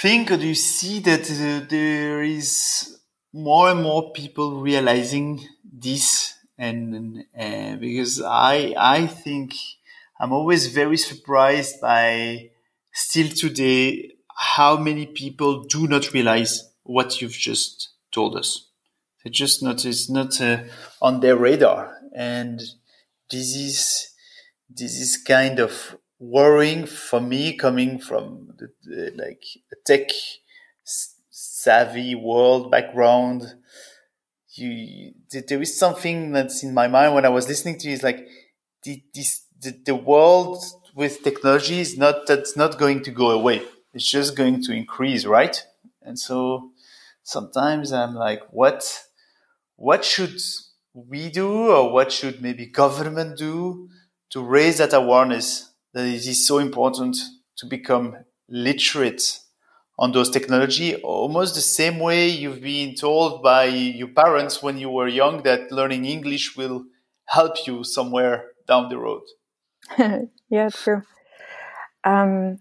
think 0.05 0.29
or 0.31 0.37
do 0.37 0.47
you 0.47 0.53
see 0.55 0.99
that 0.99 1.25
uh, 1.31 1.65
there 1.67 2.21
is 2.21 2.99
more 3.33 3.69
and 3.71 3.81
more 3.81 4.11
people 4.11 4.61
realizing 4.61 5.41
this 5.63 6.35
and 6.59 7.25
uh, 7.45 7.75
because 7.77 8.21
i 8.21 8.73
i 8.77 9.07
think 9.07 9.53
i'm 10.19 10.31
always 10.31 10.67
very 10.67 10.99
surprised 11.09 11.81
by 11.81 12.05
still 12.93 13.29
today 13.29 14.15
how 14.35 14.77
many 14.77 15.05
people 15.05 15.63
do 15.63 15.87
not 15.87 16.13
realize 16.13 16.71
what 16.83 17.21
you've 17.21 17.31
just 17.31 17.89
told 18.11 18.35
us. 18.35 18.69
They 19.23 19.29
just 19.29 19.63
not 19.63 19.85
it's 19.85 20.09
not 20.09 20.39
uh, 20.39 20.63
on 21.01 21.19
their 21.19 21.35
radar. 21.35 21.97
And 22.15 22.61
this 23.29 23.55
is 23.55 24.09
this 24.69 24.93
is 24.99 25.17
kind 25.17 25.59
of 25.59 25.97
worrying 26.19 26.85
for 26.85 27.19
me 27.19 27.55
coming 27.55 27.99
from 27.99 28.53
the, 28.57 28.69
the, 28.83 29.11
like 29.15 29.43
a 29.71 29.75
tech 29.85 30.09
savvy 31.29 32.15
world 32.15 32.71
background 32.71 33.55
you 34.53 35.11
there 35.49 35.61
is 35.61 35.77
something 35.77 36.31
that's 36.31 36.63
in 36.63 36.73
my 36.73 36.87
mind 36.87 37.13
when 37.13 37.25
i 37.25 37.29
was 37.29 37.47
listening 37.47 37.77
to 37.77 37.87
you 37.87 37.93
is 37.93 38.03
like 38.03 38.25
the, 38.83 39.03
this, 39.13 39.41
the, 39.61 39.71
the 39.85 39.95
world 39.95 40.63
with 40.93 41.23
technology 41.23 41.79
is 41.79 41.97
not 41.97 42.25
that's 42.27 42.55
not 42.55 42.77
going 42.79 43.03
to 43.03 43.11
go 43.11 43.31
away. 43.31 43.61
It's 43.93 44.09
just 44.09 44.35
going 44.35 44.61
to 44.63 44.73
increase 44.73 45.25
right? 45.25 45.61
And 46.01 46.17
so 46.17 46.71
sometimes 47.23 47.91
i'm 47.91 48.13
like 48.13 48.41
what 48.51 49.03
what 49.77 50.05
should 50.05 50.39
we 50.93 51.29
do 51.29 51.69
or 51.71 51.91
what 51.91 52.11
should 52.11 52.41
maybe 52.41 52.67
government 52.67 53.37
do 53.37 53.89
to 54.29 54.41
raise 54.41 54.77
that 54.77 54.93
awareness 54.93 55.71
that 55.95 56.05
it 56.05 56.27
is 56.27 56.45
so 56.45 56.59
important 56.59 57.17
to 57.57 57.65
become 57.65 58.15
literate 58.49 59.39
on 59.97 60.11
those 60.11 60.29
technology 60.29 60.95
almost 60.97 61.55
the 61.55 61.61
same 61.61 61.99
way 61.99 62.27
you've 62.27 62.61
been 62.61 62.93
told 62.93 63.41
by 63.41 63.63
your 63.63 64.09
parents 64.09 64.61
when 64.61 64.77
you 64.77 64.89
were 64.89 65.07
young 65.07 65.41
that 65.43 65.71
learning 65.71 66.05
english 66.05 66.55
will 66.55 66.83
help 67.27 67.65
you 67.65 67.83
somewhere 67.83 68.51
down 68.67 68.89
the 68.89 68.97
road. 68.97 69.23
Yeah 70.49 70.69
true. 70.69 71.01
Um, 72.03 72.59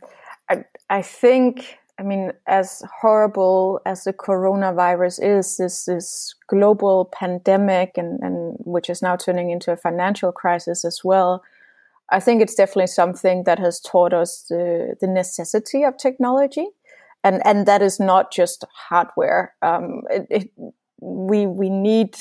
I, 0.48 0.64
I 0.88 1.02
think 1.02 1.78
i 1.98 2.02
mean 2.02 2.32
as 2.46 2.82
horrible 3.00 3.80
as 3.86 4.04
the 4.04 4.12
coronavirus 4.12 5.22
is 5.22 5.56
this 5.58 5.84
this 5.84 6.34
global 6.48 7.04
pandemic 7.12 7.92
and, 7.96 8.18
and 8.20 8.56
which 8.60 8.90
is 8.90 9.00
now 9.00 9.16
turning 9.16 9.50
into 9.50 9.70
a 9.70 9.76
financial 9.76 10.32
crisis 10.32 10.84
as 10.84 11.00
well 11.04 11.42
I 12.10 12.20
think 12.20 12.42
it's 12.42 12.54
definitely 12.54 12.88
something 12.88 13.44
that 13.44 13.58
has 13.58 13.80
taught 13.80 14.12
us 14.12 14.44
the, 14.48 14.94
the 15.00 15.06
necessity 15.06 15.84
of 15.84 15.96
technology. 15.96 16.66
And, 17.22 17.40
and 17.46 17.66
that 17.66 17.80
is 17.80 17.98
not 17.98 18.30
just 18.30 18.64
hardware. 18.88 19.54
Um, 19.62 20.02
it, 20.10 20.26
it, 20.30 20.50
we, 21.00 21.46
we 21.46 21.70
need, 21.70 22.16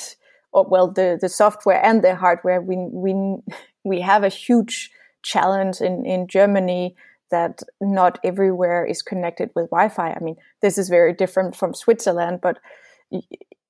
oh, 0.54 0.66
well, 0.68 0.90
the, 0.90 1.18
the 1.20 1.28
software 1.28 1.84
and 1.84 2.02
the 2.02 2.14
hardware. 2.14 2.62
We, 2.62 2.76
we, 2.90 3.36
we 3.84 4.00
have 4.00 4.24
a 4.24 4.30
huge 4.30 4.90
challenge 5.22 5.80
in, 5.80 6.06
in 6.06 6.26
Germany 6.26 6.96
that 7.30 7.60
not 7.80 8.18
everywhere 8.24 8.86
is 8.86 9.02
connected 9.02 9.50
with 9.54 9.68
Wi-Fi. 9.70 10.12
I 10.12 10.18
mean, 10.20 10.36
this 10.62 10.78
is 10.78 10.88
very 10.88 11.12
different 11.12 11.54
from 11.54 11.74
Switzerland, 11.74 12.40
but 12.40 12.58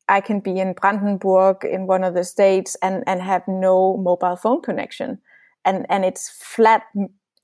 I 0.08 0.20
can 0.20 0.40
be 0.40 0.58
in 0.58 0.74
Brandenburg 0.74 1.64
in 1.64 1.86
one 1.86 2.04
of 2.04 2.14
the 2.14 2.24
states 2.24 2.76
and, 2.82 3.02
and 3.06 3.22
have 3.22 3.42
no 3.48 3.96
mobile 3.96 4.36
phone 4.36 4.62
connection 4.62 5.18
and 5.64 5.86
and 5.88 6.04
it's 6.04 6.28
flat 6.30 6.82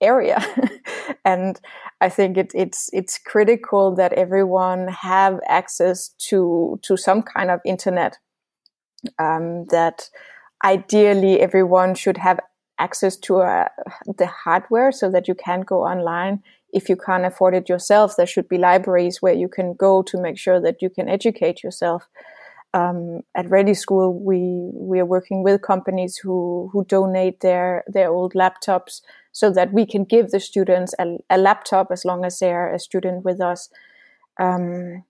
area. 0.01 0.45
and 1.25 1.61
I 2.01 2.09
think 2.09 2.37
it, 2.37 2.53
it's 2.55 2.91
it's 2.93 3.19
critical 3.19 3.95
that 3.97 4.13
everyone 4.15 4.89
have 4.89 5.41
access 5.47 6.09
to 6.29 6.79
to 6.83 6.97
some 6.97 7.23
kind 7.23 7.51
of 7.51 7.61
internet. 7.65 8.19
Um, 9.19 9.65
that 9.71 10.11
ideally 10.63 11.41
everyone 11.41 11.95
should 11.95 12.19
have 12.19 12.39
access 12.79 13.17
to 13.17 13.39
uh, 13.39 13.69
the 14.19 14.27
hardware 14.27 14.93
so 14.93 15.11
that 15.11 15.27
you 15.27 15.35
can 15.35 15.63
go 15.63 15.85
online. 15.85 16.43
If 16.73 16.89
you 16.89 16.97
can't 16.97 17.25
afford 17.25 17.55
it 17.55 17.69
yourself, 17.69 18.17
there 18.17 18.27
should 18.27 18.49
be 18.49 18.59
libraries 18.59 19.23
where 19.23 19.33
you 19.33 19.49
can 19.49 19.75
go 19.75 20.03
to 20.03 20.21
make 20.21 20.39
sure 20.39 20.61
that 20.61 20.83
you 20.83 20.91
can 20.91 21.09
educate 21.09 21.63
yourself 21.63 22.09
um, 22.73 23.23
at 23.35 23.47
ReDI 23.47 23.77
School, 23.77 24.19
we 24.19 24.71
we 24.73 25.01
are 25.01 25.07
working 25.07 25.43
with 25.43 25.63
companies 25.63 26.17
who 26.17 26.71
who 26.73 26.85
donate 26.85 27.41
their 27.41 27.85
their 27.87 28.11
old 28.11 28.35
laptops 28.35 29.03
so 29.33 29.51
that 29.51 29.73
we 29.73 29.87
can 29.87 30.05
give 30.05 30.31
the 30.31 30.41
students 30.41 30.95
a, 30.99 31.19
a 31.29 31.39
laptop 31.39 31.91
as 31.91 32.05
long 32.05 32.25
as 32.25 32.39
they 32.39 32.53
are 32.53 32.73
a 32.73 32.79
student 32.79 33.25
with 33.25 33.41
us. 33.41 33.71
Um, 34.39 35.05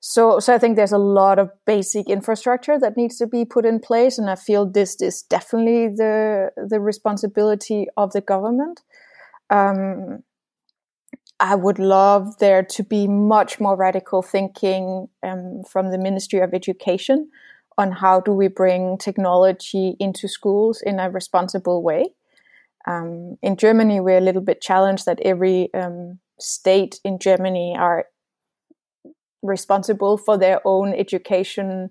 so 0.00 0.40
so 0.40 0.54
I 0.54 0.58
think 0.58 0.76
there's 0.76 0.92
a 0.92 0.98
lot 0.98 1.38
of 1.38 1.50
basic 1.66 2.08
infrastructure 2.08 2.78
that 2.80 2.96
needs 2.96 3.16
to 3.18 3.26
be 3.26 3.44
put 3.44 3.64
in 3.64 3.78
place, 3.78 4.18
and 4.18 4.28
I 4.28 4.34
feel 4.34 4.66
this 4.66 5.00
is 5.00 5.22
definitely 5.22 5.88
the 5.88 6.50
the 6.56 6.80
responsibility 6.80 7.86
of 7.96 8.12
the 8.12 8.20
government. 8.20 8.82
Um, 9.50 10.24
I 11.40 11.54
would 11.54 11.78
love 11.78 12.38
there 12.38 12.62
to 12.64 12.82
be 12.82 13.06
much 13.06 13.60
more 13.60 13.76
radical 13.76 14.22
thinking 14.22 15.08
um, 15.22 15.62
from 15.68 15.90
the 15.90 15.98
Ministry 15.98 16.40
of 16.40 16.52
Education 16.52 17.30
on 17.76 17.92
how 17.92 18.20
do 18.20 18.32
we 18.32 18.48
bring 18.48 18.98
technology 18.98 19.96
into 20.00 20.26
schools 20.26 20.82
in 20.82 20.98
a 20.98 21.10
responsible 21.10 21.82
way. 21.82 22.06
Um, 22.88 23.36
in 23.40 23.56
Germany, 23.56 24.00
we're 24.00 24.18
a 24.18 24.22
little 24.22 24.42
bit 24.42 24.60
challenged 24.60 25.06
that 25.06 25.20
every 25.20 25.72
um, 25.74 26.18
state 26.40 27.00
in 27.04 27.20
Germany 27.20 27.76
are 27.78 28.06
responsible 29.42 30.18
for 30.18 30.36
their 30.36 30.60
own 30.64 30.92
education 30.92 31.90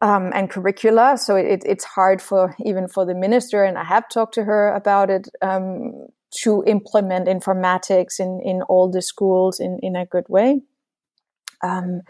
um, 0.00 0.30
and 0.34 0.48
curricula. 0.48 1.18
So 1.18 1.36
it, 1.36 1.62
it's 1.66 1.84
hard 1.84 2.22
for 2.22 2.54
even 2.64 2.88
for 2.88 3.04
the 3.04 3.14
minister, 3.14 3.62
and 3.64 3.76
I 3.76 3.84
have 3.84 4.08
talked 4.08 4.34
to 4.34 4.44
her 4.44 4.72
about 4.74 5.10
it 5.10 5.28
um, 5.42 6.06
to 6.30 6.62
implement 6.66 7.26
informatics 7.26 8.20
in, 8.20 8.40
in 8.44 8.62
all 8.62 8.90
the 8.90 9.02
schools 9.02 9.60
in, 9.60 9.78
in 9.82 9.96
a 9.96 10.06
good 10.06 10.28
way. 10.28 10.60
Um, 11.62 12.02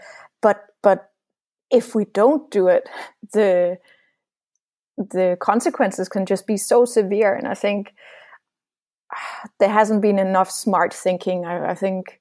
but 0.42 0.66
but 0.82 1.10
if 1.70 1.94
we 1.94 2.04
don't 2.04 2.50
do 2.50 2.68
it, 2.68 2.88
the 3.32 3.78
the 4.96 5.36
consequences 5.40 6.08
can 6.08 6.26
just 6.26 6.46
be 6.46 6.56
so 6.56 6.84
severe. 6.84 7.34
And 7.34 7.46
I 7.46 7.54
think 7.54 7.94
there 9.58 9.68
hasn't 9.68 10.02
been 10.02 10.18
enough 10.18 10.50
smart 10.50 10.92
thinking. 10.92 11.46
I, 11.46 11.70
I 11.70 11.74
think 11.74 12.20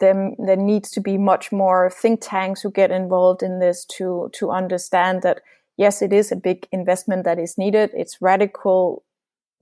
there, 0.00 0.32
there 0.38 0.56
needs 0.56 0.90
to 0.90 1.00
be 1.00 1.16
much 1.16 1.50
more 1.50 1.90
think 1.90 2.20
tanks 2.20 2.60
who 2.60 2.70
get 2.70 2.90
involved 2.90 3.42
in 3.42 3.58
this 3.58 3.84
to 3.96 4.30
to 4.34 4.50
understand 4.50 5.22
that 5.22 5.40
yes, 5.76 6.02
it 6.02 6.12
is 6.12 6.30
a 6.30 6.36
big 6.36 6.66
investment 6.72 7.24
that 7.24 7.38
is 7.38 7.56
needed. 7.56 7.90
It's 7.94 8.20
radical 8.20 9.04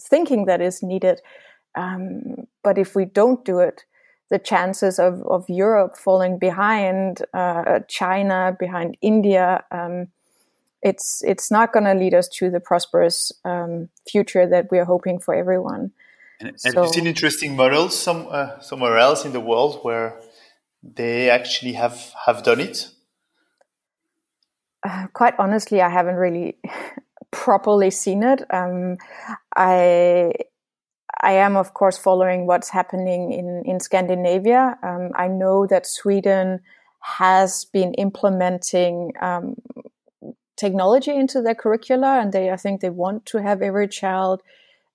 thinking 0.01 0.47
that 0.47 0.61
is 0.61 0.83
needed. 0.83 1.21
Um, 1.75 2.47
but 2.63 2.79
if 2.79 2.95
we 2.95 3.05
don't 3.05 3.45
do 3.45 3.61
it, 3.61 3.85
the 4.31 4.39
chances 4.39 4.99
of, 4.99 5.23
of 5.27 5.45
Europe 5.49 5.97
falling 5.97 6.39
behind 6.39 7.23
uh, 7.33 7.81
China, 7.89 8.57
behind 8.59 8.97
India, 9.01 9.65
um, 9.71 10.09
it's 10.83 11.23
it's 11.25 11.51
not 11.51 11.73
going 11.73 11.85
to 11.85 11.95
lead 11.95 12.15
us 12.15 12.29
to 12.29 12.51
the 12.51 12.61
prosperous 12.61 13.33
um, 13.45 13.89
future 14.09 14.47
that 14.47 14.71
we 14.71 14.79
are 14.79 14.85
hoping 14.85 15.19
for 15.19 15.35
everyone. 15.35 15.93
And 16.41 16.61
so, 16.61 16.71
have 16.71 16.85
you 16.85 16.93
seen 16.93 17.07
interesting 17.07 17.57
models 17.57 17.99
some, 17.99 18.27
uh, 18.31 18.61
somewhere 18.61 18.99
else 18.99 19.25
in 19.25 19.33
the 19.33 19.41
world 19.41 19.81
where 19.83 20.21
they 20.83 21.31
actually 21.31 21.73
have 21.73 22.13
have 22.27 22.43
done 22.43 22.61
it? 22.61 22.89
Uh, 24.83 25.07
quite 25.13 25.35
honestly, 25.39 25.81
I 25.81 25.89
haven't 25.89 26.17
really 26.17 26.59
properly 27.47 27.93
seen 27.93 28.25
it. 28.25 28.43
Um, 28.51 28.97
I 29.57 30.33
I 31.23 31.33
am, 31.47 31.57
of 31.57 31.75
course, 31.75 31.97
following 31.97 32.47
what's 32.49 32.71
happening 32.71 33.33
in 33.33 33.63
in 33.65 33.79
Scandinavia. 33.79 34.77
Um, 34.83 35.13
I 35.15 35.29
know 35.29 35.67
that 35.69 35.87
Sweden 35.87 36.61
has 37.21 37.65
been 37.73 37.95
implementing 37.95 39.13
um, 39.23 39.55
technology 40.57 41.15
into 41.23 41.41
their 41.41 41.55
curricula, 41.55 42.21
and 42.21 42.33
they 42.33 42.51
I 42.51 42.57
think 42.57 42.81
they 42.81 42.91
want 43.05 43.27
to 43.27 43.39
have 43.39 43.63
every 43.63 43.89
child 43.89 44.43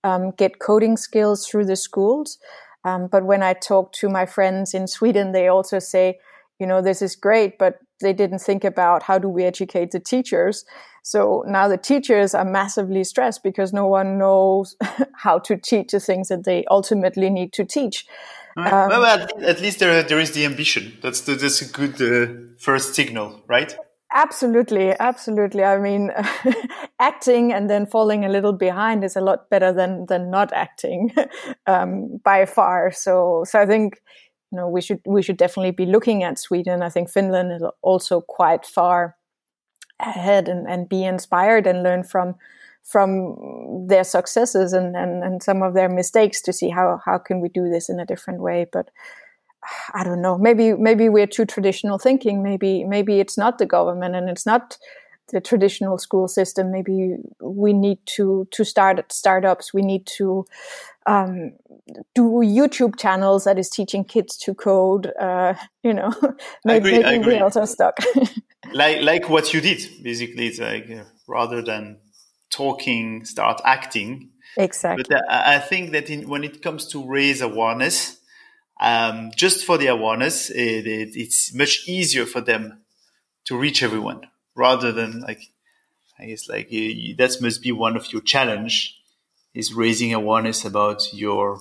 um, 0.04 0.32
get 0.32 0.60
coding 0.60 0.98
skills 0.98 1.48
through 1.48 1.68
the 1.68 1.78
schools. 1.78 2.38
Um, 2.84 3.08
but 3.08 3.24
when 3.24 3.44
I 3.44 3.54
talk 3.54 3.94
to 4.02 4.10
my 4.10 4.26
friends 4.26 4.74
in 4.74 4.88
Sweden, 4.88 5.32
they 5.32 5.48
also 5.48 5.80
say, 5.80 6.20
you 6.60 6.68
know, 6.68 6.82
this 6.82 7.02
is 7.02 7.16
great, 7.16 7.58
but 7.58 7.74
they 8.02 8.14
didn't 8.14 8.40
think 8.40 8.64
about 8.64 9.04
how 9.04 9.18
do 9.18 9.30
we 9.30 9.44
educate 9.44 9.92
the 9.92 10.00
teachers. 10.00 10.66
So 11.04 11.44
now 11.48 11.68
the 11.68 11.78
teachers 11.78 12.36
are 12.36 12.46
massively 12.46 13.04
stressed 13.04 13.44
because 13.44 13.74
no 13.74 13.88
one 13.88 14.18
knows 14.18 14.76
how 15.16 15.40
to 15.40 15.58
teach 15.58 15.92
the 15.92 16.00
things 16.00 16.28
that 16.28 16.44
they 16.44 16.66
ultimately 16.70 17.30
need 17.30 17.54
to 17.54 17.66
teach. 17.66 18.06
Right. 18.56 18.72
Um, 18.72 18.90
well, 18.90 19.06
at, 19.06 19.42
at, 19.42 19.62
least 19.62 19.80
there, 19.80 20.04
there 20.04 20.20
is 20.20 20.32
the 20.32 20.46
ambition. 20.46 20.98
That's 21.02 21.22
the, 21.22 21.36
that's 21.36 21.62
a 21.62 21.72
good 21.72 22.02
uh, 22.02 22.54
first 22.58 22.94
signal, 22.96 23.42
right? 23.48 23.76
Absolutely, 24.14 24.94
absolutely. 25.00 25.64
I 25.64 25.78
mean, 25.78 26.12
acting 27.00 27.54
and 27.54 27.70
then 27.70 27.86
falling 27.86 28.26
a 28.26 28.30
little 28.30 28.52
behind 28.52 29.06
is 29.06 29.16
a 29.16 29.22
lot 29.22 29.50
better 29.50 29.72
than 29.72 30.06
than 30.08 30.30
not 30.30 30.52
acting, 30.52 31.14
um, 31.66 32.20
by 32.22 32.46
far. 32.46 32.92
So, 32.92 33.46
so 33.48 33.62
I 33.62 33.66
think 33.66 34.02
you 34.52 34.58
know 34.58 34.68
we 34.68 34.82
should 34.82 35.02
we 35.06 35.22
should 35.22 35.38
definitely 35.38 35.72
be 35.72 35.86
looking 35.86 36.24
at 36.24 36.40
Sweden. 36.40 36.82
I 36.82 36.90
think 36.90 37.10
Finland 37.10 37.52
is 37.52 37.64
also 37.82 38.22
quite 38.22 38.66
far 38.66 39.16
ahead 40.00 40.50
and, 40.50 40.68
and 40.68 40.90
be 40.90 41.04
inspired 41.04 41.68
and 41.68 41.84
learn 41.84 42.04
from 42.04 42.36
from 42.84 43.88
their 43.88 44.04
successes 44.04 44.74
and, 44.74 44.96
and, 44.96 45.24
and 45.24 45.44
some 45.44 45.62
of 45.62 45.74
their 45.76 45.88
mistakes 45.88 46.42
to 46.42 46.52
see 46.52 46.70
how, 46.70 47.00
how 47.06 47.18
can 47.18 47.40
we 47.40 47.48
do 47.48 47.70
this 47.70 47.90
in 47.90 48.00
a 48.00 48.06
different 48.06 48.42
way. 48.42 48.66
But 48.72 48.90
I 49.94 50.04
don't 50.04 50.22
know. 50.22 50.38
Maybe 50.38 50.74
maybe 50.74 51.08
we're 51.08 51.28
too 51.28 51.46
traditional 51.46 52.00
thinking. 52.00 52.42
Maybe 52.42 52.84
maybe 52.84 53.20
it's 53.20 53.38
not 53.38 53.60
the 53.60 53.68
government 53.68 54.16
and 54.16 54.28
it's 54.28 54.46
not 54.46 54.78
the 55.32 55.40
traditional 55.40 56.00
school 56.00 56.28
system. 56.28 56.72
Maybe 56.72 57.18
we 57.40 57.72
need 57.72 58.00
to 58.18 58.48
to 58.52 58.66
start 58.66 59.12
startups. 59.12 59.72
We 59.72 59.84
need 59.84 60.08
to 60.18 60.46
um, 61.06 61.54
do 62.16 62.42
YouTube 62.44 62.98
channels 62.98 63.44
that 63.46 63.58
is 63.58 63.70
teaching 63.70 64.04
kids 64.04 64.38
to 64.38 64.54
code. 64.54 65.12
Uh, 65.20 65.54
you 65.84 65.94
know, 65.94 66.12
maybe, 66.66 67.00
maybe 67.00 67.26
we're 67.26 67.44
also 67.44 67.66
stuck. 67.66 67.98
like 68.74 69.02
like 69.02 69.30
what 69.30 69.54
you 69.54 69.62
did 69.62 69.82
basically 70.04 70.48
it's 70.48 70.60
like 70.60 70.90
uh, 70.90 71.04
rather 71.28 71.62
than 71.62 71.98
talking 72.50 73.26
start 73.26 73.62
acting 73.66 74.30
exactly 74.58 75.04
but 75.08 75.18
uh, 75.18 75.24
i 75.28 75.60
think 75.60 75.92
that 75.92 76.10
in, 76.10 76.28
when 76.28 76.44
it 76.44 76.62
comes 76.62 76.88
to 76.88 77.06
raise 77.06 77.42
awareness 77.42 78.18
um, 78.80 79.30
just 79.36 79.64
for 79.64 79.78
the 79.78 79.86
awareness 79.86 80.50
it, 80.50 80.88
it, 80.88 81.16
it's 81.16 81.54
much 81.54 81.88
easier 81.88 82.26
for 82.26 82.42
them 82.42 82.82
to 83.46 83.56
reach 83.56 83.84
everyone 83.84 84.22
rather 84.56 84.92
than 84.92 85.22
like 85.22 85.42
i 86.20 86.26
guess 86.26 86.50
like 86.50 86.72
you, 86.72 86.82
you, 86.82 87.16
that 87.16 87.36
must 87.42 87.62
be 87.62 87.72
one 87.72 87.96
of 87.96 88.12
your 88.12 88.22
challenge 88.22 89.00
is 89.54 89.74
raising 89.74 90.14
awareness 90.14 90.66
about 90.66 91.14
your 91.14 91.60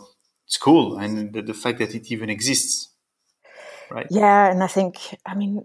school 0.51 0.99
and 0.99 1.33
the, 1.33 1.43
the 1.43 1.55
fact 1.55 1.79
that 1.79 1.95
it 1.95 2.13
even 2.13 2.29
exists 2.29 2.91
right 3.91 4.07
yeah 4.11 4.51
and 4.51 4.63
i 4.63 4.67
think 4.67 5.17
i 5.27 5.35
mean 5.35 5.65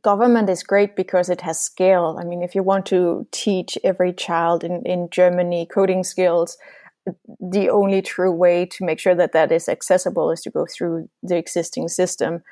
government 0.00 0.48
is 0.48 0.62
great 0.62 0.96
because 0.96 1.28
it 1.28 1.42
has 1.42 1.60
scale. 1.60 2.16
I 2.18 2.24
mean, 2.24 2.42
if 2.42 2.54
you 2.54 2.62
want 2.62 2.86
to 2.86 3.26
teach 3.30 3.76
every 3.84 4.12
child 4.12 4.64
in, 4.64 4.82
in 4.86 5.10
Germany 5.10 5.66
coding 5.66 6.04
skills, 6.04 6.56
the 7.40 7.68
only 7.68 8.00
true 8.00 8.32
way 8.32 8.64
to 8.66 8.84
make 8.84 8.98
sure 8.98 9.14
that 9.14 9.32
that 9.32 9.52
is 9.52 9.68
accessible 9.68 10.30
is 10.30 10.40
to 10.42 10.50
go 10.50 10.66
through 10.66 11.08
the 11.22 11.36
existing 11.36 11.88
system. 11.88 12.42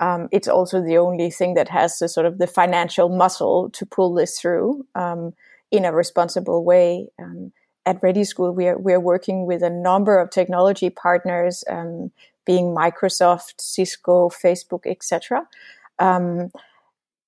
Um, 0.00 0.28
it's 0.32 0.48
also 0.48 0.82
the 0.82 0.98
only 0.98 1.30
thing 1.30 1.54
that 1.54 1.68
has 1.68 1.98
the 1.98 2.08
sort 2.08 2.26
of 2.26 2.38
the 2.38 2.48
financial 2.48 3.08
muscle 3.08 3.70
to 3.70 3.86
pull 3.86 4.14
this 4.14 4.38
through 4.38 4.84
um, 4.94 5.32
in 5.70 5.84
a 5.84 5.92
responsible 5.92 6.64
way. 6.64 7.08
Um, 7.20 7.52
at 7.84 8.00
ReDI 8.00 8.26
School, 8.26 8.52
we 8.52 8.68
are 8.68 8.78
we 8.78 8.92
are 8.92 9.00
working 9.00 9.46
with 9.46 9.62
a 9.62 9.70
number 9.70 10.18
of 10.18 10.30
technology 10.30 10.90
partners, 10.90 11.64
um, 11.68 12.10
being 12.46 12.74
Microsoft, 12.74 13.60
Cisco, 13.60 14.28
Facebook, 14.28 14.86
etc 14.86 15.46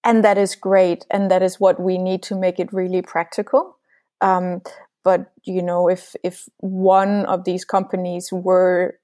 and 0.04 0.22
that 0.22 0.38
is 0.38 0.54
great 0.54 1.06
and 1.10 1.30
that 1.30 1.42
is 1.42 1.58
what 1.58 1.80
we 1.80 1.98
need 1.98 2.22
to 2.24 2.36
make 2.36 2.60
it 2.60 2.72
really 2.72 3.02
practical. 3.02 3.78
Um, 4.20 4.60
but 5.02 5.32
you 5.44 5.62
know 5.62 5.88
if 5.88 6.14
if 6.22 6.48
one 6.58 7.26
of 7.26 7.44
these 7.44 7.64
companies 7.64 8.30
were 8.32 8.98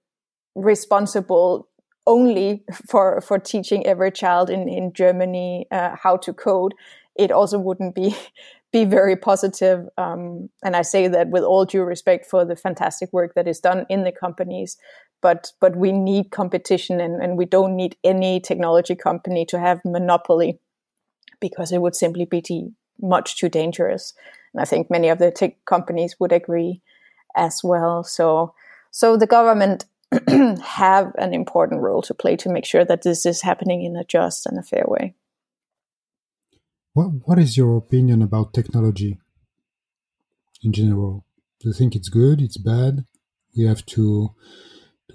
responsible 0.55 1.69
only 2.07 2.65
for 2.89 3.21
for 3.21 3.39
teaching 3.39 3.85
every 3.87 4.13
child 4.13 4.51
in 4.51 4.69
in 4.69 4.93
Germany 4.93 5.67
uh, 5.71 5.97
how 6.03 6.17
to 6.19 6.33
code 6.33 6.75
it 7.21 7.31
also 7.31 7.59
wouldn't 7.59 7.95
be 7.95 8.17
be 8.73 8.85
very 8.85 9.17
positive. 9.17 9.89
Um, 9.99 10.49
and 10.65 10.77
I 10.77 10.83
say 10.83 11.09
that 11.09 11.29
with 11.29 11.43
all 11.43 11.65
due 11.65 11.83
respect 11.83 12.27
for 12.27 12.45
the 12.45 12.57
fantastic 12.57 13.13
work 13.13 13.35
that 13.35 13.49
is 13.49 13.61
done 13.61 13.85
in 13.89 14.05
the 14.05 14.13
companies. 14.13 14.77
But 15.21 15.53
but 15.61 15.77
we 15.77 15.93
need 15.93 16.31
competition, 16.31 17.01
and, 17.01 17.23
and 17.23 17.37
we 17.37 17.45
don't 17.45 17.77
need 17.77 17.97
any 18.03 18.41
technology 18.41 18.97
company 18.97 19.45
to 19.47 19.59
have 19.59 19.81
monopoly, 19.85 20.59
because 21.41 21.73
it 21.73 21.83
would 21.83 21.95
simply 21.95 22.25
be 22.25 22.41
too, 22.41 22.73
much 23.03 23.37
too 23.37 23.51
dangerous. 23.51 24.15
And 24.55 24.63
I 24.63 24.65
think 24.65 24.91
many 24.91 25.11
of 25.11 25.19
the 25.19 25.31
tech 25.31 25.63
companies 25.67 26.17
would 26.19 26.33
agree 26.33 26.81
as 27.37 27.61
well. 27.63 28.03
So 28.03 28.55
so 28.91 29.19
the 29.19 29.27
government 29.27 29.85
have 30.65 31.13
an 31.19 31.35
important 31.35 31.83
role 31.83 32.03
to 32.03 32.15
play 32.15 32.37
to 32.37 32.49
make 32.49 32.65
sure 32.65 32.85
that 32.87 33.03
this 33.03 33.27
is 33.27 33.43
happening 33.43 33.85
in 33.85 33.97
a 33.97 34.05
just 34.05 34.47
and 34.47 34.59
a 34.59 34.63
fair 34.63 34.85
way. 34.89 35.15
What 37.01 37.13
What 37.25 37.39
is 37.39 37.57
your 37.57 37.79
opinion 37.79 38.21
about 38.21 38.53
technology 38.53 39.19
in 40.63 40.71
general? 40.71 41.25
Do 41.59 41.69
you 41.69 41.73
think 41.73 41.97
it's 41.97 42.11
good? 42.11 42.43
It's 42.43 42.59
bad? 42.59 43.07
We 43.57 43.65
have 43.65 43.87
to. 43.97 44.35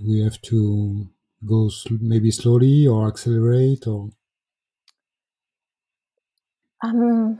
We 0.02 0.22
have 0.22 0.42
to 0.50 1.08
go 1.46 1.70
sl- 1.70 2.02
maybe 2.02 2.32
slowly 2.32 2.88
or 2.88 3.08
accelerate 3.08 3.86
or? 3.86 4.10
Um, 6.84 7.40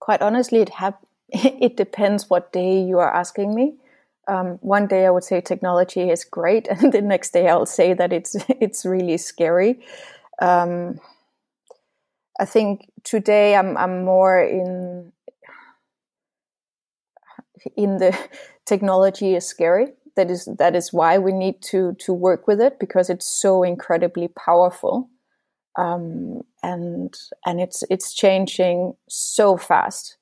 quite 0.00 0.22
honestly, 0.22 0.58
it 0.58 0.70
have 0.70 0.96
it 1.28 1.76
depends 1.76 2.28
what 2.28 2.52
day 2.52 2.82
you 2.82 2.98
are 2.98 3.14
asking 3.14 3.54
me. 3.54 3.74
Um, 4.26 4.58
one 4.60 4.88
day 4.88 5.06
I 5.06 5.10
would 5.10 5.24
say 5.24 5.40
technology 5.40 6.10
is 6.10 6.24
great, 6.24 6.66
and 6.74 6.92
the 6.92 7.00
next 7.00 7.30
day 7.30 7.48
I'll 7.48 7.64
say 7.64 7.94
that 7.94 8.12
it's 8.12 8.34
it's 8.48 8.84
really 8.84 9.18
scary. 9.18 9.78
Um, 10.42 10.98
I 12.40 12.46
think 12.46 12.90
today 13.04 13.54
I'm 13.54 13.76
I'm 13.76 14.02
more 14.04 14.40
in 14.40 15.12
in 17.76 17.98
the 17.98 18.16
technology 18.66 19.34
is 19.36 19.46
scary. 19.46 19.88
That 20.16 20.30
is 20.30 20.48
that 20.58 20.74
is 20.74 20.92
why 20.92 21.18
we 21.18 21.32
need 21.32 21.62
to 21.64 21.94
to 22.00 22.12
work 22.14 22.46
with 22.46 22.60
it 22.60 22.80
because 22.80 23.10
it's 23.10 23.26
so 23.26 23.62
incredibly 23.62 24.28
powerful, 24.28 25.10
um, 25.76 26.42
and 26.62 27.14
and 27.44 27.60
it's 27.60 27.84
it's 27.90 28.14
changing 28.14 28.94
so 29.08 29.58
fast. 29.58 30.16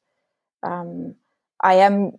Um, 0.65 1.15
I 1.63 1.75
am 1.75 2.19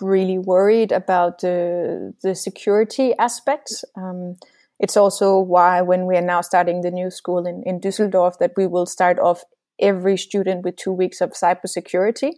really 0.00 0.38
worried 0.38 0.92
about 0.92 1.40
the 1.40 2.14
the 2.22 2.36
security 2.36 3.14
aspects. 3.18 3.84
Um, 3.96 4.36
it's 4.80 4.96
also 4.96 5.38
why 5.38 5.82
when 5.82 6.06
we 6.06 6.16
are 6.16 6.22
now 6.22 6.40
starting 6.40 6.80
the 6.80 6.90
new 6.90 7.10
school 7.10 7.46
in, 7.46 7.62
in 7.64 7.80
Düsseldorf 7.80 8.38
that 8.38 8.52
we 8.56 8.66
will 8.66 8.86
start 8.86 9.18
off 9.18 9.44
every 9.78 10.16
student 10.16 10.64
with 10.64 10.76
two 10.76 10.92
weeks 10.92 11.20
of 11.20 11.32
cybersecurity, 11.32 12.32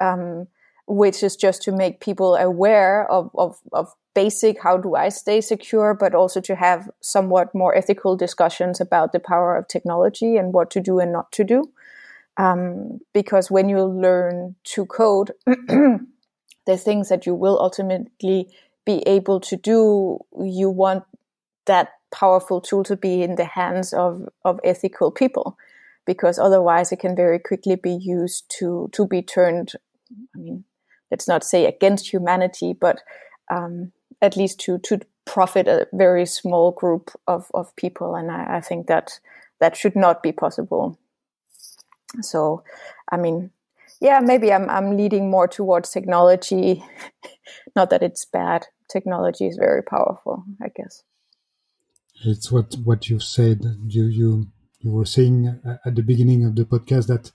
um, 0.00 0.48
which 0.86 1.22
is 1.22 1.34
just 1.34 1.62
to 1.62 1.72
make 1.72 2.00
people 2.00 2.36
aware 2.36 3.10
of, 3.10 3.30
of, 3.34 3.56
of 3.72 3.88
basic 4.14 4.62
how 4.62 4.76
do 4.76 4.94
I 4.94 5.08
stay 5.08 5.40
secure, 5.40 5.94
but 5.94 6.14
also 6.14 6.42
to 6.42 6.54
have 6.54 6.90
somewhat 7.00 7.54
more 7.54 7.74
ethical 7.74 8.16
discussions 8.16 8.78
about 8.78 9.12
the 9.12 9.20
power 9.20 9.56
of 9.56 9.66
technology 9.66 10.36
and 10.36 10.52
what 10.52 10.70
to 10.72 10.80
do 10.80 10.98
and 10.98 11.10
not 11.10 11.32
to 11.32 11.44
do. 11.44 11.72
Um, 12.36 13.00
because 13.14 13.50
when 13.50 13.70
you 13.70 13.82
learn 13.82 14.56
to 14.64 14.84
code, 14.84 15.32
the 15.46 16.76
things 16.76 17.08
that 17.08 17.24
you 17.24 17.34
will 17.34 17.58
ultimately 17.58 18.48
be 18.84 19.02
able 19.06 19.40
to 19.40 19.56
do, 19.56 20.18
you 20.38 20.68
want 20.68 21.04
that 21.66 21.90
powerful 22.12 22.60
tool 22.60 22.84
to 22.84 22.96
be 22.96 23.22
in 23.22 23.36
the 23.36 23.44
hands 23.44 23.92
of, 23.92 24.28
of 24.44 24.60
ethical 24.64 25.10
people 25.10 25.56
because 26.06 26.38
otherwise 26.38 26.92
it 26.92 26.98
can 26.98 27.16
very 27.16 27.38
quickly 27.38 27.76
be 27.76 27.92
used 27.92 28.44
to 28.58 28.88
to 28.92 29.06
be 29.06 29.22
turned 29.22 29.72
i 30.34 30.38
mean 30.38 30.64
let's 31.10 31.28
not 31.28 31.44
say 31.44 31.66
against 31.66 32.12
humanity 32.12 32.74
but 32.78 33.00
um, 33.50 33.92
at 34.20 34.36
least 34.36 34.60
to 34.60 34.78
to 34.78 35.00
profit 35.24 35.68
a 35.68 35.86
very 35.92 36.26
small 36.26 36.72
group 36.72 37.10
of, 37.28 37.50
of 37.54 37.74
people 37.76 38.14
and 38.14 38.30
I, 38.30 38.56
I 38.56 38.60
think 38.60 38.88
that 38.88 39.20
that 39.60 39.76
should 39.76 39.94
not 39.94 40.22
be 40.22 40.32
possible. 40.32 40.98
So 42.20 42.64
i 43.10 43.16
mean 43.16 43.50
yeah 44.00 44.20
maybe 44.20 44.52
i'm 44.52 44.68
i'm 44.68 44.96
leading 44.96 45.30
more 45.30 45.48
towards 45.48 45.90
technology. 45.90 46.84
Not 47.76 47.90
that 47.90 48.02
it's 48.02 48.26
bad. 48.26 48.66
Technology 48.90 49.46
is 49.46 49.56
very 49.56 49.82
powerful 49.82 50.44
i 50.60 50.68
guess 50.76 51.02
it's 52.24 52.50
what 52.50 52.74
what 52.84 53.08
you 53.08 53.20
said. 53.20 53.60
You 53.86 54.04
you 54.04 54.46
you 54.80 54.90
were 54.90 55.04
saying 55.04 55.60
at 55.84 55.94
the 55.94 56.02
beginning 56.02 56.44
of 56.44 56.56
the 56.56 56.64
podcast 56.64 57.06
that 57.06 57.30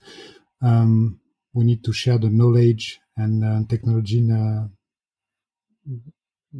um, 0.62 1.20
we 1.54 1.64
need 1.64 1.84
to 1.84 1.92
share 1.92 2.18
the 2.18 2.30
knowledge 2.30 3.00
and 3.16 3.44
uh, 3.44 3.68
technology. 3.68 4.28
Uh, 4.30 4.68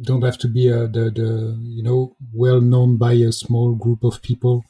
don't 0.01 0.23
have 0.23 0.37
to 0.39 0.47
be 0.47 0.71
uh, 0.71 0.87
the 0.87 1.11
the 1.11 1.57
you 1.61 1.83
know 1.83 2.15
well 2.33 2.61
known 2.61 2.97
by 2.97 3.13
a 3.13 3.31
small 3.31 3.75
group 3.75 4.03
of 4.03 4.21
people, 4.21 4.63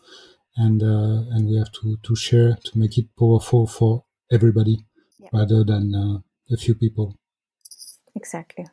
and 0.55 0.81
uh, 0.81 1.23
and 1.33 1.47
we 1.47 1.57
have 1.57 1.71
to 1.71 1.97
to 2.03 2.15
share 2.15 2.57
to 2.63 2.77
make 2.77 2.97
it 2.97 3.07
powerful 3.17 3.67
for 3.67 4.03
everybody 4.31 4.77
yeah. 5.19 5.29
rather 5.33 5.63
than 5.63 5.95
uh, 5.95 6.53
a 6.53 6.57
few 6.57 6.75
people. 6.75 7.17
Exactly. 8.15 8.65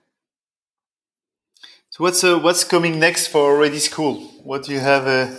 So 1.97 2.05
what's 2.05 2.23
uh, 2.23 2.39
what's 2.39 2.63
coming 2.63 2.99
next 2.99 3.29
for 3.29 3.57
ReDI 3.57 3.81
School? 3.81 4.17
What 4.45 4.65
do 4.65 4.73
you 4.75 4.81
have 4.81 5.07
uh, 5.07 5.35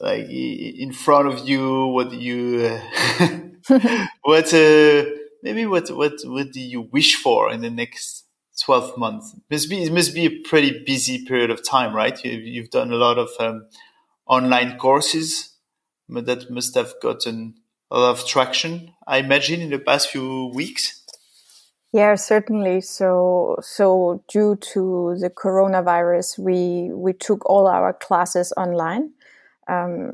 like 0.00 0.30
in 0.30 0.92
front 0.92 1.26
of 1.26 1.48
you? 1.48 1.86
What 1.86 2.10
do 2.10 2.16
you 2.16 2.78
uh, 3.18 3.26
what 4.22 4.54
uh, 4.54 5.04
maybe 5.42 5.66
what 5.66 5.90
what 5.90 6.12
what 6.22 6.52
do 6.52 6.60
you 6.60 6.82
wish 6.92 7.16
for 7.16 7.50
in 7.50 7.62
the 7.62 7.70
next 7.70 8.26
twelve 8.64 8.96
months? 8.96 9.34
It 9.34 9.42
must 9.50 9.68
be 9.68 9.82
it 9.82 9.92
must 9.92 10.14
be 10.14 10.26
a 10.26 10.38
pretty 10.48 10.84
busy 10.86 11.24
period 11.24 11.50
of 11.50 11.64
time, 11.68 11.96
right? 11.96 12.24
You, 12.24 12.30
you've 12.30 12.70
done 12.70 12.92
a 12.92 13.02
lot 13.06 13.18
of 13.18 13.30
um, 13.40 13.66
online 14.28 14.78
courses 14.78 15.56
that 16.08 16.48
must 16.48 16.76
have 16.76 16.94
gotten 17.02 17.54
a 17.90 17.98
lot 17.98 18.10
of 18.20 18.24
traction, 18.24 18.92
I 19.04 19.18
imagine, 19.18 19.60
in 19.60 19.70
the 19.70 19.80
past 19.80 20.10
few 20.10 20.52
weeks. 20.54 20.99
Yeah, 21.92 22.14
certainly. 22.14 22.80
So, 22.82 23.56
so 23.62 24.22
due 24.28 24.56
to 24.74 25.16
the 25.18 25.28
coronavirus, 25.30 26.38
we 26.38 26.90
we 26.92 27.12
took 27.12 27.44
all 27.50 27.66
our 27.66 27.92
classes 27.92 28.52
online. 28.56 29.10
Um, 29.66 30.12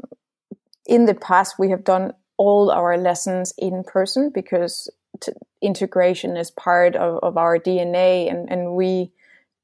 in 0.87 1.07
the 1.07 1.15
past, 1.15 1.57
we 1.59 1.71
have 1.71 1.85
done 1.85 2.13
all 2.39 2.71
our 2.71 2.97
lessons 2.99 3.53
in 3.59 3.85
person 3.85 4.31
because 4.35 4.91
t- 5.21 5.33
integration 5.63 6.37
is 6.37 6.51
part 6.51 6.97
of, 6.97 7.19
of 7.23 7.37
our 7.39 7.59
DNA, 7.59 8.31
and 8.31 8.51
and 8.51 8.75
we 8.75 9.13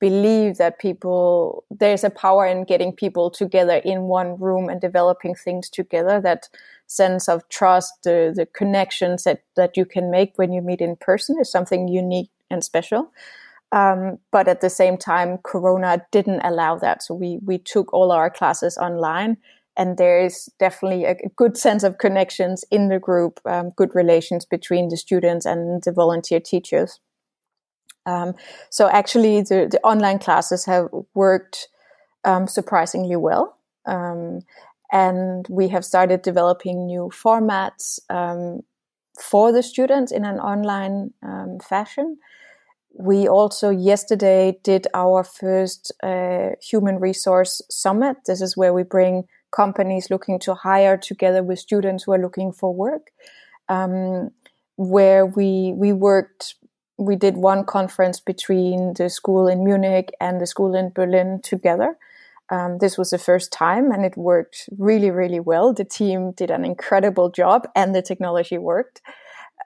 believe 0.00 0.58
that 0.58 0.78
people 0.80 1.64
there's 1.70 2.04
a 2.04 2.10
power 2.10 2.46
in 2.46 2.64
getting 2.64 2.92
people 2.92 3.30
together 3.30 3.76
in 3.84 4.02
one 4.02 4.38
room 4.38 4.68
and 4.68 4.80
developing 4.80 5.34
things 5.34 5.70
together 5.70 6.20
that 6.20 6.48
sense 6.96 7.28
of 7.28 7.48
trust 7.48 7.92
the 8.04 8.32
the 8.34 8.46
connections 8.46 9.24
that 9.24 9.42
that 9.56 9.76
you 9.76 9.84
can 9.84 10.10
make 10.10 10.32
when 10.36 10.52
you 10.52 10.62
meet 10.62 10.80
in 10.80 10.96
person 10.96 11.36
is 11.40 11.50
something 11.50 11.88
unique 11.88 12.30
and 12.50 12.62
special. 12.62 13.12
Um, 13.72 14.18
but 14.30 14.48
at 14.48 14.60
the 14.60 14.68
same 14.68 14.98
time 14.98 15.38
corona 15.42 16.04
didn't 16.10 16.42
allow 16.42 16.76
that. 16.78 17.02
So 17.02 17.14
we 17.14 17.38
we 17.44 17.58
took 17.58 17.92
all 17.92 18.12
our 18.12 18.30
classes 18.30 18.76
online 18.76 19.36
and 19.76 19.96
there 19.96 20.24
is 20.24 20.50
definitely 20.58 21.04
a 21.04 21.16
good 21.36 21.56
sense 21.56 21.82
of 21.82 21.98
connections 21.98 22.64
in 22.70 22.88
the 22.88 22.98
group 22.98 23.40
um, 23.46 23.70
good 23.76 23.94
relations 23.94 24.44
between 24.44 24.88
the 24.88 24.96
students 24.96 25.46
and 25.46 25.82
the 25.84 25.92
volunteer 25.92 26.40
teachers. 26.40 27.00
Um, 28.04 28.34
so 28.70 28.88
actually, 28.88 29.42
the, 29.42 29.68
the 29.70 29.80
online 29.82 30.18
classes 30.18 30.64
have 30.66 30.88
worked 31.14 31.68
um, 32.24 32.46
surprisingly 32.46 33.16
well. 33.16 33.56
Um, 33.86 34.40
and 34.92 35.46
we 35.48 35.68
have 35.68 35.84
started 35.84 36.22
developing 36.22 36.86
new 36.86 37.10
formats 37.12 37.98
um, 38.10 38.60
for 39.18 39.50
the 39.50 39.62
students 39.62 40.12
in 40.12 40.24
an 40.24 40.38
online 40.38 41.12
um, 41.22 41.58
fashion. 41.58 42.18
We 42.94 43.26
also 43.26 43.70
yesterday 43.70 44.58
did 44.62 44.86
our 44.92 45.24
first 45.24 45.92
uh, 46.02 46.50
human 46.60 47.00
resource 47.00 47.62
summit. 47.70 48.18
This 48.26 48.42
is 48.42 48.54
where 48.54 48.74
we 48.74 48.82
bring 48.82 49.24
companies 49.50 50.10
looking 50.10 50.38
to 50.40 50.54
hire 50.54 50.98
together 50.98 51.42
with 51.42 51.58
students 51.58 52.04
who 52.04 52.12
are 52.12 52.20
looking 52.20 52.52
for 52.52 52.74
work. 52.74 53.10
Um, 53.68 54.30
where 54.76 55.24
we 55.24 55.72
we 55.76 55.92
worked 55.92 56.54
we 56.98 57.16
did 57.16 57.36
one 57.36 57.64
conference 57.64 58.20
between 58.20 58.94
the 58.94 59.08
school 59.08 59.48
in 59.48 59.64
Munich 59.64 60.12
and 60.20 60.40
the 60.40 60.46
school 60.46 60.74
in 60.74 60.90
Berlin 60.90 61.40
together. 61.42 61.96
Um, 62.50 62.78
this 62.78 62.98
was 62.98 63.10
the 63.10 63.18
first 63.18 63.52
time 63.52 63.92
and 63.92 64.04
it 64.04 64.16
worked 64.16 64.68
really, 64.76 65.10
really 65.10 65.40
well. 65.40 65.72
The 65.72 65.84
team 65.84 66.32
did 66.32 66.50
an 66.50 66.64
incredible 66.64 67.30
job 67.30 67.66
and 67.74 67.94
the 67.94 68.02
technology 68.02 68.58
worked. 68.58 69.00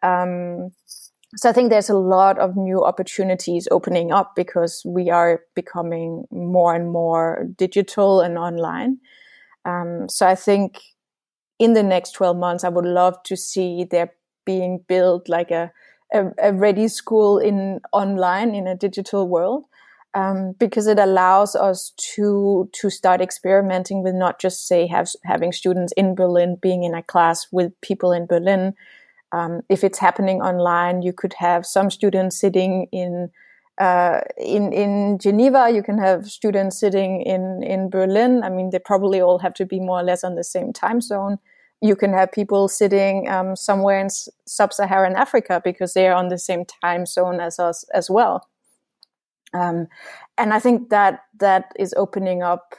Um, 0.03 0.70
so 1.35 1.51
I 1.51 1.53
think 1.53 1.70
there's 1.70 1.91
a 1.91 1.97
lot 1.97 2.39
of 2.39 2.57
new 2.57 2.85
opportunities 2.85 3.66
opening 3.70 4.12
up 4.12 4.35
because 4.37 4.83
we 4.87 5.11
are 5.11 5.43
becoming 5.55 6.24
more 6.31 6.74
and 6.74 6.91
more 6.91 7.47
digital 7.57 8.20
and 8.20 8.39
online. 8.39 8.99
Um, 9.64 10.09
so 10.09 10.27
I 10.27 10.35
think 10.35 10.81
in 11.59 11.72
the 11.72 11.83
next 11.83 12.12
12 12.12 12.37
months, 12.37 12.64
I 12.64 12.68
would 12.68 12.85
love 12.85 13.22
to 13.24 13.37
see 13.37 13.85
there 13.85 14.12
being 14.45 14.85
built 14.87 15.29
like 15.29 15.51
a, 15.51 15.72
a, 16.14 16.27
a 16.39 16.53
ReDI 16.53 16.91
School 16.91 17.39
in 17.39 17.81
online 17.93 18.55
in 18.55 18.66
a 18.66 18.77
digital 18.77 19.29
world. 19.29 19.64
Um, 20.17 20.55
because 20.59 20.87
it 20.87 20.99
allows 20.99 21.55
us 21.55 21.93
to 22.14 22.71
to 22.81 22.89
start 22.89 23.21
experimenting 23.21 24.03
with 24.03 24.14
not 24.14 24.41
just 24.41 24.67
say 24.67 24.87
have, 24.87 25.11
having 25.25 25.53
students 25.53 25.93
in 25.95 26.14
Berlin 26.14 26.57
being 26.62 26.85
in 26.85 26.95
a 26.95 27.03
class 27.03 27.47
with 27.53 27.79
people 27.83 28.12
in 28.12 28.25
Berlin. 28.25 28.73
Um, 29.33 29.61
if 29.69 29.85
it's 29.85 29.99
happening 29.99 30.41
online, 30.41 31.03
you 31.03 31.12
could 31.12 31.35
have 31.35 31.67
some 31.67 31.91
students 31.91 32.41
sitting 32.41 32.87
in 32.93 33.29
uh, 33.79 34.21
in 34.39 34.73
in 34.73 35.19
Geneva, 35.19 35.69
you 35.71 35.83
can 35.83 35.99
have 35.99 36.31
students 36.31 36.81
sitting 36.81 37.21
in 37.21 37.62
in 37.62 37.91
Berlin. 37.91 38.43
I 38.43 38.49
mean, 38.49 38.71
they 38.71 38.79
probably 38.79 39.21
all 39.21 39.39
have 39.41 39.53
to 39.55 39.67
be 39.67 39.81
more 39.81 40.01
or 40.01 40.03
less 40.03 40.25
on 40.25 40.35
the 40.35 40.45
same 40.45 40.73
time 40.73 41.03
zone. 41.03 41.37
You 41.83 41.95
can 41.95 42.14
have 42.14 42.33
people 42.33 42.69
sitting 42.69 43.29
um, 43.29 43.55
somewhere 43.55 44.01
in 44.01 44.09
sub-Saharan 44.47 45.14
Africa 45.14 45.61
because 45.62 45.93
they 45.93 46.09
are 46.09 46.14
on 46.14 46.29
the 46.29 46.39
same 46.39 46.64
time 46.64 47.05
zone 47.05 47.39
as 47.39 47.59
us 47.59 47.85
as 47.93 48.09
well. 48.09 48.49
Um, 49.57 49.88
and 50.38 50.52
I 50.52 50.59
think 50.59 50.90
that 50.90 51.20
that 51.38 51.72
is 51.78 51.94
opening 51.96 52.42
up 52.42 52.74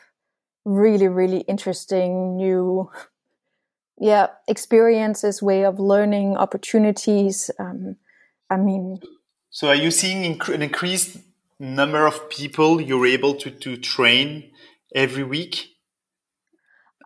really, 0.65 1.07
really 1.07 1.41
interesting 1.41 2.35
new, 2.37 2.89
yeah, 3.99 4.27
experiences, 4.47 5.41
way 5.41 5.65
of 5.65 5.79
learning, 5.79 6.37
opportunities. 6.37 7.49
Um, 7.59 7.95
I 8.49 8.57
mean, 8.57 8.99
so 9.49 9.69
are 9.69 9.75
you 9.75 9.91
seeing 9.91 10.39
an 10.47 10.61
increased 10.61 11.17
number 11.59 12.05
of 12.05 12.29
people 12.29 12.79
you're 12.79 13.07
able 13.07 13.33
to, 13.35 13.49
to 13.49 13.77
train 13.77 14.51
every 14.93 15.23
week? 15.23 15.75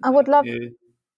I 0.03 0.09
would 0.09 0.27
love, 0.27 0.45
uh, 0.47 0.69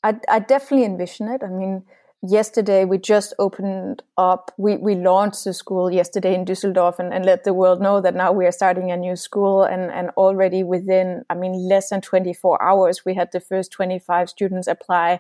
I, 0.04 0.20
I 0.30 0.40
definitely 0.40 0.86
envision 0.86 1.30
it. 1.30 1.42
I 1.44 1.48
mean, 1.48 1.84
yesterday 2.24 2.86
we 2.86 2.98
just 2.98 3.34
opened 3.38 4.02
up, 4.18 4.52
we, 4.58 4.78
we 4.78 4.96
launched 4.96 5.44
the 5.44 5.54
school 5.54 5.92
yesterday 5.92 6.34
in 6.34 6.46
Düsseldorf 6.46 6.98
and, 6.98 7.14
and 7.14 7.26
let 7.26 7.44
the 7.44 7.54
world 7.54 7.82
know 7.82 8.02
that 8.02 8.16
now 8.16 8.32
we 8.32 8.46
are 8.46 8.52
starting 8.52 8.92
a 8.92 8.98
new 8.98 9.16
school. 9.16 9.64
And, 9.64 9.92
and 9.92 10.10
already 10.18 10.64
within, 10.64 11.24
I 11.30 11.36
mean, 11.36 11.54
less 11.68 11.90
than 11.90 12.02
24 12.02 12.62
hours, 12.64 13.06
we 13.06 13.14
had 13.14 13.30
the 13.32 13.40
first 13.40 13.72
25 13.72 14.30
students 14.30 14.68
apply 14.68 15.20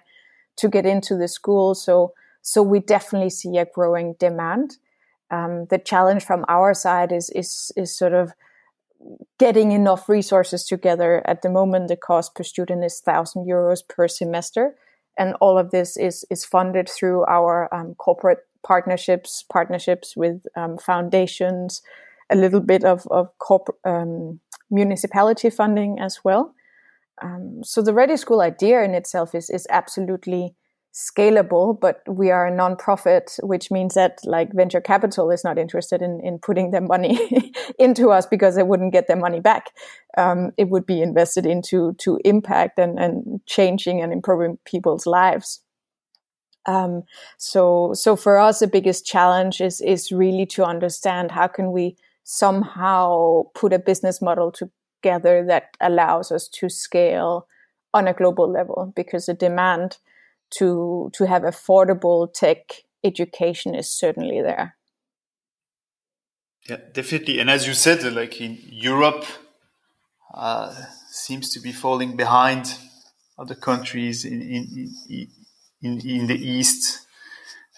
to 0.55 0.69
get 0.69 0.85
into 0.85 1.15
the 1.15 1.27
school. 1.27 1.75
So, 1.75 2.13
so 2.41 2.63
we 2.63 2.79
definitely 2.79 3.29
see 3.29 3.57
a 3.57 3.65
growing 3.65 4.15
demand 4.19 4.77
um, 5.33 5.65
the 5.69 5.79
challenge 5.79 6.23
from 6.23 6.45
our 6.47 6.73
side 6.73 7.11
is 7.11 7.29
is 7.31 7.71
is 7.75 7.97
sort 7.97 8.13
of 8.13 8.33
getting 9.39 9.71
enough 9.71 10.07
resources 10.07 10.65
together. 10.65 11.21
At 11.25 11.41
the 11.41 11.49
moment, 11.49 11.87
the 11.87 11.97
cost 11.97 12.35
per 12.35 12.43
student 12.43 12.83
is 12.83 12.99
thousand 12.99 13.47
euros 13.47 13.81
per 13.87 14.07
semester, 14.07 14.75
and 15.17 15.35
all 15.41 15.57
of 15.57 15.71
this 15.71 15.97
is 15.97 16.25
is 16.29 16.45
funded 16.45 16.89
through 16.89 17.25
our 17.25 17.73
um, 17.73 17.95
corporate 17.95 18.39
partnerships, 18.65 19.43
partnerships 19.51 20.15
with 20.15 20.45
um, 20.55 20.77
foundations, 20.77 21.81
a 22.29 22.35
little 22.35 22.61
bit 22.61 22.83
of 22.83 23.05
of 23.11 23.37
corporate 23.37 23.77
um, 23.85 24.39
municipality 24.69 25.49
funding 25.49 25.99
as 25.99 26.19
well. 26.23 26.53
Um, 27.21 27.61
so 27.63 27.81
the 27.81 27.91
ReDI 27.93 28.17
School 28.17 28.41
idea 28.41 28.83
in 28.83 28.93
itself 28.93 29.35
is 29.35 29.49
is 29.49 29.67
absolutely 29.69 30.55
scalable, 30.93 31.79
but 31.79 32.01
we 32.07 32.29
are 32.29 32.45
a 32.45 32.55
non-profit, 32.55 33.37
which 33.41 33.71
means 33.71 33.95
that 33.95 34.19
like 34.25 34.53
venture 34.53 34.79
capital 34.79 35.31
is 35.31 35.43
not 35.43 35.57
interested 35.57 36.03
in, 36.03 36.21
in 36.23 36.37
putting 36.37 36.69
their 36.69 36.81
money 36.81 37.51
into 37.79 38.11
us 38.11 38.27
because 38.27 38.55
they 38.55 38.63
wouldn't 38.63 38.93
get 38.93 39.07
their 39.07 39.17
money 39.17 39.39
back. 39.39 39.71
Um, 40.17 40.51
it 40.55 40.69
would 40.69 40.85
be 40.85 41.01
invested 41.01 41.47
into 41.47 41.93
to 41.99 42.19
impact 42.23 42.77
and, 42.77 42.99
and 42.99 43.41
changing 43.47 44.01
and 44.01 44.13
improving 44.13 44.59
people's 44.65 45.07
lives. 45.07 45.61
Um, 46.67 47.03
so, 47.37 47.93
so 47.93 48.15
for 48.15 48.37
us, 48.37 48.59
the 48.59 48.67
biggest 48.67 49.05
challenge 49.05 49.61
is 49.61 49.81
is 49.81 50.11
really 50.11 50.45
to 50.47 50.63
understand 50.63 51.31
how 51.31 51.47
can 51.47 51.71
we 51.71 51.97
somehow 52.23 53.43
put 53.53 53.73
a 53.73 53.79
business 53.79 54.21
model 54.21 54.51
together 54.51 55.43
that 55.45 55.75
allows 55.81 56.31
us 56.31 56.47
to 56.47 56.69
scale 56.69 57.47
on 57.93 58.07
a 58.07 58.13
global 58.13 58.49
level 58.49 58.93
because 58.95 59.25
the 59.25 59.33
demand 59.33 59.97
to 60.57 61.09
to 61.13 61.25
have 61.25 61.43
affordable 61.43 62.31
tech 62.33 62.83
education 63.03 63.75
is 63.75 63.91
certainly 63.91 64.41
there. 64.41 64.75
Yeah, 66.69 66.77
definitely. 66.93 67.39
And 67.39 67.49
as 67.49 67.67
you 67.67 67.73
said, 67.73 68.03
like 68.13 68.39
in 68.39 68.57
Europe, 68.69 69.25
uh, 70.33 70.73
seems 71.11 71.49
to 71.53 71.59
be 71.59 71.71
falling 71.73 72.15
behind 72.15 72.73
other 73.37 73.55
countries 73.55 74.23
in 74.25 74.41
in 74.41 75.27
in, 75.81 75.99
in 75.99 76.27
the 76.27 76.35
east 76.35 77.05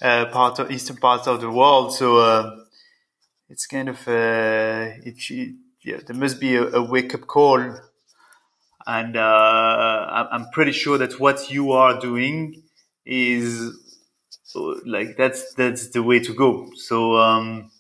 uh, 0.02 0.26
part 0.26 0.60
of 0.60 0.70
eastern 0.72 0.98
part 0.98 1.28
of 1.28 1.42
the 1.42 1.50
world. 1.50 1.94
So 1.94 2.18
uh, 2.18 2.56
it's 3.50 3.66
kind 3.66 3.90
of 3.90 4.08
uh, 4.08 4.92
it, 5.04 5.16
it, 5.30 5.56
yeah, 5.84 5.98
there 6.06 6.16
must 6.16 6.40
be 6.40 6.56
a, 6.56 6.64
a 6.64 6.84
wake 6.84 7.16
up 7.16 7.26
call, 7.26 7.60
and 8.86 9.18
uh, 9.18 10.28
I'm 10.32 10.50
pretty 10.52 10.74
sure 10.74 10.98
that 11.00 11.20
what 11.20 11.50
you 11.50 11.72
are 11.72 12.00
doing 12.00 12.65
is 13.06 13.72
like 14.86 15.18
that's 15.18 15.54
that's 15.54 15.90
the 15.90 16.04
way 16.04 16.20
to 16.20 16.34
go. 16.34 16.70
So 16.76 17.18
um, 17.18 17.72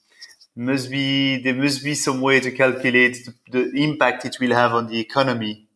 must 0.55 0.89
be 0.89 1.41
there 1.41 1.55
must 1.55 1.83
be 1.83 1.95
some 1.95 2.21
way 2.21 2.39
to 2.39 2.51
calculate 2.51 3.29
the, 3.51 3.63
the, 3.63 3.83
impact 3.83 4.25
it 4.25 4.37
will 4.39 4.53
have 4.53 4.73
on 4.73 4.87
the 4.87 4.99
economy, 4.99 5.67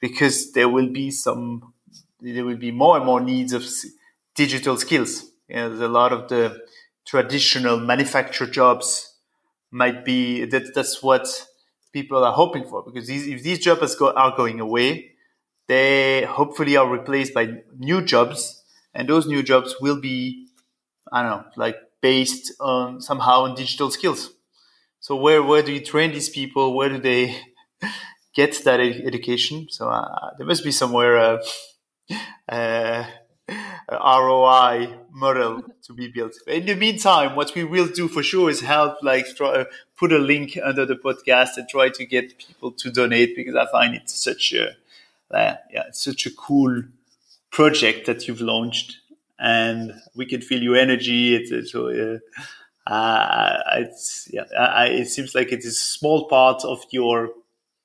because 0.00 0.52
there 0.52 0.68
will 0.68 0.88
be 0.88 1.10
some 1.10 1.72
there 2.20 2.44
will 2.44 2.56
be 2.56 2.70
more 2.70 2.96
and 2.96 3.06
more 3.06 3.20
needs 3.20 3.52
of 3.52 3.64
digital 4.34 4.76
skills. 4.76 5.24
You 5.48 5.56
know, 5.56 5.86
a 5.86 5.88
lot 5.88 6.12
of 6.12 6.28
the 6.28 6.60
traditional 7.06 7.78
manufacture 7.80 8.46
jobs 8.46 9.14
might 9.70 10.04
be 10.04 10.44
that 10.46 10.74
that's 10.74 11.02
what 11.02 11.26
people 11.92 12.22
are 12.22 12.32
hoping 12.32 12.64
for 12.64 12.82
because 12.82 13.06
these, 13.06 13.26
if 13.26 13.42
these 13.42 13.58
jobs 13.58 13.96
are 14.00 14.36
going 14.36 14.60
away, 14.60 15.12
they 15.68 16.24
hopefully 16.24 16.76
are 16.76 16.88
replaced 16.88 17.32
by 17.32 17.62
new 17.78 18.02
jobs 18.02 18.57
and 18.94 19.08
those 19.08 19.26
new 19.26 19.42
jobs 19.42 19.76
will 19.80 20.00
be 20.00 20.46
I 21.12 21.22
don't 21.22 21.30
know 21.30 21.44
like 21.56 21.76
based 22.00 22.52
on 22.60 23.00
somehow 23.00 23.42
on 23.42 23.54
digital 23.54 23.90
skills. 23.90 24.30
So 25.00 25.16
where 25.16 25.42
where 25.42 25.62
do 25.62 25.72
you 25.72 25.80
train 25.84 26.12
these 26.12 26.28
people? 26.28 26.74
Where 26.76 26.88
do 26.88 26.98
they 26.98 27.40
get 28.34 28.64
that 28.64 28.80
ed- 28.80 29.02
education? 29.04 29.68
So 29.70 29.88
uh, 29.90 30.30
there 30.38 30.46
must 30.46 30.64
be 30.64 30.72
somewhere 30.72 31.18
uh, 31.18 31.38
uh, 32.48 33.04
ROI 33.90 34.88
model 35.10 35.62
to 35.84 35.92
be 35.92 36.08
built. 36.08 36.34
In 36.46 36.66
the 36.66 36.74
meantime, 36.74 37.36
what 37.36 37.54
we 37.54 37.64
will 37.64 37.88
do 37.88 38.08
for 38.08 38.22
sure 38.22 38.50
is 38.50 38.60
help, 38.60 39.02
like, 39.02 39.26
try, 39.36 39.48
uh, 39.48 39.64
put 39.96 40.12
a 40.12 40.18
link 40.18 40.58
under 40.62 40.84
the 40.84 40.96
podcast 40.96 41.56
and 41.56 41.68
try 41.68 41.88
to 41.90 42.04
get 42.06 42.38
people 42.38 42.72
to 42.72 42.90
donate 42.90 43.34
because 43.36 43.54
I 43.54 43.66
find 43.70 43.94
it 43.94 44.10
such 44.10 44.52
a, 44.52 44.68
uh, 45.34 45.56
yeah, 45.72 45.84
it's 45.88 46.04
such 46.04 46.26
a 46.26 46.30
cool 46.30 46.82
project 47.58 48.06
that 48.06 48.28
you've 48.28 48.40
launched, 48.40 48.98
and 49.36 49.92
we 50.14 50.24
can 50.24 50.40
feel 50.40 50.62
your 50.62 50.76
energy. 50.76 51.34
It's, 51.34 51.72
so 51.72 51.88
uh, 51.88 52.18
uh, 52.88 53.56
it's 53.78 54.28
yeah, 54.32 54.44
I, 54.56 54.86
it 55.02 55.08
seems 55.08 55.34
like 55.34 55.50
it 55.50 55.64
is 55.64 55.76
a 55.76 55.90
small 55.98 56.28
part 56.28 56.64
of 56.64 56.84
your 56.92 57.30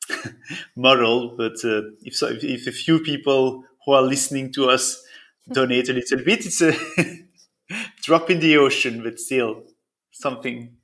model, 0.76 1.36
but 1.36 1.57
uh, 1.65 1.82
if 2.03 2.15
so, 2.15 2.28
if, 2.28 2.43
if, 2.43 2.67
a 2.67 2.71
few 2.71 2.99
people 2.99 3.63
who 3.84 3.93
are 3.93 4.03
listening 4.03 4.53
to 4.53 4.69
us 4.69 5.01
donate 5.51 5.89
a 5.89 5.93
little 5.93 6.24
bit, 6.24 6.45
it's 6.45 6.61
a 6.61 6.74
drop 8.03 8.30
in 8.30 8.39
the 8.41 8.57
ocean, 8.57 9.01
but 9.01 9.19
still 9.19 9.63
something. 10.11 10.78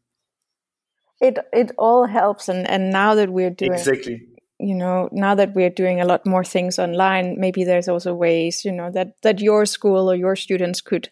It 1.21 1.37
it 1.53 1.73
all 1.77 2.05
helps, 2.07 2.49
and 2.49 2.67
and 2.67 2.89
now 2.89 3.13
that 3.13 3.29
we're 3.29 3.51
doing 3.51 3.73
exactly 3.73 4.29
you 4.59 4.75
know 4.75 5.09
now 5.11 5.35
that 5.35 5.53
we're 5.53 5.69
doing 5.69 6.01
a 6.01 6.05
lot 6.05 6.25
more 6.25 6.43
things 6.43 6.77
online 6.79 7.39
maybe 7.39 7.63
there's 7.63 7.87
also 7.87 8.13
ways 8.13 8.65
you 8.65 8.71
know 8.71 8.91
that 8.91 9.13
that 9.23 9.39
your 9.39 9.65
school 9.65 10.11
or 10.11 10.15
your 10.15 10.35
students 10.35 10.81
could 10.81 11.09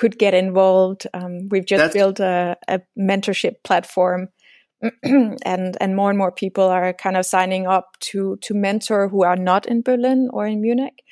could 0.00 0.18
get 0.18 0.32
involved. 0.34 1.06
Um, 1.12 1.48
we've 1.50 1.66
just 1.66 1.82
That's... 1.82 1.94
built 1.94 2.20
a, 2.20 2.56
a 2.68 2.80
mentorship 2.98 3.56
platform 3.64 4.28
and 5.02 5.76
and 5.78 5.94
more 5.94 6.08
and 6.08 6.18
more 6.18 6.32
people 6.32 6.64
are 6.64 6.94
kind 6.94 7.18
of 7.18 7.26
signing 7.26 7.66
up 7.66 7.98
to 8.00 8.38
to 8.40 8.54
mentor 8.54 9.08
who 9.08 9.24
are 9.24 9.36
not 9.36 9.66
in 9.66 9.82
berlin 9.82 10.30
or 10.32 10.46
in 10.46 10.62
munich. 10.62 11.02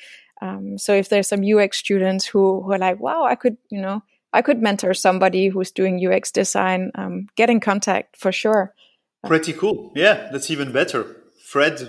Um, 0.41 0.79
so 0.79 0.95
if 0.95 1.11
there's 1.11 1.29
some 1.29 1.43
ux 1.45 1.77
students 1.77 2.25
who 2.25 2.63
who 2.63 2.73
are 2.73 2.79
like 2.79 2.99
wow 2.99 3.25
i 3.25 3.35
could 3.35 3.59
you 3.71 3.81
know 3.83 4.03
i 4.33 4.41
could 4.41 4.63
mentor 4.63 4.95
somebody 4.95 5.49
who's 5.49 5.71
doing 5.71 6.01
ux 6.07 6.31
design 6.31 6.91
um, 6.95 7.27
get 7.37 7.51
in 7.51 7.61
contact 7.61 8.17
for 8.17 8.33
sure. 8.33 8.73
Pretty 9.27 9.53
cool. 9.53 9.93
Yeah 9.95 10.31
that's 10.33 10.51
even 10.51 10.73
better 10.73 11.05
Fred. 11.49 11.81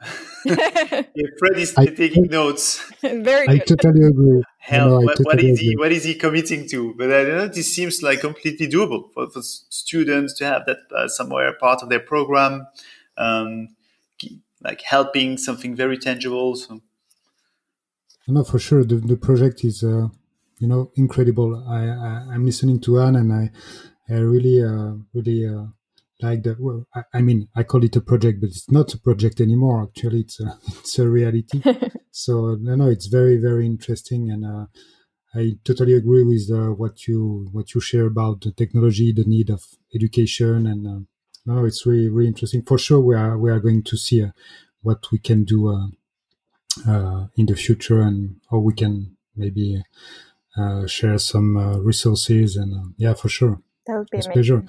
yeah, 0.44 1.02
Fred 1.40 1.56
is 1.56 1.76
I, 1.76 1.86
taking 1.86 2.26
notes. 2.26 2.88
Very 3.02 3.48
I 3.48 3.58
totally 3.58 4.04
agree. 4.06 4.44
Hell, 4.60 4.90
no, 4.90 5.00
what, 5.00 5.16
totally 5.16 5.24
what 5.24 5.40
is 5.40 5.58
agree. 5.58 5.68
he? 5.70 5.76
What 5.76 5.90
is 5.90 6.04
he 6.04 6.14
committing 6.14 6.68
to? 6.68 6.94
But 6.94 7.10
I 7.12 7.24
don't 7.24 7.36
know. 7.36 7.48
This 7.48 7.74
seems 7.74 8.00
like 8.00 8.20
completely 8.20 8.68
doable 8.68 9.12
for, 9.12 9.28
for 9.28 9.42
students 9.42 10.34
to 10.34 10.44
have 10.44 10.66
that 10.66 10.78
uh, 10.94 11.08
somewhere 11.08 11.52
part 11.54 11.82
of 11.82 11.88
their 11.88 11.98
program, 11.98 12.68
um, 13.16 13.74
like 14.62 14.82
helping 14.82 15.36
something 15.36 15.74
very 15.74 15.98
tangible. 15.98 16.54
So. 16.54 16.80
no, 18.28 18.44
for 18.44 18.60
sure. 18.60 18.84
The, 18.84 18.96
the 18.96 19.16
project 19.16 19.64
is, 19.64 19.82
uh, 19.82 20.06
you 20.60 20.68
know, 20.68 20.92
incredible. 20.94 21.66
I, 21.68 21.82
I 22.30 22.34
am 22.36 22.46
listening 22.46 22.78
to 22.82 23.00
Anne, 23.00 23.16
and 23.16 23.32
I, 23.32 23.50
I 24.08 24.18
really, 24.18 24.62
uh, 24.62 24.92
really 25.12 25.44
uh, 25.44 25.64
like 26.20 26.42
the. 26.42 26.56
Well, 26.58 26.86
I, 26.94 27.02
I, 27.14 27.20
mean, 27.20 27.48
I 27.54 27.62
call 27.62 27.84
it 27.84 27.96
a 27.96 28.00
project, 28.00 28.40
but 28.40 28.50
it's 28.50 28.70
not 28.70 28.92
a 28.94 28.98
project 28.98 29.40
anymore. 29.40 29.82
Actually, 29.82 30.20
it's 30.20 30.40
a, 30.40 30.58
it's 30.78 30.98
a 30.98 31.08
reality. 31.08 31.62
so 32.10 32.56
no, 32.60 32.74
no, 32.76 32.88
it's 32.88 33.06
very, 33.06 33.36
very 33.36 33.66
interesting, 33.66 34.30
and 34.30 34.44
uh, 34.44 34.66
I 35.34 35.52
totally 35.64 35.94
agree 35.94 36.24
with 36.24 36.50
uh, 36.52 36.72
what 36.72 37.06
you 37.06 37.48
what 37.52 37.74
you 37.74 37.80
share 37.80 38.06
about 38.06 38.42
the 38.42 38.52
technology, 38.52 39.12
the 39.12 39.24
need 39.24 39.50
of 39.50 39.64
education, 39.94 40.66
and 40.66 40.86
uh, 40.86 41.00
no, 41.46 41.64
it's 41.64 41.86
really, 41.86 42.08
really 42.08 42.28
interesting. 42.28 42.62
For 42.62 42.78
sure, 42.78 43.00
we 43.00 43.14
are 43.14 43.38
we 43.38 43.50
are 43.50 43.60
going 43.60 43.82
to 43.84 43.96
see 43.96 44.22
uh, 44.22 44.30
what 44.82 45.10
we 45.12 45.18
can 45.18 45.44
do 45.44 45.68
uh, 46.86 47.26
in 47.36 47.46
the 47.46 47.56
future 47.56 48.00
and 48.00 48.36
how 48.50 48.58
we 48.58 48.74
can 48.74 49.16
maybe 49.36 49.82
uh, 50.56 50.86
share 50.86 51.18
some 51.18 51.56
uh, 51.56 51.78
resources 51.78 52.56
and 52.56 52.94
yeah, 52.96 53.14
for 53.14 53.28
sure. 53.28 53.62
That 53.86 53.98
would 53.98 54.10
be 54.10 54.18
a 54.18 54.32
pleasure. 54.32 54.64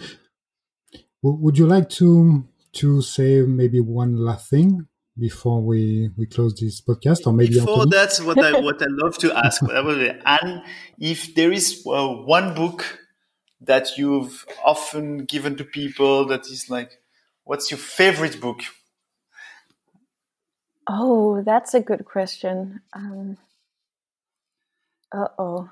W- 1.24 1.42
would 1.42 1.58
you 1.58 1.68
like 1.68 1.90
to 1.90 2.44
to 2.74 3.02
say 3.02 3.42
maybe 3.42 3.80
one 3.80 4.18
last 4.18 4.50
thing 4.50 4.88
before 5.18 5.62
we, 5.62 6.10
we 6.18 6.26
close 6.26 6.54
this 6.56 6.82
podcast 6.82 7.28
or 7.28 7.34
maybe 7.34 7.56
before 7.56 7.82
Anthony? 7.82 7.92
that's 7.92 8.22
what 8.22 8.44
I 8.44 8.60
what 8.68 8.82
I 8.82 8.86
love 8.90 9.18
to 9.20 9.34
ask 9.34 9.62
and 9.64 10.64
if 11.00 11.36
there 11.36 11.52
is 11.52 11.84
uh, 11.88 12.08
one 12.08 12.54
book 12.54 13.00
that 13.62 13.98
you've 13.98 14.46
often 14.64 15.26
given 15.26 15.58
to 15.58 15.66
people 15.66 16.26
that 16.28 16.42
is 16.48 16.70
like 16.70 17.00
what's 17.44 17.70
your 17.72 17.80
favorite 17.80 18.40
book 18.40 18.62
Oh, 20.92 21.44
that's 21.44 21.76
a 21.76 21.82
good 21.82 22.04
question. 22.04 22.82
Um, 22.94 23.38
uh 25.16 25.28
oh. 25.38 25.70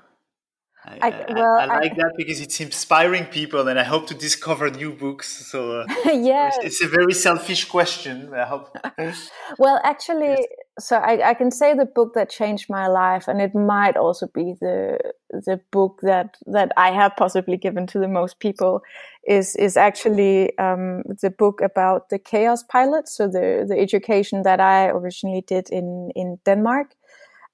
I, 0.88 1.08
I, 1.08 1.32
well, 1.32 1.58
I, 1.58 1.64
I 1.64 1.80
like 1.80 1.96
that 1.96 2.12
because 2.16 2.40
it's 2.40 2.60
inspiring 2.60 3.26
people, 3.26 3.68
and 3.68 3.78
I 3.78 3.84
hope 3.84 4.06
to 4.08 4.14
discover 4.14 4.70
new 4.70 4.92
books. 4.92 5.46
So, 5.46 5.80
uh, 5.80 5.86
yeah, 6.06 6.50
it's, 6.62 6.82
a 6.82 6.88
very 6.88 7.12
selfish 7.12 7.66
question. 7.66 8.32
I 8.34 8.44
hope. 8.44 8.76
well, 9.58 9.80
actually, 9.84 10.28
yes. 10.28 10.46
so 10.78 10.96
I, 10.96 11.30
I 11.30 11.34
can 11.34 11.50
say 11.50 11.74
the 11.74 11.84
book 11.84 12.14
that 12.14 12.30
changed 12.30 12.70
my 12.70 12.86
life, 12.86 13.28
and 13.28 13.40
it 13.40 13.54
might 13.54 13.96
also 13.96 14.26
be 14.28 14.54
the 14.60 14.98
the 15.30 15.60
book 15.70 16.00
that 16.02 16.36
that 16.46 16.72
I 16.76 16.90
have 16.92 17.12
possibly 17.16 17.56
given 17.56 17.86
to 17.88 17.98
the 17.98 18.08
most 18.08 18.38
people 18.40 18.82
is 19.26 19.56
is 19.56 19.76
actually 19.76 20.56
um, 20.58 21.02
the 21.20 21.30
book 21.30 21.60
about 21.60 22.08
the 22.08 22.18
KaosPilot. 22.18 23.08
So 23.08 23.28
the 23.28 23.66
the 23.68 23.78
education 23.78 24.42
that 24.42 24.60
I 24.60 24.86
originally 24.86 25.44
did 25.46 25.68
in 25.70 26.10
in 26.14 26.38
Denmark 26.44 26.94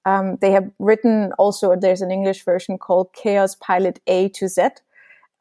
um, 0.05 0.37
they 0.39 0.51
have 0.51 0.69
written 0.79 1.31
also, 1.39 1.75
there's 1.75 2.01
an 2.01 2.11
English 2.11 2.45
version 2.45 2.77
called 2.77 3.11
KaosPilot 3.13 3.97
A 4.07 4.29
to 4.29 4.47
Z. 4.47 4.67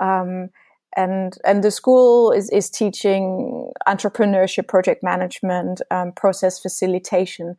Um, 0.00 0.48
and, 0.96 1.36
and 1.44 1.62
the 1.62 1.70
school 1.70 2.30
is, 2.30 2.50
is 2.50 2.70
teaching 2.70 3.72
entrepreneurship, 3.86 4.68
project 4.68 5.02
management, 5.02 5.82
um, 5.90 6.12
process 6.12 6.60
facilitation. 6.60 7.56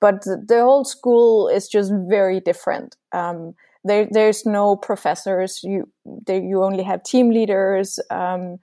But 0.00 0.22
the, 0.22 0.60
whole 0.62 0.84
school 0.84 1.48
is 1.48 1.68
just 1.68 1.92
very 1.92 2.40
different. 2.40 2.96
Um, 3.12 3.54
there, 3.84 4.08
there's 4.10 4.46
no 4.46 4.76
professors. 4.76 5.60
You, 5.62 5.88
there, 6.04 6.40
you 6.40 6.62
only 6.62 6.84
have 6.84 7.02
team 7.02 7.30
leaders 7.30 7.98
um, 8.10 8.58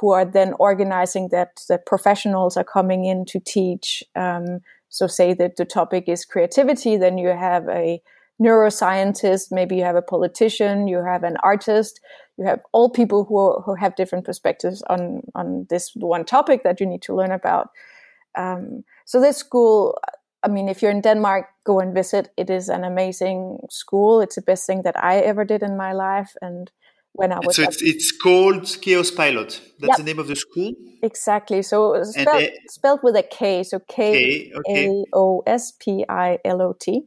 who 0.00 0.12
are 0.12 0.24
then 0.24 0.54
organizing 0.58 1.28
that, 1.30 1.60
that 1.68 1.86
professionals 1.86 2.56
are 2.56 2.64
coming 2.64 3.04
in 3.04 3.24
to 3.26 3.40
teach. 3.40 4.02
Um, 4.14 4.60
so 4.88 5.06
say 5.06 5.34
that 5.34 5.56
the 5.56 5.64
topic 5.64 6.08
is 6.08 6.24
creativity, 6.24 6.96
then 6.96 7.18
you 7.18 7.28
have 7.28 7.68
a 7.68 8.00
neuroscientist, 8.40 9.50
maybe 9.50 9.76
you 9.76 9.84
have 9.84 9.96
a 9.96 10.02
politician, 10.02 10.86
you 10.86 11.02
have 11.02 11.24
an 11.24 11.36
artist, 11.42 12.00
you 12.36 12.44
have 12.44 12.60
all 12.72 12.90
people 12.90 13.24
who, 13.24 13.60
who 13.62 13.74
have 13.74 13.96
different 13.96 14.24
perspectives 14.24 14.82
on, 14.88 15.22
on 15.34 15.66
this 15.70 15.92
one 15.94 16.24
topic 16.24 16.62
that 16.62 16.80
you 16.80 16.86
need 16.86 17.02
to 17.02 17.14
learn 17.14 17.32
about. 17.32 17.70
Um, 18.36 18.84
so 19.06 19.20
this 19.20 19.38
school, 19.38 19.98
I 20.42 20.48
mean, 20.48 20.68
if 20.68 20.82
you're 20.82 20.90
in 20.90 21.00
Denmark, 21.00 21.46
go 21.64 21.80
and 21.80 21.94
visit. 21.94 22.28
It 22.36 22.50
is 22.50 22.68
an 22.68 22.84
amazing 22.84 23.60
school. 23.70 24.20
It's 24.20 24.34
the 24.34 24.42
best 24.42 24.66
thing 24.66 24.82
that 24.82 25.02
I 25.02 25.18
ever 25.18 25.44
did 25.44 25.62
in 25.62 25.76
my 25.76 25.92
life. 25.92 26.34
And 26.42 26.70
when 27.16 27.32
I 27.32 27.40
was. 27.40 27.56
So 27.56 27.62
it's, 27.62 27.82
it's 27.82 28.12
called 28.12 28.62
KaosPilot. 28.62 29.60
That's 29.78 29.88
yep. 29.88 29.96
the 29.98 30.04
name 30.04 30.18
of 30.18 30.28
the 30.28 30.36
school. 30.36 30.72
Exactly. 31.02 31.62
So 31.62 32.02
spelled, 32.02 32.42
they, 32.42 32.56
spelled 32.68 33.00
with 33.02 33.16
a 33.16 33.22
K. 33.22 33.62
So 33.62 33.80
K 33.88 34.52
A 34.68 35.04
O 35.12 35.42
S 35.46 35.72
P 35.72 36.04
I 36.08 36.38
L 36.44 36.62
O 36.62 36.74
T. 36.78 37.02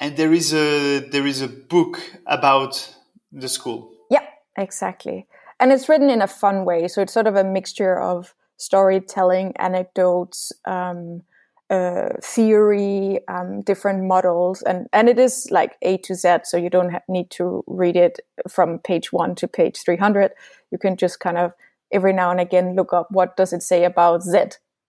And 0.00 0.16
there 0.16 0.32
is 0.32 0.52
a 0.52 1.00
there 1.00 1.26
is 1.26 1.40
a 1.40 1.48
book 1.48 2.00
about 2.26 2.94
the 3.32 3.48
school. 3.48 3.92
Yeah, 4.10 4.26
exactly. 4.56 5.26
And 5.60 5.72
it's 5.72 5.88
written 5.88 6.10
in 6.10 6.22
a 6.22 6.28
fun 6.28 6.64
way. 6.64 6.86
So 6.88 7.02
it's 7.02 7.12
sort 7.12 7.26
of 7.26 7.34
a 7.34 7.44
mixture 7.44 7.98
of 7.98 8.34
storytelling, 8.56 9.54
anecdotes, 9.56 10.52
um, 10.64 11.22
uh, 11.70 12.10
theory, 12.22 13.20
um, 13.28 13.62
different 13.62 14.04
models, 14.04 14.62
and 14.62 14.88
and 14.92 15.08
it 15.08 15.18
is 15.18 15.48
like 15.50 15.76
A 15.82 15.98
to 15.98 16.14
Z, 16.14 16.38
so 16.44 16.56
you 16.56 16.70
don't 16.70 16.94
need 17.08 17.30
to 17.32 17.62
read 17.66 17.96
it 17.96 18.20
from 18.48 18.78
page 18.78 19.12
one 19.12 19.34
to 19.36 19.48
page 19.48 19.78
three 19.78 19.96
hundred. 19.96 20.32
You 20.70 20.78
can 20.78 20.96
just 20.96 21.20
kind 21.20 21.36
of 21.36 21.52
every 21.92 22.12
now 22.12 22.30
and 22.30 22.40
again 22.40 22.74
look 22.74 22.92
up 22.92 23.08
what 23.10 23.36
does 23.36 23.52
it 23.52 23.62
say 23.62 23.84
about 23.84 24.22
Z. 24.22 24.38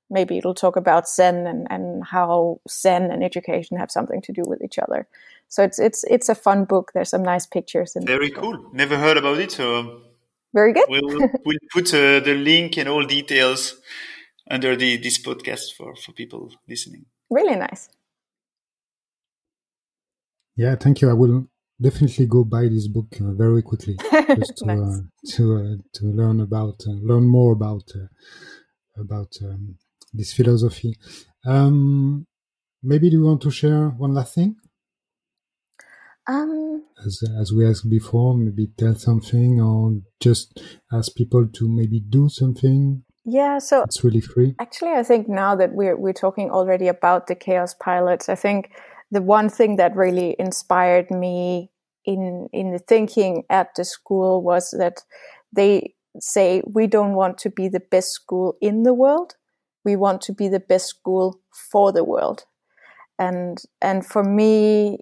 Maybe 0.09 0.37
it'll 0.37 0.55
talk 0.55 0.75
about 0.75 1.07
Zen 1.07 1.45
and, 1.45 1.67
and 1.69 2.03
how 2.03 2.61
Zen 2.69 3.11
and 3.11 3.23
education 3.23 3.77
have 3.77 3.91
something 3.91 4.21
to 4.23 4.31
do 4.31 4.43
with 4.45 4.63
each 4.63 4.79
other. 4.79 5.07
So 5.49 5.63
it's 5.63 5.79
it's 5.79 6.03
it's 6.05 6.29
a 6.29 6.35
fun 6.35 6.65
book. 6.65 6.91
There's 6.93 7.09
some 7.09 7.23
nice 7.23 7.45
pictures. 7.45 7.95
In 7.95 8.05
there. 8.05 8.17
Very 8.17 8.31
cool. 8.31 8.69
Never 8.73 8.97
heard 8.97 9.17
about 9.17 9.39
it. 9.39 9.51
So 9.51 10.01
very 10.53 10.73
good. 10.73 10.85
we'll 10.87 11.29
we'll 11.45 11.57
put 11.73 11.93
uh, 11.93 12.21
the 12.21 12.35
link 12.35 12.77
and 12.77 12.87
all 12.87 13.03
details 13.05 13.75
under 14.49 14.75
the 14.75 14.97
this 14.97 15.21
podcast 15.21 15.73
for 15.77 15.95
for 15.95 16.11
people 16.13 16.51
listening. 16.67 17.05
Really 17.29 17.55
nice. 17.55 17.89
Yeah, 20.55 20.75
thank 20.75 21.01
you. 21.01 21.09
I 21.09 21.13
will 21.13 21.47
definitely 21.81 22.25
go 22.25 22.43
buy 22.43 22.67
this 22.67 22.87
book 22.87 23.07
uh, 23.21 23.31
very 23.31 23.61
quickly 23.61 23.97
just 24.35 24.57
to 24.57 24.65
nice. 24.65 24.79
uh, 24.79 25.01
to 25.35 25.55
uh, 25.55 25.75
to 25.93 26.05
learn 26.05 26.41
about 26.41 26.75
uh, 26.87 26.91
learn 27.01 27.25
more 27.27 27.53
about 27.53 27.83
uh, 27.95 28.07
about 29.01 29.31
um, 29.43 29.77
this 30.13 30.33
philosophy. 30.33 30.97
Um, 31.45 32.25
maybe 32.83 33.09
do 33.09 33.17
you 33.17 33.23
want 33.23 33.41
to 33.43 33.51
share 33.51 33.89
one 33.89 34.13
last 34.13 34.35
thing? 34.35 34.55
Um, 36.27 36.83
as 37.05 37.23
as 37.39 37.53
we 37.53 37.67
asked 37.67 37.89
before, 37.89 38.35
maybe 38.35 38.67
tell 38.77 38.95
something 38.95 39.61
or 39.61 40.01
just 40.19 40.61
ask 40.91 41.15
people 41.15 41.47
to 41.47 41.69
maybe 41.69 41.99
do 41.99 42.29
something. 42.29 43.03
Yeah, 43.31 43.59
so 43.59 43.83
it's 43.83 44.03
really 44.03 44.21
free. 44.21 44.55
Actually, 44.59 44.93
I 44.93 45.03
think 45.03 45.29
now 45.29 45.55
that 45.55 45.73
we're 45.73 45.95
we're 45.95 46.13
talking 46.13 46.49
already 46.49 46.87
about 46.87 47.27
the 47.27 47.35
KaosPilots, 47.35 48.27
I 48.27 48.35
think 48.35 48.71
the 49.11 49.21
one 49.21 49.49
thing 49.49 49.75
that 49.75 49.95
really 49.95 50.35
inspired 50.39 51.11
me 51.11 51.69
in 52.05 52.49
in 52.51 52.71
the 52.71 52.79
thinking 52.79 53.43
at 53.49 53.75
the 53.75 53.85
school 53.85 54.41
was 54.41 54.71
that 54.71 55.03
they 55.53 55.93
say 56.19 56.63
we 56.65 56.87
don't 56.87 57.13
want 57.13 57.37
to 57.39 57.49
be 57.51 57.67
the 57.67 57.79
best 57.79 58.13
school 58.13 58.57
in 58.61 58.83
the 58.83 58.93
world, 58.93 59.35
we 59.85 59.95
want 59.95 60.21
to 60.23 60.33
be 60.33 60.47
the 60.47 60.59
best 60.59 60.87
school 60.87 61.39
for 61.71 61.91
the 61.91 62.03
world, 62.03 62.45
and 63.19 63.59
and 63.79 64.05
for 64.05 64.23
me 64.23 64.97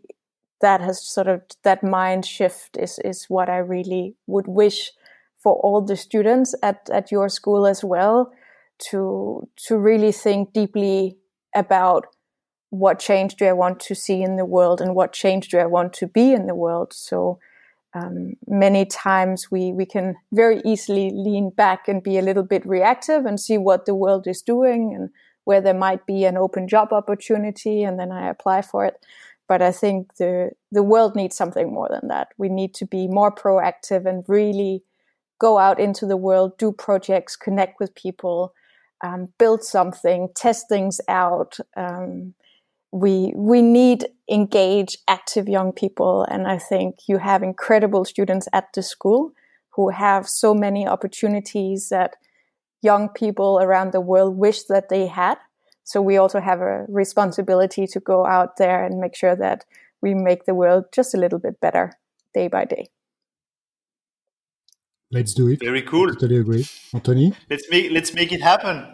that 0.59 0.81
has 0.81 1.07
sort 1.07 1.27
of 1.27 1.41
that 1.63 1.81
mind 1.81 2.25
shift 2.25 2.77
is 2.77 2.99
is 3.05 3.25
what 3.29 3.47
I 3.47 3.59
really 3.59 4.15
would 4.25 4.47
wish 4.47 4.91
for 5.47 5.55
all 5.63 5.81
the 5.81 5.95
students 5.95 6.53
at, 6.61 6.89
at 6.91 7.09
your 7.09 7.29
school 7.29 7.65
as 7.65 7.81
well 7.81 8.33
to 8.89 9.47
to 9.67 9.77
really 9.77 10.11
think 10.11 10.51
deeply 10.51 11.15
about 11.55 12.05
what 12.69 12.99
change 12.99 13.35
do 13.35 13.45
I 13.45 13.53
want 13.53 13.79
to 13.79 13.95
see 13.95 14.21
in 14.21 14.35
the 14.35 14.49
world 14.55 14.81
and 14.81 14.93
what 14.93 15.13
change 15.13 15.47
do 15.47 15.57
I 15.57 15.65
want 15.65 15.93
to 15.93 16.05
be 16.05 16.33
in 16.33 16.47
the 16.47 16.59
world. 16.65 16.91
So 16.91 17.39
um, 17.93 18.33
many 18.45 18.83
times 18.85 19.49
we 19.49 19.71
we 19.71 19.85
can 19.85 20.15
very 20.33 20.59
easily 20.65 21.11
lean 21.13 21.49
back 21.49 21.87
and 21.87 22.03
be 22.03 22.17
a 22.17 22.27
little 22.29 22.47
bit 22.53 22.65
reactive 22.65 23.25
and 23.25 23.39
see 23.39 23.57
what 23.57 23.85
the 23.85 23.95
world 23.95 24.27
is 24.27 24.41
doing 24.41 24.93
and 24.93 25.09
where 25.45 25.61
there 25.61 25.81
might 25.85 26.05
be 26.05 26.25
an 26.25 26.35
open 26.35 26.67
job 26.67 26.91
opportunity 26.91 27.83
and 27.83 27.97
then 27.97 28.11
I 28.11 28.27
apply 28.27 28.63
for 28.63 28.83
it. 28.83 28.95
But 29.47 29.61
I 29.61 29.71
think 29.71 30.15
the 30.17 30.51
the 30.73 30.83
world 30.91 31.15
needs 31.15 31.37
something 31.37 31.71
more 31.71 31.89
than 31.89 32.09
that. 32.09 32.27
We 32.37 32.49
need 32.49 32.73
to 32.79 32.85
be 32.85 33.07
more 33.07 33.31
proactive 33.33 34.05
and 34.05 34.25
really 34.27 34.83
go 35.39 35.57
out 35.57 35.79
into 35.79 36.05
the 36.05 36.17
world, 36.17 36.57
do 36.57 36.71
projects, 36.71 37.35
connect 37.35 37.79
with 37.79 37.95
people, 37.95 38.53
um, 39.01 39.29
build 39.37 39.63
something, 39.63 40.29
test 40.35 40.67
things 40.69 40.99
out. 41.07 41.57
Um, 41.75 42.33
we 42.91 43.33
we 43.35 43.61
need 43.61 44.07
engage 44.29 44.97
active 45.07 45.47
young 45.47 45.71
people, 45.71 46.23
and 46.23 46.47
I 46.47 46.57
think 46.57 47.01
you 47.07 47.17
have 47.17 47.43
incredible 47.43 48.05
students 48.05 48.47
at 48.53 48.69
the 48.73 48.81
school 48.81 49.33
who 49.71 49.89
have 49.89 50.27
so 50.27 50.53
many 50.53 50.87
opportunities 50.87 51.89
that 51.89 52.15
young 52.81 53.09
people 53.09 53.59
around 53.61 53.91
the 53.91 54.01
world 54.01 54.37
wish 54.37 54.63
that 54.63 54.89
they 54.89 55.07
had. 55.07 55.37
So 55.83 56.01
we 56.01 56.17
also 56.17 56.39
have 56.39 56.61
a 56.61 56.85
responsibility 56.89 57.87
to 57.87 57.99
go 57.99 58.25
out 58.25 58.57
there 58.57 58.83
and 58.83 58.99
make 58.99 59.15
sure 59.15 59.35
that 59.35 59.65
we 60.01 60.13
make 60.13 60.45
the 60.45 60.55
world 60.55 60.85
just 60.93 61.13
a 61.13 61.17
little 61.17 61.39
bit 61.39 61.59
better 61.59 61.93
day 62.33 62.47
by 62.47 62.65
day. 62.65 62.87
Let's 65.11 65.33
do 65.33 65.47
it. 65.47 65.59
Very 65.59 65.81
cool. 65.81 66.09
I 66.09 66.13
totally 66.13 66.37
agree. 66.37 66.65
Anthony? 66.93 67.33
Let's 67.49 67.69
make 67.69 67.91
let's 67.91 68.13
make 68.13 68.31
it 68.31 68.41
happen. 68.41 68.85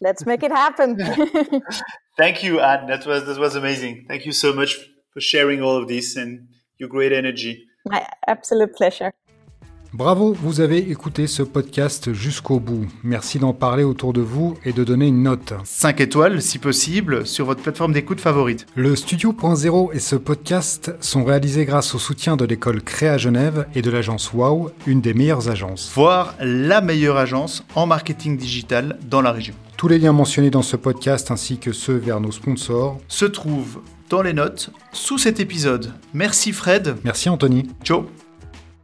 Let's 0.00 0.26
make 0.26 0.42
it 0.42 0.50
happen. 0.50 0.98
Thank 2.18 2.42
you, 2.42 2.60
Anne. 2.60 2.86
That 2.86 3.06
was 3.06 3.24
that 3.24 3.38
was 3.38 3.54
amazing. 3.54 4.04
Thank 4.06 4.26
you 4.26 4.32
so 4.32 4.52
much 4.52 4.76
for 5.12 5.20
sharing 5.20 5.62
all 5.62 5.76
of 5.76 5.88
this 5.88 6.16
and 6.16 6.48
your 6.76 6.88
great 6.88 7.12
energy. 7.12 7.64
My 7.86 8.06
absolute 8.26 8.74
pleasure. 8.74 9.14
Bravo, 9.94 10.32
vous 10.32 10.60
avez 10.60 10.90
écouté 10.90 11.28
ce 11.28 11.44
podcast 11.44 12.12
jusqu'au 12.12 12.58
bout. 12.58 12.88
Merci 13.04 13.38
d'en 13.38 13.52
parler 13.52 13.84
autour 13.84 14.12
de 14.12 14.22
vous 14.22 14.56
et 14.64 14.72
de 14.72 14.82
donner 14.82 15.06
une 15.06 15.22
note. 15.22 15.54
5 15.62 16.00
étoiles, 16.00 16.42
si 16.42 16.58
possible, 16.58 17.24
sur 17.24 17.46
votre 17.46 17.62
plateforme 17.62 17.92
d'écoute 17.92 18.20
favorite. 18.20 18.66
Le 18.74 18.96
Studio.0 18.96 19.94
et 19.94 20.00
ce 20.00 20.16
podcast 20.16 20.92
sont 20.98 21.22
réalisés 21.22 21.64
grâce 21.64 21.94
au 21.94 22.00
soutien 22.00 22.36
de 22.36 22.44
l'école 22.44 22.82
Créa 22.82 23.18
Genève 23.18 23.68
et 23.76 23.82
de 23.82 23.90
l'agence 23.92 24.32
Wow, 24.32 24.72
une 24.88 25.00
des 25.00 25.14
meilleures 25.14 25.48
agences. 25.48 25.92
Voire 25.94 26.34
la 26.40 26.80
meilleure 26.80 27.16
agence 27.16 27.62
en 27.76 27.86
marketing 27.86 28.36
digital 28.36 28.98
dans 29.08 29.22
la 29.22 29.30
région. 29.30 29.54
Tous 29.76 29.86
les 29.86 30.00
liens 30.00 30.12
mentionnés 30.12 30.50
dans 30.50 30.62
ce 30.62 30.74
podcast 30.74 31.30
ainsi 31.30 31.58
que 31.58 31.70
ceux 31.70 31.98
vers 31.98 32.18
nos 32.18 32.32
sponsors 32.32 32.98
se 33.06 33.26
trouvent 33.26 33.78
dans 34.10 34.22
les 34.22 34.32
notes 34.32 34.70
sous 34.90 35.18
cet 35.18 35.38
épisode. 35.38 35.92
Merci 36.12 36.50
Fred. 36.50 36.96
Merci 37.04 37.28
Anthony. 37.28 37.68
Ciao. 37.84 38.06